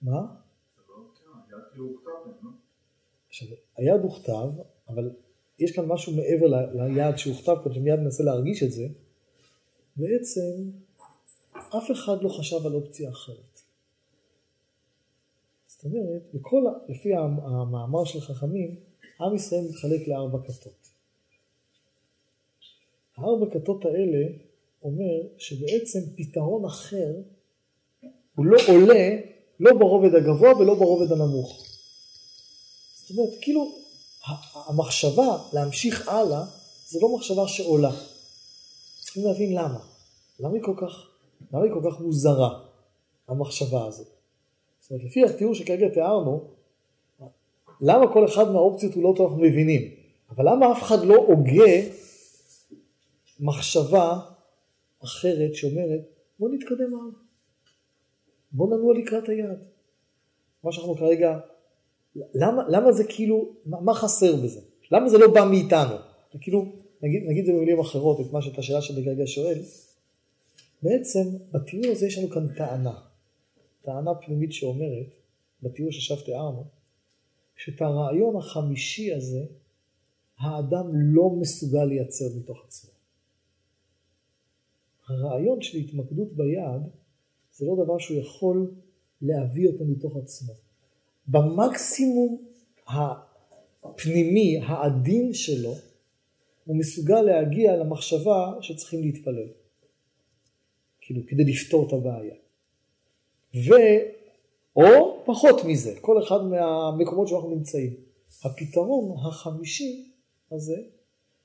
מה? 0.02 0.20
עכשיו, 3.28 3.48
היד 3.76 4.00
הוכתב, 4.02 4.48
אבל 4.88 5.10
יש 5.58 5.72
כאן 5.72 5.84
משהו 5.84 6.12
מעבר 6.12 6.46
ל- 6.46 6.82
ליד 6.82 7.16
שהוכתב, 7.16 7.56
כאן 7.64 7.74
שמיד 7.74 7.94
ננסה 8.00 8.24
להרגיש 8.24 8.62
את 8.62 8.72
זה. 8.72 8.86
בעצם, 9.96 10.70
אף 11.52 11.90
אחד 11.92 12.22
לא 12.22 12.28
חשב 12.28 12.66
על 12.66 12.74
אופציה 12.74 13.10
אחרת. 13.10 13.60
זאת 15.66 15.84
אומרת, 15.84 16.22
בכל, 16.34 16.64
לפי 16.88 17.14
המ- 17.14 17.40
המאמר 17.40 18.04
של 18.04 18.20
חכמים, 18.20 18.76
עם 19.20 19.34
ישראל 19.34 19.60
מתחלק 19.68 20.08
לארבע 20.08 20.38
כתות. 20.46 20.88
הארבע 23.16 23.46
כתות 23.52 23.84
האלה 23.84 24.26
אומר 24.82 25.22
שבעצם 25.38 25.98
פתרון 26.16 26.64
אחר 26.64 27.14
הוא 28.34 28.46
לא 28.46 28.58
עולה 28.68 29.10
לא 29.60 29.72
ברובד 29.78 30.14
הגבוה 30.14 30.56
ולא 30.56 30.74
ברובד 30.74 31.12
הנמוך. 31.12 31.66
זאת 32.94 33.10
אומרת, 33.18 33.30
כאילו 33.40 33.83
המחשבה 34.54 35.38
להמשיך 35.52 36.08
הלאה 36.08 36.44
זה 36.86 36.98
לא 37.02 37.16
מחשבה 37.16 37.48
שעולה. 37.48 37.92
צריכים 39.00 39.24
להבין 39.24 39.52
למה. 39.54 39.78
למה 40.40 40.54
היא 40.54 40.62
כל 40.62 40.74
כך, 40.76 41.08
למה 41.52 41.64
היא 41.64 41.72
כל 41.72 41.90
כך 41.90 42.00
מוזרה, 42.00 42.60
המחשבה 43.28 43.86
הזאת. 43.86 44.06
זאת 44.80 44.90
אומרת, 44.90 45.04
לפי 45.04 45.24
התיאור 45.24 45.54
שכרגע 45.54 45.88
תיארנו, 45.88 46.50
למה 47.80 48.12
כל 48.12 48.24
אחד 48.24 48.50
מהאופציות 48.50 48.94
הוא 48.94 49.02
לא 49.02 49.14
טוב 49.16 49.26
אנחנו 49.26 49.42
מבינים. 49.42 49.94
אבל 50.30 50.48
למה 50.48 50.72
אף 50.72 50.82
אחד 50.82 51.04
לא 51.04 51.14
הוגה 51.14 51.72
מחשבה 53.40 54.20
אחרת 55.04 55.54
שאומרת, 55.54 56.00
בוא 56.38 56.48
נתקדם 56.50 56.94
הלאה. 56.94 57.20
בוא 58.52 58.76
ננוע 58.76 58.94
לקראת 58.98 59.28
היעד. 59.28 59.64
מה 60.64 60.72
שאנחנו 60.72 60.96
כרגע, 60.96 61.38
למה, 62.16 62.62
למה 62.68 62.92
זה 62.92 63.04
כאילו, 63.04 63.54
מה, 63.66 63.80
מה 63.80 63.94
חסר 63.94 64.36
בזה? 64.36 64.60
למה 64.90 65.08
זה 65.08 65.18
לא 65.18 65.34
בא 65.34 65.48
מאיתנו? 65.50 65.94
כאילו, 66.40 66.72
נגיד, 67.02 67.22
נגיד 67.26 67.44
זה 67.46 67.52
במילים 67.52 67.80
אחרות, 67.80 68.20
את 68.20 68.32
מה 68.32 68.42
שאת 68.42 68.58
השאלה 68.58 68.82
שאני 68.82 69.04
כרגע 69.04 69.26
שואל, 69.26 69.58
בעצם 70.82 71.36
בתיאור 71.52 71.92
הזה 71.92 72.06
יש 72.06 72.18
לנו 72.18 72.30
כאן 72.30 72.54
טענה, 72.56 72.98
טענה 73.82 74.14
פנימית 74.14 74.52
שאומרת, 74.52 75.06
בתיאור 75.62 75.92
שעכשיו 75.92 76.24
תיארנו, 76.24 76.64
שאת 77.56 77.82
הרעיון 77.82 78.36
החמישי 78.36 79.14
הזה, 79.14 79.44
האדם 80.38 80.86
לא 80.94 81.30
מסוגל 81.30 81.84
לייצר 81.84 82.24
מתוך 82.36 82.64
עצמו. 82.66 82.90
הרעיון 85.08 85.62
של 85.62 85.78
התמקדות 85.78 86.32
ביעד 86.32 86.82
זה 87.52 87.66
לא 87.66 87.84
דבר 87.84 87.98
שהוא 87.98 88.18
יכול 88.18 88.70
להביא 89.22 89.68
אותו 89.68 89.84
מתוך 89.84 90.16
עצמו. 90.16 90.52
במקסימום 91.28 92.42
הפנימי, 92.86 94.60
העדין 94.66 95.34
שלו, 95.34 95.74
הוא 96.64 96.76
מסוגל 96.76 97.20
להגיע 97.20 97.76
למחשבה 97.76 98.54
שצריכים 98.60 99.02
להתפלל. 99.02 99.48
כאילו, 101.00 101.20
כדי 101.26 101.44
לפתור 101.44 101.88
את 101.88 101.92
הבעיה. 101.92 102.34
ו... 103.54 103.72
או 104.76 105.22
פחות 105.24 105.64
מזה, 105.64 105.94
כל 106.00 106.22
אחד 106.22 106.44
מהמקומות 106.44 107.28
שאנחנו 107.28 107.50
נמצאים. 107.50 107.94
הפתרון 108.44 109.16
החמישי 109.26 110.12
הזה, 110.50 110.76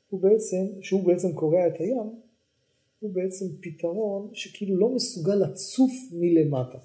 הוא 0.10 0.22
בעצם, 0.22 0.82
שהוא 0.82 1.04
בעצם 1.08 1.34
קורע 1.34 1.68
את 1.68 1.80
הים, 1.80 2.20
הוא 3.00 3.14
בעצם 3.14 3.46
פתרון 3.62 4.30
שכאילו 4.34 4.78
לא 4.78 4.90
מסוגל 4.90 5.36
לצוף 5.36 5.92
מלמטה. 6.12 6.78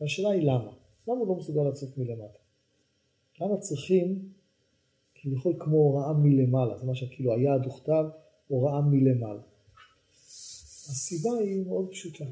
והשאלה 0.00 0.30
היא 0.30 0.42
למה? 0.42 0.72
למה 1.08 1.18
הוא 1.18 1.28
לא 1.28 1.34
מסוגל 1.34 1.68
לצוף 1.68 1.98
מלמטה? 1.98 2.38
למה 3.40 3.56
צריכים 3.56 4.32
כביכול 5.14 5.54
כמו 5.58 5.76
הוראה 5.76 6.12
מלמעלה? 6.12 6.78
זה 6.78 6.86
מה 6.86 6.94
שכאילו 6.94 7.34
היעד 7.34 7.64
הוכתב, 7.64 8.04
הוראה 8.48 8.80
מלמעלה. 8.80 9.42
הסיבה 10.90 11.30
היא 11.40 11.66
מאוד 11.66 11.90
פשוטה. 11.90 12.24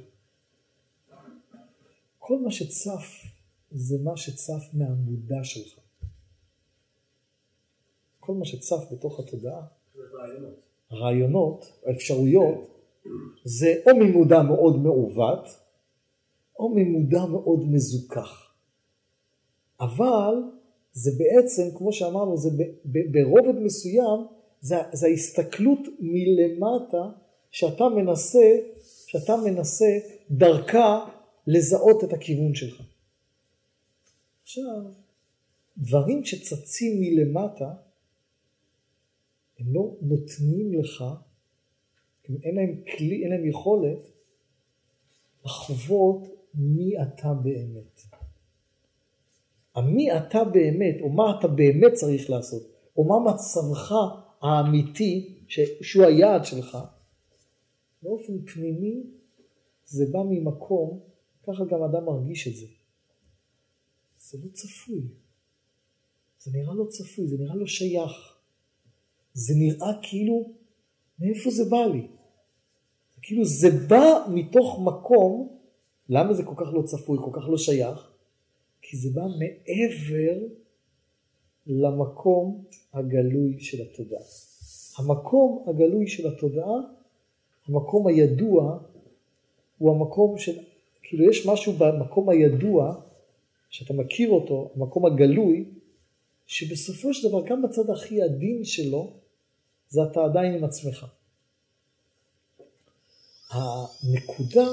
כל 2.19 2.39
מה 2.39 2.51
שצף 2.51 3.05
זה 3.71 3.97
מה 4.05 4.17
שצף 4.17 4.63
מהמודע 4.73 5.45
שלך. 5.45 5.79
כל 8.21 8.35
מה 8.35 8.45
שצף 8.45 8.93
בתוך 8.93 9.21
התודעה, 9.21 9.67
הרעיונות, 10.91 11.73
האפשרויות, 11.87 12.81
זה 13.45 13.75
או 13.87 13.97
ממודע 13.97 14.43
מאוד 14.43 14.77
מעוות, 14.77 15.49
או 16.59 16.69
ממודע 16.69 17.25
מאוד 17.25 17.65
מזוכח. 17.65 18.46
אבל 19.81 20.35
זה 20.93 21.11
בעצם, 21.19 21.79
כמו 21.79 21.93
שאמרנו, 21.93 22.37
זה 22.37 22.51
ברובד 22.85 23.59
מסוים, 23.61 24.27
זה, 24.61 24.77
זה 24.93 25.07
ההסתכלות 25.07 25.81
מלמטה 26.01 27.11
שאתה 27.51 27.85
מנסה, 27.89 28.59
שאתה 29.07 29.37
מנסה 29.37 29.99
דרכה 30.31 31.09
לזהות 31.47 32.05
את 32.05 32.13
הכיוון 32.13 32.55
שלך. 32.55 32.83
עכשיו, 34.43 34.83
דברים 35.79 36.25
שצצים 36.25 37.01
מלמטה, 37.01 37.75
הם 39.59 39.75
לא 39.75 39.97
נותנים 40.01 40.75
לך, 40.75 41.05
אין 42.43 42.55
להם 42.55 42.83
כלי, 42.97 43.23
אין 43.23 43.31
להם 43.31 43.47
יכולת 43.47 43.99
לחוות 45.45 46.23
מי 46.55 47.03
אתה 47.03 47.35
באמת. 47.35 48.16
המי 49.77 50.17
אתה 50.17 50.45
באמת, 50.45 50.97
או 51.01 51.09
מה 51.09 51.39
אתה 51.39 51.49
באמת 51.49 51.93
צריך 51.93 52.31
לעשות, 52.31 52.63
או 52.97 53.05
מה 53.05 53.33
מצבך 53.33 53.93
האמיתי, 54.43 55.39
שהוא 55.83 56.05
היעד 56.05 56.45
שלך, 56.45 56.79
באופן 58.03 58.33
פנימי 58.47 59.03
זה 59.87 60.05
בא 60.13 60.19
ממקום, 60.31 61.01
ככה 61.43 61.65
גם 61.65 61.83
אדם 61.83 62.05
מרגיש 62.05 62.49
את 62.49 62.57
זה. 62.57 62.67
זה 64.19 64.39
לא 64.45 64.51
צפוי. 64.53 65.03
זה 66.39 66.51
נראה 66.55 66.75
לא 66.75 66.85
צפוי, 66.89 67.27
זה 67.27 67.37
נראה 67.39 67.55
לא 67.55 67.67
שייך. 67.67 68.37
זה 69.35 69.55
נראה 69.57 69.93
כאילו, 70.03 70.51
מאיפה 71.19 71.51
זה 71.51 71.65
בא 71.71 71.87
לי? 71.93 72.07
כאילו 73.23 73.45
זה 73.45 73.69
בא 73.89 74.27
מתוך 74.35 74.79
מקום, 74.85 75.59
למה 76.09 76.35
זה 76.35 76.43
כל 76.45 76.55
כך 76.57 76.75
לא 76.75 76.83
צפוי, 76.83 77.19
כל 77.25 77.31
כך 77.33 77.49
לא 77.49 77.59
שייך? 77.59 78.16
כי 78.89 78.97
זה 78.97 79.09
בא 79.15 79.23
מעבר 79.23 80.47
למקום 81.67 82.65
הגלוי 82.93 83.61
של 83.61 83.83
התודעה. 83.83 84.23
המקום 84.99 85.65
הגלוי 85.69 86.09
של 86.09 86.29
התודעה, 86.29 86.75
המקום 87.67 88.07
הידוע, 88.07 88.79
הוא 89.79 89.95
המקום 89.95 90.39
של, 90.39 90.59
כאילו 91.03 91.31
יש 91.31 91.47
משהו 91.47 91.73
במקום 91.73 92.29
הידוע, 92.29 93.01
שאתה 93.71 93.95
מכיר 93.95 94.31
אותו, 94.31 94.71
המקום 94.77 95.07
הגלוי, 95.07 95.65
שבסופו 96.47 97.15
של 97.15 97.29
דבר, 97.29 97.47
גם 97.47 97.63
בצד 97.63 97.91
הכי 97.91 98.23
עדין 98.23 98.65
שלו, 98.65 99.13
זה 99.89 100.01
אתה 100.05 100.25
עדיין 100.25 100.55
עם 100.55 100.65
עצמך. 100.65 101.07
הנקודה 103.51 104.67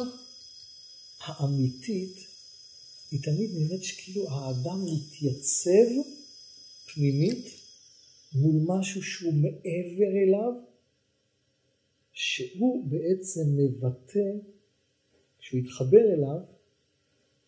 האמיתית 1.26 2.33
היא 3.14 3.22
תמיד 3.22 3.49
נראית 3.55 3.84
שכאילו 3.84 4.30
האדם 4.30 4.86
מתייצב 4.86 6.09
פנימית 6.93 7.45
מול 8.36 8.55
משהו 8.68 9.03
שהוא 9.03 9.34
מעבר 9.34 10.11
אליו, 10.24 10.53
שהוא 12.14 12.86
בעצם 12.88 13.41
מבטא, 13.57 14.30
כשהוא 15.39 15.59
יתחבר 15.59 16.14
אליו, 16.14 16.39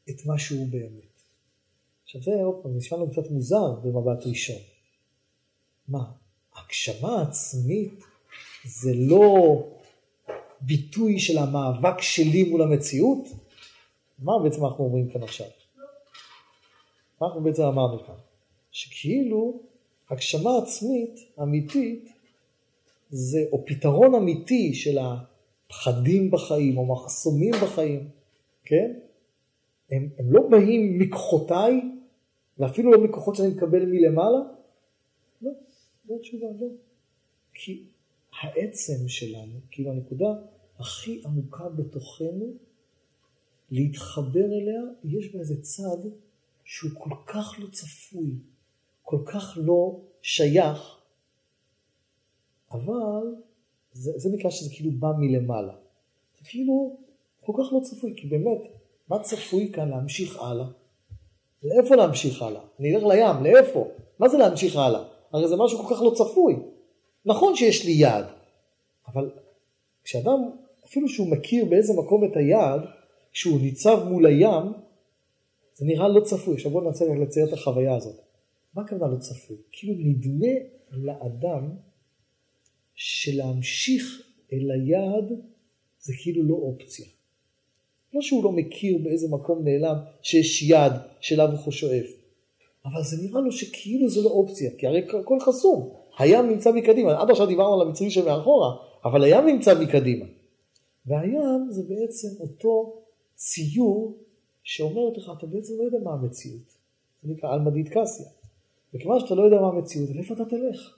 את 0.09 0.26
מה 0.26 0.39
שהוא 0.39 0.68
באמת. 0.68 1.22
עכשיו 2.03 2.22
זה 2.22 2.32
עוד 2.32 2.63
פעם, 2.63 2.78
נשמע 2.78 2.97
לנו 2.97 3.11
קצת 3.11 3.32
מוזר 3.32 3.76
במבט 3.84 4.26
ראשון. 4.26 4.61
מה, 5.88 6.11
הגשמה 6.55 7.22
עצמית 7.22 7.99
זה 8.66 8.93
לא 8.93 9.57
ביטוי 10.61 11.20
של 11.20 11.38
המאבק 11.38 12.01
שלי 12.01 12.43
מול 12.43 12.61
המציאות? 12.61 13.45
מה 14.20 14.32
בעצם 14.43 14.66
אנחנו 14.66 14.84
אומרים 14.84 15.09
כאן 15.09 15.24
עכשיו? 15.24 15.47
מה 17.22 17.28
אנחנו 17.28 17.43
בעצם 17.43 17.63
אמרנו 17.63 18.03
כאן? 18.05 18.16
שכאילו 18.72 19.59
הגשמה 20.09 20.57
עצמית, 20.57 21.20
אמיתית, 21.41 22.09
זה, 23.09 23.45
או 23.51 23.66
פתרון 23.66 24.16
אמיתי 24.16 24.74
של 24.74 24.97
הפחדים 24.97 26.32
בחיים, 26.32 26.78
או 26.78 26.86
מחסומים 26.86 27.53
בחיים, 27.63 28.09
כן? 28.66 28.99
הם, 29.91 30.09
הם 30.18 30.32
לא 30.32 30.47
באים 30.49 30.99
מכוחותיי, 30.99 31.82
ואפילו 32.57 32.91
לא 32.91 33.03
מכוחות 33.03 33.36
שאני 33.36 33.47
מקבל 33.47 33.86
מלמעלה? 33.86 34.39
לא, 35.41 35.51
זו 36.07 36.16
התשובה, 36.16 36.47
לא. 36.59 36.68
כי 37.53 37.84
העצם 38.41 39.07
שלנו, 39.07 39.59
כאילו 39.72 39.91
הנקודה 39.91 40.28
הכי 40.80 41.22
עמוקה 41.26 41.70
בתוכנו, 41.70 42.53
להתחבר 43.76 44.45
אליה, 44.45 44.82
יש 45.03 45.34
בה 45.34 45.39
איזה 45.39 45.61
צד 45.61 45.97
שהוא 46.63 46.91
כל 46.97 47.15
כך 47.26 47.55
לא 47.59 47.67
צפוי, 47.71 48.32
כל 49.03 49.19
כך 49.26 49.57
לא 49.57 49.99
שייך, 50.21 50.97
אבל 52.71 53.36
זה, 53.93 54.11
זה 54.15 54.30
נקרא 54.30 54.49
שזה 54.49 54.69
כאילו 54.76 54.91
בא 54.91 55.11
מלמעלה. 55.17 55.73
זה 56.38 56.49
כאילו 56.49 56.97
כל 57.45 57.53
כך 57.57 57.73
לא 57.73 57.80
צפוי, 57.80 58.13
כי 58.17 58.28
באמת, 58.28 58.61
מה 59.09 59.19
צפוי 59.19 59.71
כאן 59.73 59.89
להמשיך 59.89 60.39
הלאה? 60.39 60.65
לאיפה 61.63 61.95
להמשיך 61.95 62.41
הלאה? 62.41 62.61
אני 62.80 62.95
אלך 62.95 63.03
לים, 63.03 63.43
לאיפה? 63.43 63.88
מה 64.19 64.30
זה 64.30 64.38
להמשיך 64.38 64.76
הלאה? 64.76 65.03
הרי 65.32 65.47
זה 65.47 65.55
משהו 65.55 65.80
כל 65.80 65.95
כך 65.95 66.01
לא 66.01 66.11
צפוי. 66.15 66.55
נכון 67.26 67.55
שיש 67.55 67.86
לי 67.86 67.91
יעד, 67.91 68.26
אבל 69.07 69.32
כשאדם, 70.03 70.49
אפילו 70.86 71.09
שהוא 71.09 71.28
מכיר 71.28 71.65
באיזה 71.65 71.93
מקום 71.93 72.26
את 72.26 72.38
היעד, 72.38 72.82
כשהוא 73.36 73.62
ניצב 73.62 74.04
מול 74.10 74.26
הים, 74.26 74.74
זה 75.76 75.86
נראה 75.86 76.08
לא 76.08 76.22
צפוי. 76.22 76.54
עכשיו 76.54 76.72
בואו 76.72 76.84
ננסה 76.84 77.06
לצייר 77.06 77.48
את 77.48 77.54
החוויה 77.54 77.96
הזאת. 77.96 78.16
מה 78.74 78.82
הכוונה 78.82 79.14
לא 79.14 79.18
צפוי? 79.18 79.58
כאילו 79.72 79.94
נדמה 79.98 80.54
לאדם 80.92 81.70
שלהמשיך 82.96 84.22
אל 84.54 84.72
היעד 84.72 85.34
זה 86.02 86.14
כאילו 86.24 86.44
לא 86.44 86.54
אופציה. 86.54 87.06
לא 88.14 88.22
שהוא 88.22 88.44
לא 88.44 88.52
מכיר 88.52 88.98
באיזה 89.04 89.28
מקום 89.30 89.64
נעלם 89.64 89.96
שיש 90.22 90.64
יעד 90.64 90.94
שאליו 91.20 91.50
הוא 91.66 91.72
שואף, 91.72 92.06
אבל 92.86 93.04
זה 93.04 93.18
נראה 93.24 93.42
לו 93.42 93.52
שכאילו 93.52 94.10
זה 94.10 94.22
לא 94.22 94.30
אופציה, 94.30 94.72
כי 94.78 94.88
הרי 94.88 95.06
הכל 95.22 95.40
חסום. 95.40 95.94
הים 96.20 96.50
נמצא 96.50 96.72
מקדימה, 96.72 97.22
עד 97.22 97.30
עכשיו 97.30 97.48
דיברנו 97.48 97.82
על 97.82 97.88
המצרים 97.88 98.10
שמאחורה, 98.10 98.76
אבל 99.06 99.24
הים 99.24 99.46
נמצא 99.46 99.82
מקדימה. 99.82 100.26
והים 101.06 101.68
זה 101.70 101.82
בעצם 101.84 102.28
אותו 102.40 103.05
ציור 103.36 104.18
שאומרת 104.64 105.18
לך, 105.18 105.32
אתה 105.38 105.48
בעצם 105.48 105.74
לא 105.78 105.84
יודע 105.84 105.98
מה 106.04 106.14
המציאות. 106.14 106.76
זה 107.24 107.30
נקרא 107.32 107.54
עלמא 107.54 107.72
דידקסיה. 107.72 108.26
וכיוון 108.94 109.20
שאתה 109.20 109.36
לא 109.36 109.42
יודע 109.42 109.62
מה 109.62 109.68
המציאות, 109.68 110.10
לאיפה 110.10 110.34
אתה 110.34 110.46
תלך? 110.46 110.98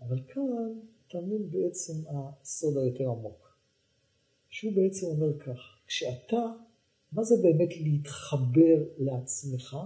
אבל 0.00 0.20
כאן 0.28 0.80
טמון 1.10 1.50
בעצם 1.50 1.92
הסוד 2.08 2.76
היותר 2.76 3.04
עמוק. 3.04 3.56
שהוא 4.50 4.72
בעצם 4.72 5.06
אומר 5.06 5.38
כך, 5.38 5.58
כשאתה, 5.86 6.42
מה 7.12 7.24
זה 7.24 7.34
באמת 7.42 7.76
להתחבר 7.80 8.84
לעצמך? 8.98 9.76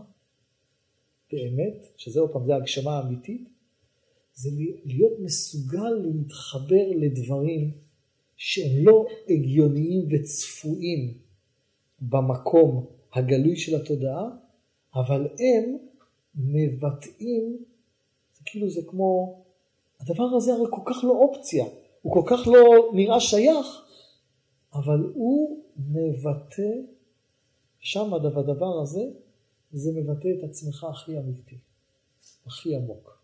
באמת, 1.32 1.86
שזה 1.96 2.20
עוד 2.20 2.32
פעם, 2.32 2.46
זה 2.46 2.56
הגשמה 2.56 2.98
האמיתית, 2.98 3.48
זה 4.34 4.50
להיות 4.84 5.12
מסוגל 5.20 5.90
להתחבר 5.90 6.88
לדברים 6.96 7.72
שהם 8.42 8.84
לא 8.84 9.06
הגיוניים 9.28 10.06
וצפויים 10.10 11.18
במקום 12.00 12.86
הגלוי 13.12 13.56
של 13.56 13.82
התודעה, 13.82 14.24
אבל 14.94 15.28
הם 15.38 15.76
מבטאים, 16.34 17.64
זה 18.34 18.40
כאילו 18.44 18.70
זה 18.70 18.80
כמו, 18.86 19.42
הדבר 20.00 20.24
הזה 20.36 20.52
הרי 20.52 20.66
כל 20.70 20.82
כך 20.86 21.04
לא 21.04 21.12
אופציה, 21.12 21.64
הוא 22.02 22.12
כל 22.12 22.22
כך 22.26 22.46
לא 22.46 22.90
נראה 22.94 23.20
שייך, 23.20 23.66
אבל 24.74 25.12
הוא 25.14 25.64
מבטא, 25.78 26.72
שם 27.80 28.14
הדבר 28.14 28.80
הזה, 28.82 29.02
זה 29.72 29.90
מבטא 29.94 30.28
את 30.38 30.44
עצמך 30.50 30.84
הכי 30.84 31.18
אמיתי, 31.18 31.58
הכי 32.46 32.76
עמוק. 32.76 33.18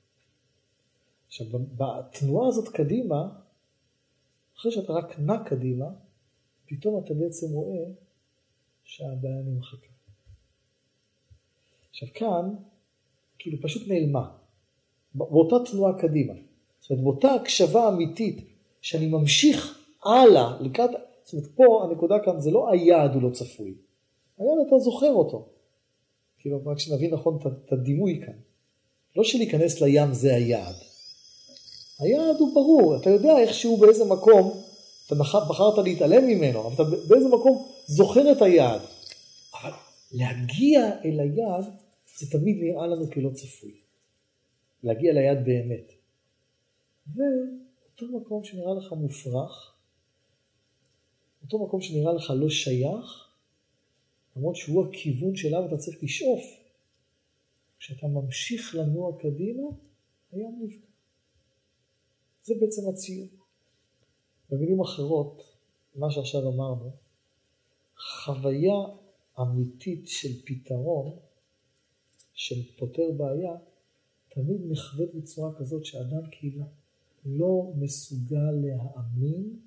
עכשיו, 1.27 1.47
בתנועה 1.53 2.49
הזאת 2.49 2.69
קדימה, 2.69 3.46
אחרי 4.59 4.73
שאתה 4.73 4.93
רק 4.93 5.19
נע 5.19 5.45
קדימה, 5.45 5.87
פתאום 6.67 7.05
אתה 7.05 7.15
בעצם 7.15 7.47
רואה 7.53 7.85
שהבעיה 8.85 9.43
נמחקה. 9.45 9.93
עכשיו 11.91 12.09
כאן, 12.15 12.55
כאילו 13.39 13.59
פשוט 13.63 13.89
נעלמה, 13.89 14.31
באותה 15.15 15.71
תנועה 15.71 15.99
קדימה. 15.99 16.35
זאת 16.81 16.91
אומרת, 16.91 17.05
באותה 17.05 17.35
הקשבה 17.35 17.89
אמיתית, 17.89 18.45
שאני 18.81 19.07
ממשיך 19.07 19.79
הלאה, 20.05 20.61
לקראת, 20.61 20.91
זאת 21.25 21.35
אומרת, 21.35 21.49
פה 21.55 21.85
הנקודה 21.85 22.15
כאן 22.25 22.41
זה 22.41 22.51
לא 22.51 22.71
היעד 22.71 23.15
הוא 23.15 23.23
לא 23.23 23.31
צפוי, 23.31 23.75
היעד 24.39 24.67
אתה 24.67 24.79
זוכר 24.79 25.13
אותו. 25.13 25.49
כאילו, 26.39 26.67
רק 26.67 26.79
שנבין 26.79 27.15
נכון 27.15 27.39
את 27.65 27.73
הדימוי 27.73 28.23
כאן. 28.27 28.35
לא 29.17 29.25
שלהיכנס 29.25 29.81
לים 29.81 30.13
זה 30.13 30.35
היעד. 30.35 30.75
היעד 31.99 32.37
הוא 32.39 32.55
ברור, 32.55 32.97
אתה 32.97 33.11
יודע 33.11 33.39
איכשהו 33.39 33.77
באיזה 33.77 34.05
מקום, 34.05 34.63
אתה 35.07 35.15
בחרת 35.49 35.79
להתעלם 35.85 36.27
ממנו, 36.27 36.61
אבל 36.61 36.75
אתה 36.75 36.83
באיזה 37.09 37.29
מקום 37.29 37.69
זוכר 37.87 38.33
את 38.33 38.43
היעד. 38.43 38.81
אבל 39.61 39.71
להגיע 40.13 41.01
אל 41.05 41.21
היעד, 41.21 41.65
זה 42.19 42.31
תמיד 42.31 42.57
נראה 42.61 42.87
לנו 42.87 43.11
כלא 43.11 43.31
צפוי. 43.31 43.73
להגיע 44.83 45.13
ליעד 45.13 45.45
באמת. 45.45 45.93
ואותו 47.15 48.19
מקום 48.21 48.45
שנראה 48.45 48.75
לך 48.75 48.93
מופרך, 48.93 49.75
אותו 51.43 51.65
מקום 51.65 51.81
שנראה 51.81 52.13
לך 52.13 52.33
לא 52.37 52.51
שייך, 52.51 53.29
למרות 54.37 54.57
שהוא 54.57 54.87
הכיוון 54.87 55.37
שאליו 55.37 55.67
אתה 55.67 55.77
צריך 55.77 56.03
לשאוף, 56.03 56.43
כשאתה 57.79 58.07
ממשיך 58.07 58.75
לנוע 58.75 59.19
קדימה, 59.19 59.69
הים 60.33 60.59
נפגע. 60.63 60.86
זה 62.47 62.55
בעצם 62.61 62.89
הציור. 62.89 63.29
במילים 64.51 64.81
אחרות, 64.81 65.43
מה 65.95 66.11
שעכשיו 66.11 66.49
אמרנו, 66.49 66.91
חוויה 68.25 68.75
אמיתית 69.41 70.09
של 70.09 70.29
פתרון, 70.45 71.19
של 72.35 72.77
פותר 72.79 73.11
בעיה, 73.17 73.53
תמיד 74.29 74.61
נחווית 74.69 75.15
בצורה 75.15 75.59
כזאת 75.59 75.85
שאדם 75.85 76.23
כאילו 76.31 76.65
לא 77.25 77.73
מסוגל 77.77 78.51
להאמין 78.63 79.61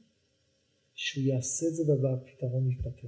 שהוא 0.95 1.23
יעשה 1.23 1.67
את 1.67 1.75
זה 1.75 1.83
והפתרון 2.01 2.71
יתפטר. 2.71 3.07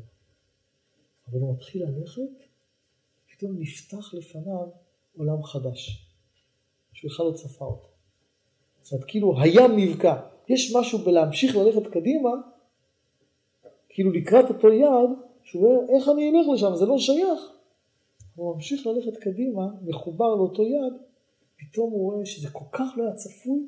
אבל 1.28 1.40
הוא 1.40 1.56
מתחיל 1.56 1.84
ללכת, 1.84 2.46
פתאום 3.32 3.60
נפתח 3.60 4.14
לפניו 4.14 4.70
עולם 5.18 5.44
חדש, 5.44 6.08
שהוא 6.94 7.12
בכלל 7.12 7.26
לא 7.26 7.34
צפה 7.34 7.66
אותו. 7.66 7.91
זאת 8.82 8.92
אומרת, 8.92 9.06
כאילו 9.08 9.42
הים 9.42 9.72
נבקע. 9.76 10.16
יש 10.48 10.76
משהו 10.76 11.00
בלהמשיך 11.00 11.56
ללכת 11.56 11.88
קדימה, 11.88 12.30
כאילו 13.90 14.12
לקראת 14.12 14.50
אותו 14.50 14.72
יעד, 14.72 15.10
שהוא 15.44 15.66
אומר, 15.66 15.96
איך 15.96 16.10
אני 16.10 16.30
אלך 16.30 16.48
לשם, 16.54 16.76
זה 16.76 16.86
לא 16.86 16.98
שייך. 16.98 17.52
הוא 18.36 18.56
ממשיך 18.56 18.88
ללכת 18.88 19.18
קדימה, 19.18 19.68
מחובר 19.82 20.36
לאותו 20.36 20.64
יעד, 20.64 20.94
פתאום 21.60 21.92
הוא 21.92 22.12
רואה 22.12 22.26
שזה 22.26 22.50
כל 22.50 22.66
כך 22.72 22.94
לא 22.98 23.04
היה 23.04 23.14
צפוי, 23.14 23.60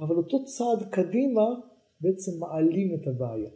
אבל 0.00 0.16
אותו 0.16 0.44
צעד 0.44 0.90
קדימה 0.90 1.44
בעצם 2.00 2.40
מעלים 2.40 2.94
את 2.94 3.06
הבעיה. 3.06 3.50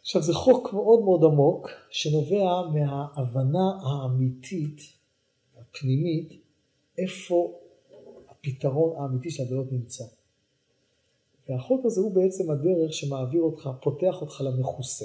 עכשיו 0.00 0.22
זה 0.22 0.34
חוק 0.34 0.72
מאוד 0.72 1.02
מאוד 1.02 1.24
עמוק, 1.24 1.68
שנובע 1.90 2.62
מההבנה 2.74 3.78
האמיתית, 3.82 4.80
הפנימית, 5.60 6.32
איפה 6.98 7.58
הפתרון 8.46 8.96
האמיתי 8.96 9.30
של 9.30 9.42
הבעיות 9.42 9.72
נמצא. 9.72 10.04
והחוק 11.48 11.84
הזה 11.84 12.00
הוא 12.00 12.14
בעצם 12.14 12.50
הדרך 12.50 12.92
שמעביר 12.92 13.42
אותך, 13.42 13.70
פותח 13.82 14.20
אותך 14.20 14.40
למכוסה. 14.40 15.04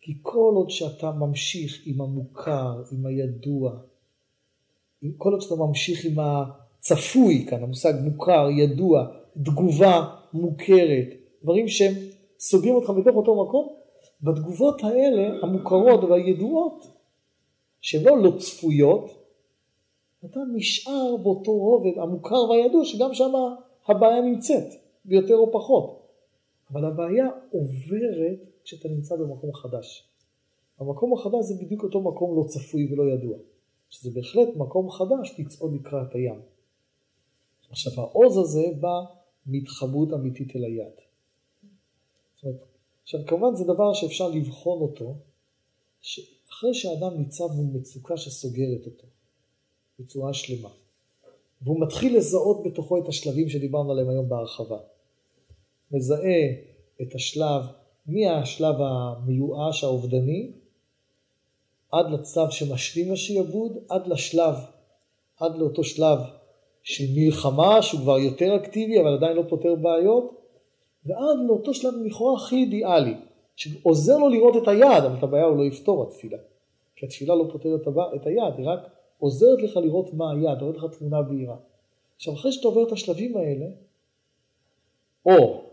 כי 0.00 0.18
כל 0.22 0.52
עוד 0.54 0.70
שאתה 0.70 1.10
ממשיך 1.10 1.82
עם 1.86 2.00
המוכר, 2.00 2.82
עם 2.92 3.06
הידוע, 3.06 3.78
כל 5.16 5.32
עוד 5.32 5.40
שאתה 5.40 5.54
ממשיך 5.54 6.04
עם 6.04 6.16
הצפוי 6.18 7.46
כאן, 7.50 7.62
המושג 7.62 7.92
מוכר, 8.04 8.48
ידוע, 8.50 9.06
תגובה 9.42 10.16
מוכרת, 10.32 11.06
דברים 11.42 11.68
שהם 11.68 11.94
סוגרים 12.38 12.74
אותך 12.74 12.90
בתוך 12.90 13.16
אותו 13.16 13.44
מקום, 13.44 13.74
בתגובות 14.22 14.84
האלה, 14.84 15.38
המוכרות 15.42 16.04
והידועות, 16.04 16.86
שהן 17.80 18.04
לא 18.04 18.22
לא 18.22 18.38
צפויות, 18.38 19.19
אתה 20.24 20.40
נשאר 20.54 21.16
באותו 21.22 21.52
רובד 21.52 21.98
המוכר 21.98 22.50
והידוע 22.50 22.84
שגם 22.84 23.14
שם 23.14 23.32
הבעיה 23.88 24.20
נמצאת, 24.20 24.66
ביותר 25.04 25.36
או 25.36 25.52
פחות. 25.52 26.00
אבל 26.70 26.84
הבעיה 26.84 27.26
עוברת 27.50 28.38
כשאתה 28.64 28.88
נמצא 28.88 29.16
במקום 29.16 29.54
חדש. 29.54 30.08
המקום 30.78 31.12
החדש 31.12 31.44
זה 31.44 31.54
בדיוק 31.64 31.82
אותו 31.82 32.00
מקום 32.00 32.36
לא 32.36 32.44
צפוי 32.48 32.92
ולא 32.92 33.02
ידוע. 33.02 33.36
שזה 33.90 34.10
בהחלט 34.10 34.48
מקום 34.56 34.90
חדש 34.90 35.34
לצעוד 35.38 35.74
לקראת 35.74 36.14
הים. 36.14 36.40
עכשיו 37.70 37.92
העוז 37.96 38.36
הזה 38.36 38.64
בא 38.80 39.04
מהתחברות 39.46 40.12
אמיתית 40.12 40.56
אל 40.56 40.64
היד. 40.64 40.92
עכשיו 43.02 43.20
כמובן 43.26 43.54
זה 43.54 43.64
דבר 43.64 43.92
שאפשר 43.92 44.28
לבחון 44.28 44.82
אותו, 44.82 45.14
שאחרי 46.00 46.74
שאדם 46.74 47.18
ניצב 47.18 47.44
מול 47.52 47.66
מצוקה 47.80 48.16
שסוגרת 48.16 48.86
אותו 48.86 49.06
בצורה 50.00 50.34
שלמה, 50.34 50.68
והוא 51.62 51.80
מתחיל 51.80 52.16
לזהות 52.16 52.62
בתוכו 52.64 52.98
את 52.98 53.08
השלבים 53.08 53.48
שדיברנו 53.48 53.92
עליהם 53.92 54.08
היום 54.08 54.28
בהרחבה. 54.28 54.78
מזהה 55.90 56.44
את 57.02 57.14
השלב, 57.14 57.62
מהשלב 58.06 58.74
המיואש 58.78 59.84
האובדני, 59.84 60.50
עד 61.92 62.10
לצו 62.10 62.50
שמשלים 62.50 63.12
לשעבוד, 63.12 63.78
עד 63.88 64.06
לשלב, 64.06 64.54
עד 65.40 65.56
לאותו 65.56 65.84
שלב 65.84 66.18
של 66.82 67.04
מלחמה 67.14 67.82
שהוא 67.82 68.00
כבר 68.00 68.18
יותר 68.18 68.56
אקטיבי 68.56 69.00
אבל 69.00 69.14
עדיין 69.14 69.36
לא 69.36 69.42
פותר 69.48 69.74
בעיות, 69.74 70.40
ועד 71.06 71.38
לאותו 71.48 71.74
שלב 71.74 71.94
לכאורה 72.04 72.36
הכי 72.36 72.56
אידיאלי, 72.56 73.14
שעוזר 73.56 74.18
לו 74.18 74.28
לראות 74.28 74.62
את 74.62 74.68
היעד, 74.68 75.04
אבל 75.04 75.18
את 75.18 75.22
הבעיה 75.22 75.44
הוא 75.44 75.56
לא 75.56 75.62
יפתור 75.62 76.02
התפילה. 76.02 76.38
כי 76.96 77.06
התפילה 77.06 77.34
לא 77.34 77.44
פותרת 77.52 77.80
את 78.14 78.26
היעד, 78.26 78.58
היא 78.58 78.68
רק 78.68 78.80
עוזרת 79.20 79.62
לך 79.62 79.76
לראות 79.76 80.14
מה 80.14 80.32
היעד, 80.32 80.58
נותנת 80.58 80.76
לך 80.76 80.98
תמונה 80.98 81.22
בהירה. 81.22 81.56
עכשיו 82.16 82.34
אחרי 82.34 82.52
שאתה 82.52 82.68
עובר 82.68 82.86
את 82.86 82.92
השלבים 82.92 83.36
האלה, 83.36 83.66
או 85.26 85.64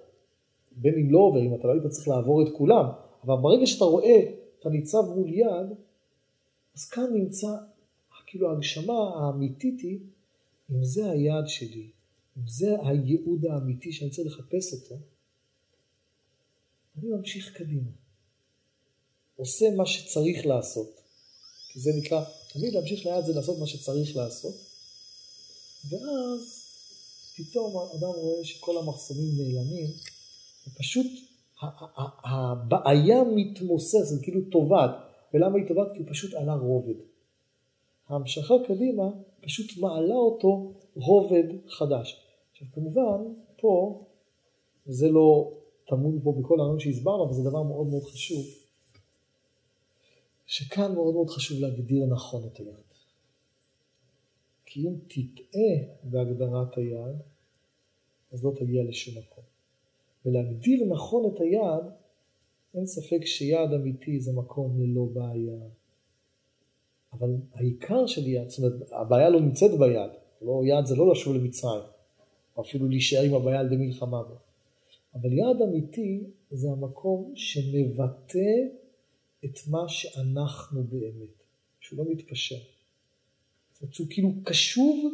בין 0.71 0.93
אם 0.93 1.11
לא 1.11 1.19
עובר, 1.19 1.39
אם 1.39 1.55
אתה 1.55 1.67
לא 1.67 1.73
היית 1.73 1.87
צריך 1.87 2.07
לעבור 2.07 2.41
את 2.41 2.47
כולם, 2.57 2.85
אבל 3.23 3.35
ברגע 3.41 3.65
שאתה 3.65 3.85
רואה, 3.85 4.19
אתה 4.59 4.69
ניצב 4.69 5.01
מול 5.15 5.33
יעד, 5.33 5.73
אז 6.75 6.89
כאן 6.89 7.13
נמצא, 7.13 7.47
כאילו 8.27 8.49
ההגשמה 8.49 8.93
האמיתית 8.93 9.79
היא, 9.79 9.99
אם 10.71 10.83
זה 10.83 11.11
היעד 11.11 11.47
שלי, 11.47 11.89
אם 12.37 12.47
זה 12.47 12.75
הייעוד 12.83 13.45
האמיתי 13.45 13.91
שאני 13.91 14.09
צריך 14.09 14.27
לחפש 14.27 14.73
אותו, 14.73 14.95
אני 16.97 17.09
ממשיך 17.09 17.57
קדימה. 17.57 17.91
עושה 19.35 19.65
מה 19.75 19.85
שצריך 19.85 20.45
לעשות. 20.45 20.96
כי 21.77 21.81
זה 21.81 21.91
נקרא, 21.97 22.23
תמיד 22.53 22.73
להמשיך 22.73 23.05
ליד 23.05 23.25
זה 23.25 23.33
לעשות 23.33 23.59
מה 23.59 23.67
שצריך 23.67 24.15
לעשות. 24.15 24.55
ואז 25.89 26.65
פתאום 27.37 27.77
האדם 27.77 28.07
רואה 28.07 28.45
שכל 28.45 28.77
המחסומים 28.77 29.29
נעלמים, 29.37 29.87
ופשוט 30.67 31.07
הבעיה 32.23 33.23
מתמוססת, 33.23 34.23
כאילו 34.23 34.41
טובעת. 34.51 34.91
ולמה 35.33 35.57
היא 35.57 35.67
טובעת? 35.67 35.87
כי 35.93 35.99
הוא 35.99 36.07
פשוט 36.09 36.33
עלה 36.33 36.53
רובד. 36.53 36.99
ההמשכה 38.09 38.53
קדימה 38.67 39.09
פשוט 39.41 39.77
מעלה 39.77 40.15
אותו 40.15 40.73
רובד 40.95 41.43
חדש. 41.67 42.21
עכשיו 42.51 42.67
כמובן, 42.73 43.33
פה, 43.61 44.03
וזה 44.87 45.09
לא 45.09 45.51
טמון 45.89 46.19
פה 46.23 46.33
בכל 46.39 46.59
הרעיון 46.59 46.79
שהסברנו, 46.79 47.25
אבל 47.25 47.33
זה 47.33 47.43
דבר 47.49 47.63
מאוד 47.63 47.87
מאוד 47.87 48.03
חשוב, 48.03 48.45
שכאן 50.47 50.93
מאוד 50.93 51.13
מאוד 51.13 51.29
חשוב 51.29 51.61
להגדיר 51.61 52.05
נכון 52.05 52.47
את 52.47 52.57
היעד. 52.57 52.83
כי 54.65 54.87
אם 54.87 54.93
תטעה 55.07 55.95
בהגדרת 56.03 56.77
היעד, 56.77 57.21
אז 58.31 58.43
לא 58.43 58.51
תגיע 58.55 58.83
לשום 58.83 59.17
מקום. 59.17 59.43
ולהגדיר 60.25 60.85
נכון 60.85 61.33
את 61.33 61.39
היעד, 61.41 61.91
אין 62.75 62.85
ספק 62.85 63.25
שיעד 63.25 63.73
אמיתי 63.73 64.19
זה 64.19 64.31
מקום 64.33 64.81
ללא 64.81 65.05
בעיה. 65.13 65.59
אבל 67.13 67.35
העיקר 67.53 68.07
של 68.07 68.27
יעד, 68.27 68.49
זאת 68.49 68.59
אומרת, 68.59 68.91
הבעיה 68.91 69.29
לא 69.29 69.41
נמצאת 69.41 69.71
ביעד. 69.79 70.11
לא, 70.41 70.61
יעד 70.65 70.85
זה 70.85 70.95
לא 70.95 71.11
לשוב 71.11 71.35
למצרים, 71.35 71.83
או 72.57 72.61
אפילו 72.61 72.87
להישאר 72.87 73.21
עם 73.21 73.33
הבעיה 73.33 73.59
על 73.59 73.65
ידי 73.65 73.77
מלחמה. 73.77 74.21
אבל 75.13 75.33
יעד 75.33 75.61
אמיתי 75.61 76.23
זה 76.51 76.71
המקום 76.71 77.31
שמבטא 77.35 78.39
את 79.45 79.59
מה 79.67 79.89
שאנחנו 79.89 80.83
באמת, 80.83 81.43
שהוא 81.79 81.99
לא 81.99 82.11
מתפשר. 82.11 82.55
זאת 83.73 83.81
אומרת 83.81 83.93
שהוא 83.93 84.07
כאילו 84.09 84.33
קשוב 84.43 85.13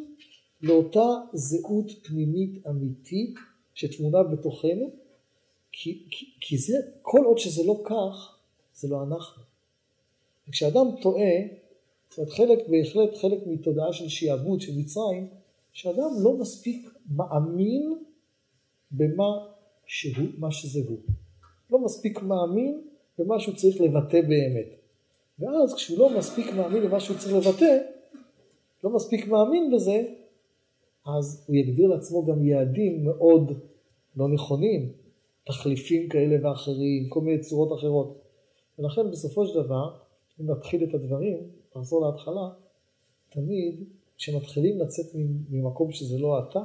לאותה 0.61 1.07
זהות 1.33 1.91
פנימית 2.03 2.67
אמיתית 2.67 3.35
שטמונה 3.73 4.23
בתוכנו, 4.23 4.91
כי, 5.71 6.05
כי, 6.11 6.25
כי 6.39 6.57
זה, 6.57 6.73
כל 7.01 7.21
עוד 7.25 7.37
שזה 7.37 7.63
לא 7.63 7.83
כך, 7.85 8.37
זה 8.75 8.87
לא 8.87 9.03
אנחנו. 9.03 9.43
וכשאדם 10.47 10.85
טועה, 11.01 11.33
זאת 12.09 12.17
אומרת 12.17 12.33
חלק, 12.33 12.59
בהחלט 12.69 13.17
חלק 13.21 13.39
מתודעה 13.45 13.93
של 13.93 14.09
שיעבוד 14.09 14.61
של 14.61 14.77
מצרים, 14.77 15.27
שאדם 15.73 16.09
לא 16.23 16.37
מספיק 16.37 16.89
מאמין 17.15 18.03
במה 18.91 19.47
שהוא, 19.85 20.27
מה 20.37 20.51
שזה 20.51 20.79
הוא. 20.87 20.99
לא 21.69 21.79
מספיק 21.79 22.21
מאמין 22.21 22.81
במה 23.17 23.39
שהוא 23.39 23.55
צריך 23.55 23.81
לבטא 23.81 24.21
באמת. 24.21 24.67
ואז 25.39 25.73
כשהוא 25.73 25.99
לא 25.99 26.17
מספיק 26.17 26.53
מאמין 26.53 26.83
במה 26.83 26.99
שהוא 26.99 27.17
צריך 27.17 27.33
לבטא, 27.33 27.77
לא 28.83 28.89
מספיק 28.89 29.27
מאמין 29.27 29.71
בזה, 29.75 30.03
אז 31.05 31.43
הוא 31.47 31.55
יגדיר 31.55 31.87
לעצמו 31.87 32.25
גם 32.25 32.45
יעדים 32.45 33.05
מאוד 33.05 33.51
לא 34.15 34.27
נכונים, 34.27 34.91
תחליפים 35.45 36.09
כאלה 36.09 36.49
ואחרים, 36.49 37.09
כל 37.09 37.21
מיני 37.21 37.39
צורות 37.39 37.79
אחרות. 37.79 38.21
ולכן 38.79 39.11
בסופו 39.11 39.47
של 39.47 39.63
דבר, 39.63 39.95
אם 40.41 40.51
נתחיל 40.51 40.83
את 40.83 40.93
הדברים, 40.93 41.37
נחזור 41.75 42.05
להתחלה, 42.05 42.49
תמיד 43.29 43.83
כשמתחילים 44.17 44.79
לצאת 44.79 45.05
ממקום 45.49 45.91
שזה 45.91 46.17
לא 46.17 46.39
אתה, 46.39 46.59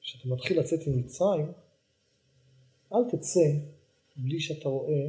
כשאתה 0.00 0.28
מתחיל 0.28 0.60
לצאת 0.60 0.80
ממצרים, 0.86 1.52
אל 2.92 3.10
תצא 3.10 3.50
בלי 4.22 4.40
שאתה 4.40 4.68
רואה, 4.68 5.06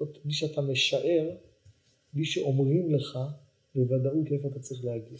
בלי 0.00 0.32
שאתה 0.32 0.60
משער, 0.60 1.30
בלי 2.12 2.24
שאומרים 2.24 2.94
לך 2.94 3.18
בוודאות 3.74 4.30
לאיפה 4.30 4.48
אתה 4.48 4.58
צריך 4.58 4.84
להגיע. 4.84 5.18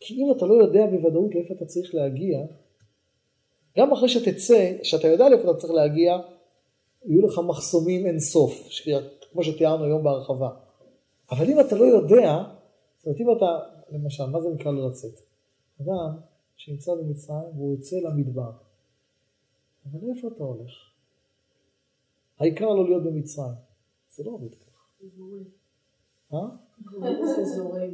כי 0.00 0.14
אם 0.14 0.32
אתה 0.36 0.46
לא 0.46 0.54
יודע 0.54 0.86
בוודאות 0.86 1.34
לאיפה 1.34 1.54
אתה 1.54 1.64
צריך 1.64 1.94
להגיע, 1.94 2.38
גם 3.78 3.92
אחרי 3.92 4.08
שתצא, 4.08 4.76
שאתה 4.82 5.08
יודע 5.08 5.28
לאיפה 5.28 5.50
אתה 5.50 5.60
צריך 5.60 5.72
להגיע, 5.72 6.18
יהיו 7.04 7.26
לך 7.26 7.38
מחסומים 7.38 8.06
אין 8.06 8.20
סוף, 8.20 8.68
כמו 9.32 9.44
שתיארנו 9.44 9.84
היום 9.84 10.04
בהרחבה. 10.04 10.50
אבל 11.30 11.50
אם 11.50 11.60
אתה 11.60 11.76
לא 11.76 11.84
יודע, 11.84 12.44
זאת 12.96 13.06
אומרת 13.06 13.20
אם 13.20 13.26
אתה, 13.36 13.58
למשל, 13.90 14.26
מה 14.26 14.40
זה 14.40 14.48
נקרא 14.48 14.72
לא 14.72 14.88
לצאת? 14.88 15.20
אדם 15.80 16.18
שנמצא 16.56 16.94
במצרים 16.94 17.56
והוא 17.56 17.72
יוצא 17.76 17.96
למדבר. 17.96 18.50
אבל 19.86 20.10
איפה 20.16 20.28
אתה 20.28 20.44
הולך? 20.44 20.93
העיקר 22.40 22.66
לא 22.66 22.84
להיות 22.84 23.02
במצרים. 23.04 23.54
זה 24.10 24.22
לא 24.26 24.30
עובד 24.30 24.54
ככה. 24.54 24.80
אה? 26.32 26.38
זה 27.36 27.44
זורם. 27.44 27.90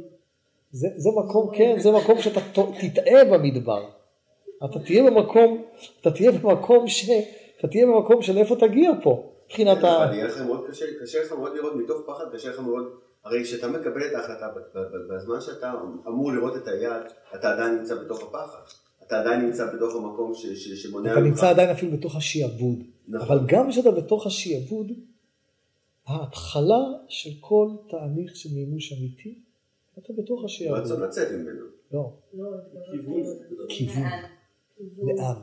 זה, 0.71 0.87
זה 0.97 1.09
מקום, 1.23 1.49
כן, 1.53 1.75
זה 1.79 1.91
מקום 1.91 2.21
שאתה 2.21 2.39
תטעה 2.81 3.25
במדבר. 3.31 3.89
אתה 4.65 4.79
תהיה 4.79 5.11
במקום, 5.11 5.63
אתה 6.01 6.11
תהיה 6.11 6.31
במקום 6.31 6.87
ש... 6.87 7.09
אתה 7.59 7.67
תהיה 7.67 7.85
במקום 7.85 8.21
של 8.21 8.37
איפה 8.37 8.55
תגיע 8.55 8.91
פה, 9.03 9.31
מבחינת 9.45 9.83
ה... 9.83 10.11
קשה, 10.69 10.85
קשה 11.01 11.23
לך 11.23 11.31
מאוד 11.31 11.55
לראות 11.55 11.75
מתוך 11.75 12.01
פחד, 12.07 12.25
קשה 12.33 12.49
לך 12.49 12.59
מאוד, 12.59 12.83
הרי 13.25 13.43
כשאתה 13.43 13.67
מקבל 13.67 14.05
את 14.05 14.15
ההחלטה, 14.15 14.47
בזמן 15.09 15.41
שאתה 15.41 15.73
אמור 16.07 16.31
לראות 16.31 16.57
את 16.57 16.67
היעד, 16.67 17.03
אתה 17.35 17.53
עדיין 17.53 17.75
נמצא 17.75 17.95
בתוך 17.95 18.23
הפחד. 18.23 18.61
אתה 19.07 19.19
עדיין 19.19 19.41
נמצא 19.45 19.65
בתוך 19.73 19.95
המקום 19.95 20.31
שמונע... 20.75 21.11
אתה 21.11 21.19
נמצא 21.19 21.49
עדיין 21.49 21.69
אפילו 21.69 21.97
בתוך 21.97 22.15
השיעבוד. 22.15 22.83
נכון. 23.11 23.37
אבל 23.37 23.47
גם 23.47 23.69
כשאתה 23.69 23.91
בתוך 23.91 24.27
השיעבוד, 24.27 24.91
ההתחלה 26.05 26.83
של 27.07 27.29
כל 27.39 27.69
תהליך 27.89 28.35
של 28.35 28.49
מימוש 28.53 28.93
אמיתי, 28.93 29.39
אתה 29.99 30.13
בתוך 30.17 30.45
השיעבוד. 30.45 30.79
רצון 30.79 31.01
לצאת 31.01 31.31
ממנו. 31.31 31.65
לא. 31.91 32.13
לא, 32.33 32.49
כיוון. 32.91 33.23
כיוון. 33.69 34.03
לאן? 34.97 35.35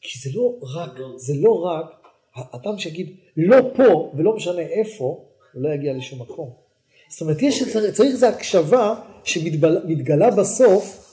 כי 0.00 0.18
זה 0.18 0.30
לא 0.38 0.58
רק, 0.62 0.90
זה 1.16 1.32
לא 1.36 1.64
רק, 1.64 1.86
האדם 2.34 2.78
שיגיד 2.78 3.16
לא 3.36 3.56
פה 3.76 4.12
ולא 4.16 4.36
משנה 4.36 4.60
איפה, 4.60 5.24
הוא 5.52 5.62
לא 5.62 5.68
יגיע 5.68 5.92
לשום 5.96 6.22
מקום. 6.22 6.52
זאת 7.08 7.20
אומרת, 7.20 7.42
יש, 7.42 7.62
okay. 7.62 7.92
צריך 7.92 8.12
איזו 8.12 8.26
הקשבה 8.26 9.00
שמתגלה 9.24 10.30
בסוף, 10.30 11.06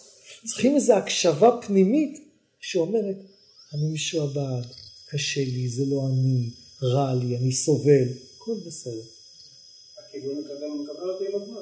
צריכים 0.45 0.75
איזו 0.75 0.93
הקשבה 0.93 1.61
פנימית 1.67 2.29
שאומרת, 2.59 3.17
אני 3.73 3.93
משועבד, 3.93 4.61
קשה 5.13 5.41
לי, 5.41 5.67
זה 5.67 5.83
לא 5.91 6.01
אני, 6.09 6.49
רע 6.83 7.13
לי, 7.13 7.37
אני 7.37 7.51
סובל, 7.51 8.07
הכל 8.37 8.51
בסדר. 8.67 9.01
הכיוון 9.99 10.37
מקבל 10.83 11.09
אותי 11.09 11.25
עם 11.27 11.41
הזמן. 11.41 11.61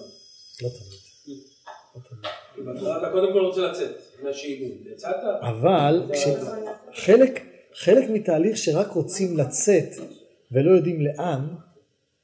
לא 0.61 0.69
תמיד. 0.69 1.01
לא. 2.57 2.97
אתה 2.97 3.11
קודם 3.11 3.33
כל 3.33 3.39
רוצה 3.39 3.61
לצאת 3.61 3.95
מהשעבוד, 4.23 4.87
יצאת? 4.91 5.15
אבל 5.41 6.11
חלק, 6.93 7.41
חלק 7.73 8.09
מתהליך 8.09 8.57
שרק 8.57 8.91
רוצים 8.91 9.37
לצאת 9.37 9.89
ולא 10.51 10.71
יודעים 10.71 11.01
לאן, 11.01 11.47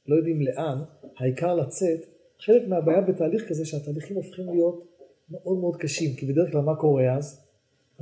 לא 0.06 0.16
יודעים 0.16 0.42
לאן, 0.42 0.78
העיקר 1.18 1.54
לצאת, 1.54 2.06
חלק 2.40 2.62
מהבעיה 2.68 3.00
בתהליך 3.00 3.48
כזה 3.48 3.66
שהתהליכים 3.66 4.16
הופכים 4.16 4.48
להיות 4.50 4.86
מאוד 5.30 5.58
מאוד 5.58 5.76
קשים, 5.76 6.14
כי 6.16 6.26
בדרך 6.26 6.52
כלל 6.52 6.60
מה 6.60 6.76
קורה 6.76 7.16
אז? 7.16 7.40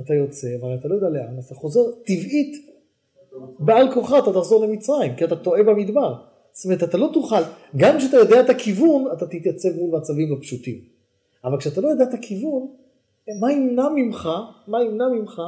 אתה 0.01 0.13
יוצא, 0.13 0.55
אבל 0.61 0.75
אתה 0.79 0.87
לא 0.87 0.95
יודע 0.95 1.09
לאן, 1.09 1.39
אתה 1.39 1.55
חוזר 1.55 1.81
טבעית, 2.05 2.76
בעל 3.59 3.93
כורחה 3.93 4.19
אתה 4.19 4.33
תחזור 4.33 4.65
למצרים, 4.65 5.15
כי 5.15 5.25
אתה 5.25 5.35
טועה 5.35 5.63
במדבר. 5.63 6.13
זאת 6.51 6.65
אומרת, 6.65 6.83
אתה 6.83 6.97
לא 6.97 7.09
תוכל, 7.13 7.41
גם 7.75 7.97
כשאתה 7.97 8.17
יודע 8.17 8.39
את 8.39 8.49
הכיוון, 8.49 9.05
אתה 9.13 9.27
תתייצב 9.27 9.69
מול 9.75 9.97
מצבים 9.97 10.31
לא 10.31 10.37
פשוטים. 10.41 10.79
אבל 11.43 11.57
כשאתה 11.57 11.81
לא 11.81 11.87
יודע 11.87 12.03
את 12.03 12.13
הכיוון, 12.13 12.67
מה 13.39 13.51
ימנע 13.51 13.89
ממך, 13.95 14.29
מה 14.67 14.83
ימנע 14.83 15.07
ממך 15.07 15.41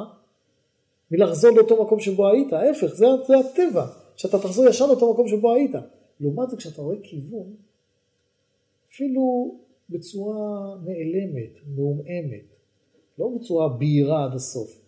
מלחזור 1.11 1.51
לאותו 1.51 1.83
מקום 1.83 1.99
שבו 1.99 2.27
היית? 2.27 2.53
ההפך, 2.53 2.87
זה, 2.87 3.05
זה 3.27 3.37
הטבע, 3.37 3.85
שאתה 4.15 4.39
תחזור 4.39 4.65
ישר 4.65 4.87
לאותו 4.87 5.13
מקום 5.13 5.27
שבו 5.27 5.53
היית. 5.53 5.71
לעומת 6.19 6.49
זה, 6.49 6.57
כשאתה 6.57 6.81
רואה 6.81 6.97
כיוון, 7.03 7.53
אפילו 8.93 9.55
בצורה 9.89 10.75
נעלמת, 10.85 11.51
מעומעמת, 11.75 12.55
לא 13.19 13.29
בצורה 13.35 13.69
בהירה 13.69 14.25
עד 14.25 14.33
הסוף, 14.33 14.81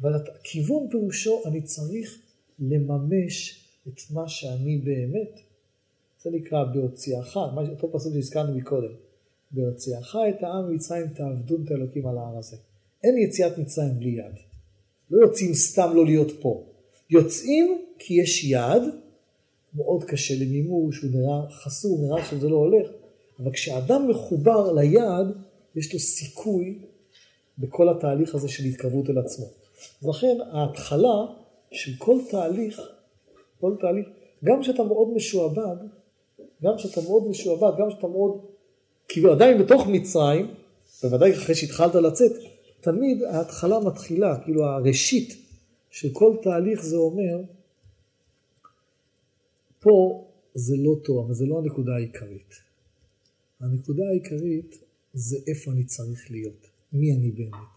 אבל 0.00 0.14
הכיוון 0.14 0.88
פירושו, 0.90 1.40
אני 1.46 1.62
צריך 1.62 2.23
לממש 2.58 3.64
את 3.88 4.00
מה 4.10 4.28
שאני 4.28 4.78
באמת. 4.78 5.40
זה 6.22 6.30
נקרא 6.30 6.64
בהוציאך, 6.64 7.36
אותו 7.70 7.92
פסוק 7.92 8.12
שהזכרנו 8.14 8.54
מקודם. 8.54 8.92
בהוציאך 9.50 10.16
את 10.28 10.42
העם 10.42 10.70
ממצרים 10.70 11.08
תעבדון 11.08 11.64
את 11.64 11.70
האלוקים 11.70 12.06
על 12.06 12.18
ההר 12.18 12.38
הזה. 12.38 12.56
אין 13.04 13.18
יציאת 13.18 13.58
מצרים 13.58 13.98
בלי 13.98 14.10
יד. 14.10 14.34
לא 15.10 15.26
יוצאים 15.26 15.54
סתם 15.54 15.90
לא 15.94 16.04
להיות 16.04 16.32
פה. 16.40 16.64
יוצאים 17.10 17.78
כי 17.98 18.14
יש 18.14 18.44
יד, 18.44 18.82
מאוד 19.74 20.04
קשה 20.04 20.34
למימוש, 20.34 21.02
הוא 21.02 21.10
נראה 21.10 21.50
חסור, 21.50 21.98
נראה 22.00 22.24
שזה 22.24 22.48
לא 22.48 22.56
הולך, 22.56 22.88
אבל 23.40 23.52
כשאדם 23.52 24.08
מחובר 24.08 24.72
ליד, 24.72 25.26
יש 25.76 25.92
לו 25.92 25.98
סיכוי 25.98 26.78
בכל 27.58 27.88
התהליך 27.88 28.34
הזה 28.34 28.48
של 28.48 28.64
התקרבות 28.64 29.10
אל 29.10 29.18
עצמו. 29.18 29.46
אז 30.02 30.08
לכן 30.08 30.36
ההתחלה 30.52 31.26
של 31.74 31.92
כל 31.98 32.18
תהליך, 32.30 32.80
כל 33.60 33.74
תהליך, 33.80 34.06
גם 34.44 34.60
כשאתה 34.62 34.82
מאוד 34.82 35.08
משועבד, 35.14 35.76
גם 36.62 36.72
כשאתה 36.76 37.00
מאוד 37.00 37.28
משועבד, 37.28 37.78
גם 37.78 37.88
כשאתה 37.88 38.06
מאוד, 38.06 38.40
כאילו 39.08 39.32
עדיין 39.32 39.62
בתוך 39.62 39.86
מצרים, 39.86 40.54
בוודאי 41.02 41.32
אחרי 41.32 41.54
שהתחלת 41.54 41.94
לצאת, 41.94 42.32
תמיד 42.80 43.22
ההתחלה 43.22 43.80
מתחילה, 43.80 44.40
כאילו 44.44 44.64
הראשית 44.64 45.36
של 45.90 46.08
כל 46.12 46.36
תהליך 46.42 46.84
זה 46.84 46.96
אומר, 46.96 47.42
פה 49.80 50.24
זה 50.54 50.76
לא 50.76 50.94
טוב, 51.04 51.24
אבל 51.24 51.34
זה 51.34 51.46
לא 51.46 51.58
הנקודה 51.58 51.94
העיקרית. 51.94 52.54
הנקודה 53.60 54.02
העיקרית 54.10 54.78
זה 55.12 55.36
איפה 55.46 55.72
אני 55.72 55.84
צריך 55.84 56.30
להיות, 56.30 56.66
מי 56.92 57.12
אני 57.12 57.30
באמת. 57.30 57.74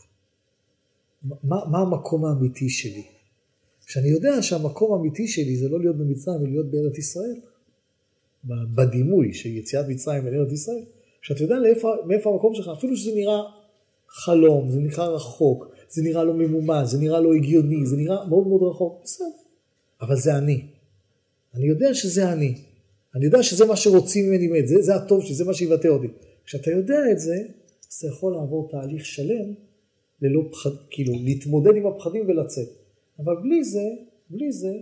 מה, 1.43 1.57
מה 1.71 1.79
המקום 1.79 2.25
האמיתי 2.25 2.69
שלי? 2.69 3.16
כשאני 3.87 4.07
יודע 4.07 4.41
שהמקום 4.41 4.93
האמיתי 4.93 5.27
שלי 5.27 5.57
זה 5.57 5.69
לא 5.69 5.79
להיות 5.79 5.97
במצרים 5.97 6.41
ולהיות 6.41 6.71
בארץ 6.71 6.97
ישראל, 6.97 7.35
בדימוי 8.75 9.33
של 9.33 9.49
יציאת 9.49 9.85
מצרים 9.87 10.27
אל 10.27 10.35
ארץ 10.35 10.51
ישראל, 10.51 10.83
כשאתה 11.21 11.43
יודע 11.43 11.55
לאיפה, 11.59 11.93
מאיפה 12.07 12.29
המקום 12.29 12.55
שלך, 12.55 12.71
אפילו 12.77 12.97
שזה 12.97 13.11
נראה 13.15 13.41
חלום, 14.07 14.69
זה 14.69 14.79
נראה 14.79 15.07
רחוק, 15.09 15.67
זה 15.89 16.03
נראה 16.03 16.23
לא 16.23 16.33
ממומש, 16.33 16.89
זה 16.89 16.97
נראה 16.97 17.19
לא 17.19 17.33
הגיוני, 17.33 17.85
זה 17.85 17.97
נראה 17.97 18.25
מאוד 18.25 18.47
מאוד 18.47 18.61
רחוק, 18.63 19.01
בסדר, 19.03 19.27
אבל 20.01 20.15
זה 20.15 20.37
אני. 20.37 20.65
אני 21.55 21.67
יודע 21.67 21.93
שזה 21.93 22.31
אני. 22.33 22.55
אני 23.15 23.25
יודע 23.25 23.43
שזה 23.43 23.65
מה 23.65 23.75
שרוצים 23.75 24.25
ממני 24.25 24.47
באמת, 24.47 24.67
זה, 24.67 24.81
זה 24.81 24.95
הטוב 24.95 25.23
שלי, 25.23 25.35
זה 25.35 25.45
מה 25.45 25.53
שיבטא 25.53 25.87
אותי. 25.87 26.07
כשאתה 26.45 26.71
יודע 26.71 26.99
את 27.11 27.19
זה, 27.19 27.35
אז 27.89 27.95
אתה 27.97 28.07
יכול 28.07 28.33
לעבור 28.33 28.69
תהליך 28.71 29.05
שלם 29.05 29.53
ללא 30.21 30.41
פחד, 30.51 30.69
כאילו 30.89 31.13
להתמודד 31.23 31.75
עם 31.75 31.87
הפחדים 31.87 32.23
ולצאת. 32.27 32.86
אבל 33.19 33.35
בלי 33.41 33.63
זה, 33.63 33.83
בלי 34.29 34.51
זה, 34.51 34.73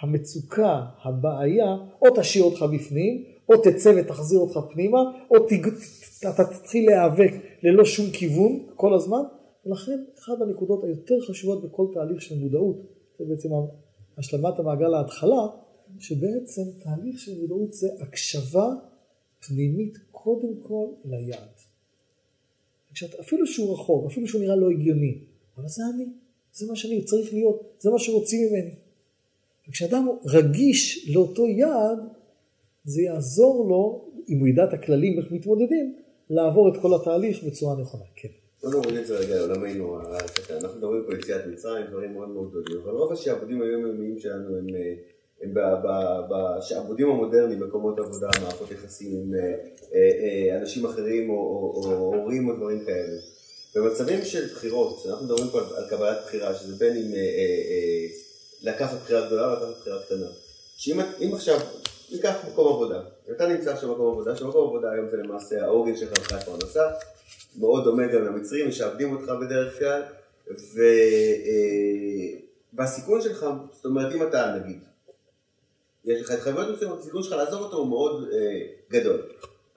המצוקה, 0.00 0.86
הבעיה, 1.02 1.76
או 2.02 2.06
תשאיר 2.16 2.44
אותך 2.44 2.62
בפנים, 2.62 3.24
או 3.48 3.54
תצא 3.56 3.92
ותחזיר 3.96 4.38
אותך 4.38 4.58
פנימה, 4.72 4.98
או 5.30 5.46
תג... 5.48 5.68
אתה 6.32 6.44
תתחיל 6.44 6.86
להיאבק 6.86 7.32
ללא 7.62 7.84
שום 7.84 8.06
כיוון 8.12 8.66
כל 8.74 8.94
הזמן, 8.94 9.22
ולכן 9.66 10.04
אחת 10.18 10.40
הנקודות 10.40 10.84
היותר 10.84 11.20
חשובות 11.28 11.64
בכל 11.64 11.86
תהליך 11.94 12.22
של 12.22 12.38
מודעות, 12.38 12.76
זה 13.18 13.24
בעצם 13.24 13.48
השלמת 14.18 14.58
המעגל 14.58 14.94
ההתחלה, 14.94 15.46
שבעצם 15.98 16.62
תהליך 16.82 17.18
של 17.18 17.40
מודעות 17.40 17.72
זה 17.72 17.88
הקשבה 18.00 18.68
פנימית 19.46 19.98
קודם 20.10 20.60
כל 20.62 20.86
ליעד. 21.04 21.48
אפילו 23.20 23.46
שהוא 23.46 23.72
רחוק, 23.72 24.06
אפילו 24.06 24.28
שהוא 24.28 24.40
נראה 24.40 24.56
לא 24.56 24.70
הגיוני, 24.70 25.18
אבל 25.56 25.68
זה 25.68 25.82
אני, 25.94 26.04
זה 26.58 26.66
מה 26.66 26.76
שאני 26.76 27.04
צריך 27.04 27.32
להיות, 27.32 27.62
זה 27.78 27.90
מה 27.90 27.98
שרוצים 27.98 28.48
ממני. 28.48 28.74
וכשאדם 29.68 30.08
רגיש 30.26 31.10
לאותו 31.14 31.46
יעד, 31.46 31.98
זה 32.84 33.02
יעזור 33.02 33.68
לו, 33.68 34.04
אם 34.28 34.38
הוא 34.38 34.48
ידע 34.48 34.64
את 34.64 34.72
הכללים 34.72 35.18
איך 35.18 35.32
מתמודדים, 35.32 35.96
לעבור 36.30 36.68
את 36.68 36.82
כל 36.82 36.94
התהליך 36.94 37.44
בצורה 37.44 37.76
נכונה. 37.80 38.04
כן. 38.16 38.28
בוא 38.62 38.70
נוריד 38.70 38.96
את 38.96 39.06
זה 39.06 39.18
רגע 39.18 39.34
לעולמנו, 39.34 40.00
אנחנו 40.50 40.78
מדברים 40.78 41.02
פה 41.06 41.14
יציאת 41.14 41.46
מצרים, 41.46 41.86
דברים 41.86 42.12
מאוד 42.12 42.28
מאוד 42.28 42.50
גדולים, 42.50 42.80
אבל 42.84 42.92
רוב 42.92 43.12
השעבודים 43.12 43.62
היומיומיים 43.62 44.18
שלנו 44.18 44.56
הם 44.56 44.66
הם 45.42 45.54
בשעבודים 46.30 47.10
המודרניים, 47.10 47.60
מקומות 47.60 47.98
עבודה, 47.98 48.28
מערכות 48.42 48.70
יחסים 48.70 49.08
עם 49.12 49.34
אה, 49.34 49.40
אה, 49.94 50.52
אה, 50.52 50.60
אנשים 50.60 50.84
אחרים 50.84 51.30
או 51.30 51.34
הורים 52.14 52.48
או 52.48 52.56
דברים 52.56 52.84
כאלה. 52.84 53.16
במצבים 53.74 54.24
של 54.24 54.46
בחירות, 54.46 55.00
כשאנחנו 55.00 55.24
מדברים 55.24 55.50
פה 55.50 55.60
על 55.76 55.88
קבלת 55.90 56.18
בחירה, 56.24 56.54
שזה 56.54 56.74
בין 56.76 56.96
אם 56.96 57.12
לקחת 58.62 58.98
בחירה 59.02 59.26
גדולה 59.26 59.46
או 59.48 59.52
לקחת 59.52 59.80
בחירה 59.80 60.02
קטנה. 60.02 60.26
שאם 60.76 61.34
עכשיו, 61.34 61.58
ניקח 62.12 62.34
מקום 62.52 62.68
עבודה, 62.68 63.02
אתה 63.30 63.46
נמצא 63.46 63.72
עכשיו 63.72 63.88
במקום 63.88 64.12
עבודה, 64.12 64.36
שמקום 64.36 64.68
עבודה 64.68 64.90
היום 64.90 65.10
זה 65.10 65.16
למעשה 65.16 65.64
העוגן 65.64 65.96
שלך 65.96 66.10
מבחינת 66.10 66.42
פרנסה, 66.42 66.82
מאוד 67.56 67.84
דומה 67.84 68.06
גם 68.06 68.24
למצרים, 68.24 68.68
משעבדים 68.68 69.16
אותך 69.16 69.32
בדרך 69.40 69.78
כלל, 69.78 70.02
והסיכון 72.72 73.22
שלך, 73.22 73.46
זאת 73.72 73.84
אומרת 73.84 74.14
אם 74.14 74.22
אתה 74.22 74.56
נגיד 74.56 74.78
יש 76.04 76.20
לך 76.20 76.30
התחייבויות 76.30 76.76
מסוימות, 76.76 77.00
הסיכון 77.00 77.22
שלך 77.22 77.32
לעזוב 77.32 77.62
אותו 77.62 77.76
הוא 77.76 77.88
מאוד 77.88 78.28
אה, 78.32 78.60
גדול. 78.90 79.22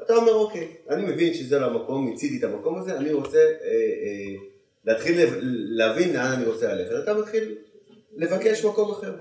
אתה 0.01 0.15
אומר, 0.15 0.33
אוקיי, 0.33 0.75
אני 0.89 1.05
מבין 1.05 1.33
שזה 1.33 1.59
לא 1.59 1.65
המקום, 1.65 2.05
מיציתי 2.05 2.37
את 2.37 2.43
המקום 2.43 2.77
הזה, 2.77 2.97
אני 2.97 3.13
רוצה 3.13 3.37
אה, 3.37 3.67
אה, 3.67 4.35
להתחיל 4.85 5.17
להבין 5.77 6.13
לאן 6.13 6.31
אני 6.31 6.45
רוצה 6.45 6.73
ללכת. 6.73 7.03
אתה 7.03 7.13
מתחיל 7.13 7.55
לבקש 8.15 8.65
מקום 8.65 8.91
אחר. 8.91 9.15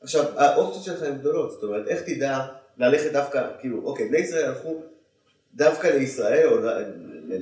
עכשיו, 0.00 0.24
האופציות 0.36 0.84
שלך 0.84 1.02
הן 1.02 1.18
גדולות, 1.18 1.50
זאת 1.50 1.62
אומרת, 1.62 1.88
איך 1.88 2.02
תדע 2.02 2.38
ללכת 2.78 3.12
דווקא, 3.12 3.46
כאילו, 3.60 3.80
אוקיי, 3.84 4.08
בני 4.08 4.18
ישראל 4.18 4.44
הלכו 4.44 4.82
דווקא 5.56 5.86
לישראל, 5.86 6.48
או, 6.48 6.56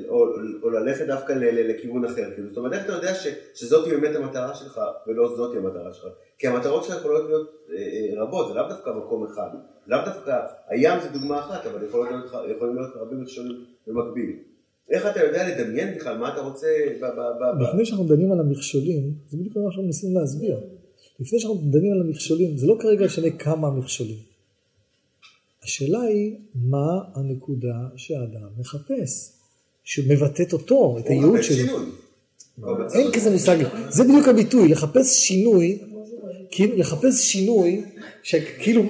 או, 0.09 0.27
או 0.62 0.71
ללכת 0.71 1.07
דווקא 1.07 1.33
לכיוון 1.33 2.05
אחר, 2.05 2.31
כאילו, 2.35 2.49
זאת 2.49 2.57
אומרת, 2.57 2.73
איך 2.73 2.85
אתה 2.85 2.93
יודע 2.93 3.15
ש, 3.15 3.27
שזאת 3.55 3.89
באמת 3.89 4.17
המטרה 4.17 4.55
שלך, 4.55 4.81
ולא 5.07 5.37
זאת 5.37 5.57
המטרה 5.57 5.93
שלך? 5.93 6.05
כי 6.39 6.47
המטרות 6.47 6.85
שלך 6.85 6.97
יכולות 6.97 7.27
להיות 7.27 7.51
אה, 7.73 7.77
אה, 7.77 8.23
רבות, 8.23 8.49
זה 8.49 8.55
לאו 8.55 8.69
דווקא 8.69 8.91
מקום 8.91 9.25
אחד. 9.25 9.49
לאו 9.87 9.99
דווקא, 10.05 10.41
הים 10.69 11.01
זה 11.03 11.09
דוגמה 11.09 11.39
אחת, 11.41 11.67
אבל 11.67 11.85
יכולים 11.85 12.12
להיות, 12.12 12.33
יכולים 12.57 12.77
להיות 12.77 12.97
הרבה 12.97 13.17
מכשולים 13.17 13.65
במקביל. 13.87 14.37
איך 14.91 15.07
אתה 15.07 15.25
יודע 15.25 15.49
לדמיין 15.49 15.95
בכלל 15.95 16.19
מה 16.19 16.33
אתה 16.33 16.41
רוצה 16.41 16.67
ב... 17.01 17.05
ב, 17.05 17.21
ב 17.41 17.62
לפני 17.62 17.85
שאנחנו 17.85 18.05
דנים 18.05 18.33
על 18.33 18.41
המכשולים, 18.41 19.15
זה 19.29 19.37
בדיוק 19.37 19.57
מה 19.57 19.62
שאנחנו 19.62 19.83
מנסים 19.83 20.15
להסביר. 20.15 20.61
לפני 21.21 21.41
שאנחנו 21.41 21.61
דנים 21.71 21.93
על 21.93 22.01
המכשולים, 22.01 22.57
זה 22.57 22.67
לא 22.67 22.77
כרגע 22.81 23.05
משנה 23.05 23.31
כמה 23.31 23.69
המכשולים. 23.69 24.34
השאלה 25.65 26.01
היא, 26.01 26.35
מה 26.55 27.01
הנקודה 27.15 27.75
שהאדם 27.97 28.49
מחפש, 28.59 29.33
שמבטאת 29.85 30.53
אותו, 30.53 30.97
את 30.99 31.07
הייעוד 31.07 31.43
שלו. 31.43 31.79
אין 32.95 33.12
כזה 33.12 33.31
מושג, 33.31 33.57
זה 33.89 34.05
בדיוק 34.05 34.29
הביטוי, 34.29 34.69
לחפש 34.69 35.27
שינוי, 35.27 35.79
כאילו 36.51 36.77
לחפש 36.77 37.33
שינוי, 37.33 37.85
שכאילו 38.23 38.83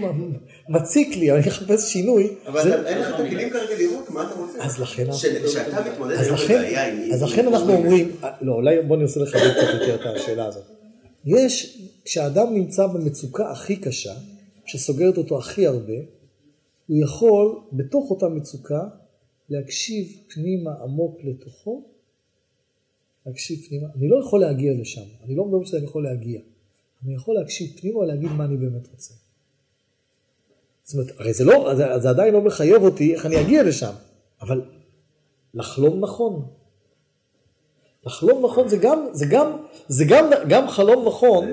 מציק 0.69 1.17
לי, 1.17 1.33
אני 1.33 1.49
אחפש 1.49 1.93
שינוי. 1.93 2.31
אבל 2.47 2.87
אין 2.87 2.99
לך 2.99 3.09
את 3.09 3.15
הכלים 3.15 3.51
כרגע 3.51 3.79
לראות 3.79 4.11
מה 4.11 4.23
אתה 4.23 4.41
רוצה. 4.41 4.59
אז 4.65 4.81
לכן, 4.81 5.07
שאתה 5.13 5.91
מתמודד 5.91 6.17
עם 6.17 6.35
הבעיה 6.35 6.93
עם... 6.93 7.13
אז 7.13 7.23
לכן 7.23 7.47
אנחנו 7.47 7.73
אומרים, 7.73 8.11
לא, 8.41 8.53
אולי 8.53 8.83
בוא 8.83 8.97
ננסה 8.97 9.21
לחדד 9.21 9.51
קצת 9.51 9.69
יותר 9.81 9.95
את 9.95 10.17
השאלה 10.17 10.47
הזאת. 10.47 10.65
יש, 11.25 11.79
כשאדם 12.05 12.55
נמצא 12.55 12.87
במצוקה 12.87 13.51
הכי 13.51 13.77
קשה, 13.77 14.15
שסוגרת 14.67 15.17
אותו 15.17 15.39
הכי 15.39 15.67
הרבה, 15.67 15.95
הוא 16.87 16.99
יכול 16.99 17.61
בתוך 17.73 18.11
אותה 18.11 18.29
מצוקה 18.29 18.89
להקשיב 19.49 20.07
פנימה 20.35 20.71
עמוק 20.83 21.19
לתוכו, 21.25 21.83
להקשיב 23.27 23.67
פנימה, 23.69 23.89
אני 23.95 24.09
לא 24.09 24.21
יכול 24.21 24.41
להגיע 24.41 24.73
לשם, 24.81 25.05
אני 25.25 25.35
לא 25.37 25.45
מדבר 25.45 25.65
שאני 25.65 25.85
יכול 25.85 26.05
להגיע, 26.05 26.41
אני 27.05 27.15
יכול 27.15 27.35
להקשיב 27.35 27.81
פנימה 27.81 27.99
ולהגיד 27.99 28.31
מה 28.33 28.45
אני 28.45 28.57
באמת 28.57 28.89
רוצה. 28.93 29.15
זאת 30.85 30.95
אומרת, 30.95 31.21
הרי 31.21 31.33
זה 31.33 31.45
לא, 31.45 31.75
זה, 31.75 31.85
זה 31.99 32.11
עדיין 32.11 32.35
לא 32.35 32.41
מחייב 32.41 32.83
אותי 32.83 33.15
איך 33.15 33.27
אני 33.27 33.41
אגיע 33.41 33.63
לשם, 33.63 33.93
אבל 34.41 34.63
לחלום 35.55 36.01
נכון. 36.01 36.49
לחלום 38.07 38.45
נכון 38.45 38.69
זה 38.69 38.77
גם, 38.77 39.07
זה 39.13 39.27
גם, 39.31 39.57
זה 39.89 40.05
גם, 40.09 40.31
גם 40.49 40.69
חלום 40.69 41.09
נכון, 41.09 41.47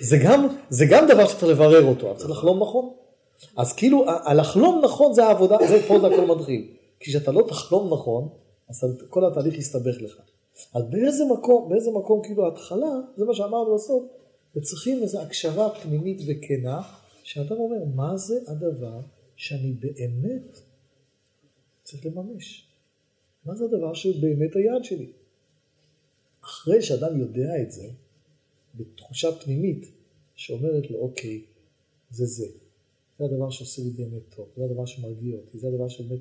זה 0.00 0.16
גם, 0.24 0.46
זה 0.70 0.84
גם 0.90 1.06
דבר 1.08 1.26
שצריך 1.28 1.44
לברר 1.44 1.84
אותו, 1.84 2.10
אבל 2.10 2.18
צריך 2.18 2.30
לחלום 2.30 2.62
נכון. 2.62 2.90
אז 3.56 3.72
כאילו, 3.72 4.04
הלחלום 4.08 4.80
נכון 4.84 5.12
זה 5.12 5.24
העבודה, 5.24 5.56
זה 5.68 5.88
פה 5.88 6.00
זה 6.00 6.06
הכל 6.06 6.36
מתחיל. 6.36 6.68
כשאתה 7.00 7.32
לא 7.32 7.44
תחלום 7.48 7.92
נכון, 7.92 8.28
אז 8.68 8.84
כל 9.08 9.26
התהליך 9.26 9.58
יסתבך 9.58 10.02
לך. 10.02 10.20
אז 10.74 10.82
באיזה 10.90 11.24
מקום, 11.24 11.68
באיזה 11.68 11.90
מקום 11.90 12.22
כאילו 12.24 12.44
ההתחלה, 12.44 13.00
זה 13.16 13.24
מה 13.24 13.34
שאמרנו 13.34 13.74
בסוף, 13.74 14.04
וצריכים 14.56 15.02
איזו 15.02 15.22
הקשבה 15.22 15.68
פנימית 15.82 16.20
וכנה, 16.28 16.82
שאדם 17.22 17.56
אומר, 17.56 17.84
מה 17.94 18.16
זה 18.16 18.38
הדבר 18.46 19.00
שאני 19.36 19.72
באמת 19.72 20.58
צריך 21.82 22.06
לממש? 22.06 22.66
מה 23.44 23.54
זה 23.54 23.64
הדבר 23.64 23.94
שהוא 23.94 24.14
באמת 24.20 24.56
היעד 24.56 24.84
שלי? 24.84 25.12
אחרי 26.44 26.82
שאדם 26.82 27.18
יודע 27.18 27.62
את 27.62 27.72
זה, 27.72 27.88
בתחושה 28.74 29.32
פנימית 29.32 29.86
שאומרת 30.34 30.90
לו, 30.90 30.98
אוקיי, 30.98 31.42
זה 32.10 32.26
זה. 32.26 32.46
זה 33.20 33.26
הדבר 33.26 33.50
שעושה 33.50 33.82
לי 33.82 33.90
באמת 33.90 34.22
טוב, 34.36 34.46
זה 34.56 34.64
הדבר 34.64 34.86
שמרגיע 34.86 35.36
אותי, 35.36 35.58
זה 35.58 35.68
הדבר 35.68 35.88
שבאמת 35.88 36.20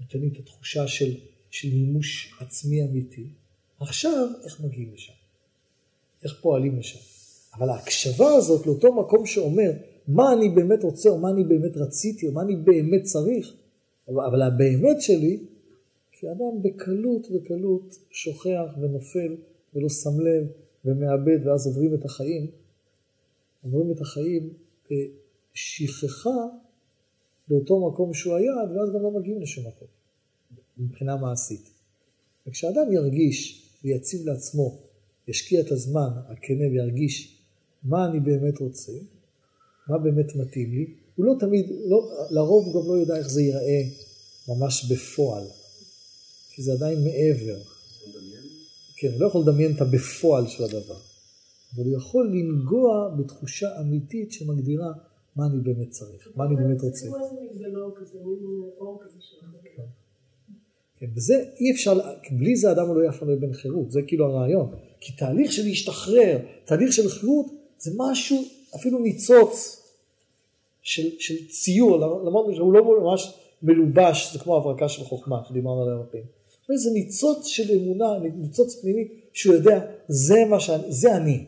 נותן 0.00 0.18
לי 0.18 0.28
את 0.28 0.38
התחושה 0.38 0.88
של, 0.88 1.14
של 1.50 1.68
מימוש 1.68 2.34
עצמי 2.40 2.84
אמיתי. 2.84 3.26
עכשיו, 3.80 4.28
איך 4.44 4.60
מגיעים 4.60 4.94
לשם? 4.94 5.12
איך 6.24 6.40
פועלים 6.40 6.78
לשם? 6.78 6.98
אבל 7.54 7.68
ההקשבה 7.70 8.28
הזאת 8.28 8.66
לאותו 8.66 8.94
מקום 8.94 9.26
שאומר 9.26 9.70
מה 10.08 10.32
אני 10.32 10.48
באמת 10.48 10.82
רוצה, 10.82 11.08
או 11.08 11.18
מה 11.18 11.30
אני 11.30 11.44
באמת 11.44 11.76
רציתי, 11.76 12.26
או 12.26 12.32
מה 12.32 12.42
אני 12.42 12.56
באמת 12.56 13.02
צריך, 13.02 13.54
אבל, 14.08 14.42
הבאמת 14.42 15.02
שלי, 15.02 15.38
כי 16.12 16.30
אדם 16.30 16.62
בקלות 16.62 17.30
בקלות 17.30 17.98
שוכח 18.10 18.64
ונופל 18.80 19.36
ולא 19.74 19.88
שם 19.88 20.20
לב 20.20 20.46
ומאבד, 20.84 21.46
ואז 21.46 21.66
עוברים 21.66 21.94
את 21.94 22.04
החיים, 22.04 22.46
עוברים 23.64 23.90
את 23.90 24.00
החיים 24.00 24.50
בשכחה 25.56 26.46
לאותו 27.48 27.88
מקום 27.88 28.14
שהוא 28.14 28.34
היעד, 28.34 28.70
ואז 28.76 28.88
גם 28.94 29.02
לא 29.02 29.10
מגיעים 29.10 29.42
לשום 29.42 29.66
מקום, 29.66 29.88
מבחינה 30.78 31.16
מעשית. 31.16 31.70
וכשאדם 32.46 32.92
ירגיש 32.92 33.68
ויציב 33.84 34.26
לעצמו, 34.26 34.78
ישקיע 35.28 35.60
את 35.60 35.72
הזמן 35.72 36.08
הכנה 36.28 36.64
וירגיש 36.72 37.38
מה 37.82 38.06
אני 38.06 38.20
באמת 38.20 38.58
רוצה, 38.58 38.92
מה 39.88 39.98
באמת 39.98 40.36
מתאים 40.36 40.70
לי, 40.72 40.94
הוא 41.16 41.26
לא 41.26 41.34
תמיד, 41.40 41.66
לא, 41.86 42.10
לרוב 42.30 42.64
הוא 42.64 42.82
גם 42.82 42.88
לא 42.88 42.94
יודע 42.94 43.16
איך 43.16 43.28
זה 43.28 43.42
ייראה 43.42 43.82
ממש 44.48 44.92
בפועל, 44.92 45.44
כי 46.50 46.62
זה 46.62 46.72
עדיין 46.72 47.04
מעבר. 47.04 47.58
כן, 48.96 49.08
הוא 49.12 49.20
לא 49.20 49.26
יכול 49.26 49.42
לדמיין 49.42 49.74
את 49.76 49.80
הבפועל 49.80 50.48
של 50.48 50.64
הדבר, 50.64 50.98
אבל 51.74 51.84
הוא 51.84 51.96
יכול 51.96 52.32
לנגוע 52.34 53.14
בתחושה 53.18 53.80
אמיתית 53.80 54.32
שמגדירה 54.32 54.92
מה 55.36 55.46
אני 55.46 55.58
באמת 55.62 55.90
צריך, 55.90 56.28
מה 56.36 56.44
אני 56.44 56.56
באמת 56.56 56.82
רוצה. 56.82 57.06
כזה 59.00 59.16
שלך. 59.20 59.44
כן, 60.96 61.06
וזה 61.16 61.44
אי 61.60 61.72
אפשר, 61.72 61.98
בלי 62.30 62.56
זה 62.56 62.72
אדם 62.72 62.94
לא 62.94 63.00
יהיה 63.00 63.10
אף 63.10 63.18
פעם 63.18 63.30
לבן 63.30 63.52
חירות, 63.52 63.90
זה 63.90 64.00
כאילו 64.06 64.26
הרעיון. 64.26 64.74
כי 65.00 65.12
תהליך 65.12 65.52
של 65.52 65.62
להשתחרר, 65.62 66.38
תהליך 66.64 66.92
של 66.92 67.08
חירות, 67.08 67.46
זה 67.78 67.90
משהו, 67.96 68.44
אפילו 68.76 68.98
ניצוץ 68.98 69.82
של, 70.82 71.08
של 71.18 71.48
ציור, 71.48 71.96
למרות 71.98 72.54
שהוא 72.54 72.72
לא 72.72 73.00
ממש 73.00 73.34
מלובש, 73.62 74.32
זה 74.32 74.38
כמו 74.38 74.56
הברקה 74.56 74.88
של 74.88 75.04
חוכמה, 75.04 75.36
שדיברנו 75.48 75.82
עליה 75.82 75.94
הרבה 75.94 76.06
פעמים. 76.06 76.26
זה 76.78 76.90
ניצוץ 76.90 77.46
של 77.46 77.72
אמונה, 77.72 78.18
ניצוץ 78.18 78.80
פנימי, 78.80 79.08
שהוא 79.32 79.54
יודע, 79.54 79.86
זה 80.08 80.44
מה 80.50 80.60
שאני, 80.60 80.92
זה 80.92 81.16
אני, 81.16 81.44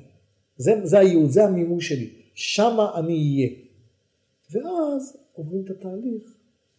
זה, 0.57 0.81
זה 0.85 0.99
הייעוד, 0.99 1.31
זה 1.31 1.45
המימוש 1.45 1.89
שלי, 1.89 2.11
שמה 2.35 2.91
אני 2.95 3.13
אהיה. 3.13 3.68
ואז 4.51 5.17
עוברים 5.33 5.65
את 5.65 5.71
התהליך, 5.71 6.23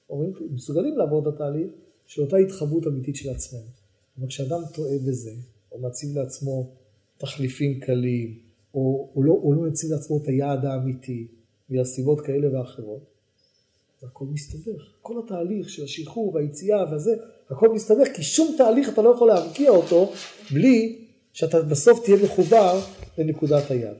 עוברים, 0.07 0.33
מסוגלים 0.51 0.97
לעבור 0.97 1.29
את 1.29 1.33
התהליך 1.33 1.71
של 2.07 2.21
אותה 2.21 2.37
התחברות 2.37 2.87
אמיתית 2.87 3.15
של 3.15 3.29
עצמנו. 3.29 3.67
אבל 4.19 4.27
כשאדם 4.27 4.61
טועה 4.73 4.97
בזה, 5.07 5.31
או 5.71 5.79
מציב 5.79 6.17
לעצמו 6.17 6.69
תחליפים 7.17 7.79
קלים, 7.79 8.39
או, 8.73 9.09
או, 9.15 9.23
לא, 9.23 9.41
לא 9.55 9.61
מציב 9.61 9.91
לעצמו 9.91 10.17
את 10.17 10.27
היעד 10.27 10.65
האמיתי, 10.65 11.27
בגלל 11.69 11.83
סיבות 11.83 12.21
כאלה 12.21 12.59
ואחרות, 12.59 13.03
זה 14.01 14.07
הכל 14.07 14.25
מסתבך. 14.25 14.81
כל 15.01 15.19
התהליך 15.25 15.69
של 15.69 15.83
השחרור 15.83 16.35
והיציאה 16.35 16.95
וזה, 16.95 17.15
הכל 17.49 17.73
מסתבך, 17.73 18.07
כי 18.15 18.23
שום 18.23 18.55
תהליך 18.57 18.89
אתה 18.89 19.01
לא 19.01 19.09
יכול 19.09 19.27
להרגיע 19.27 19.69
אותו 19.69 20.13
בלי 20.53 21.05
שאתה 21.33 21.61
בסוף 21.61 22.03
תהיה 22.05 22.17
מחובר 22.23 22.79
לנקודת 23.17 23.71
היעד. 23.71 23.97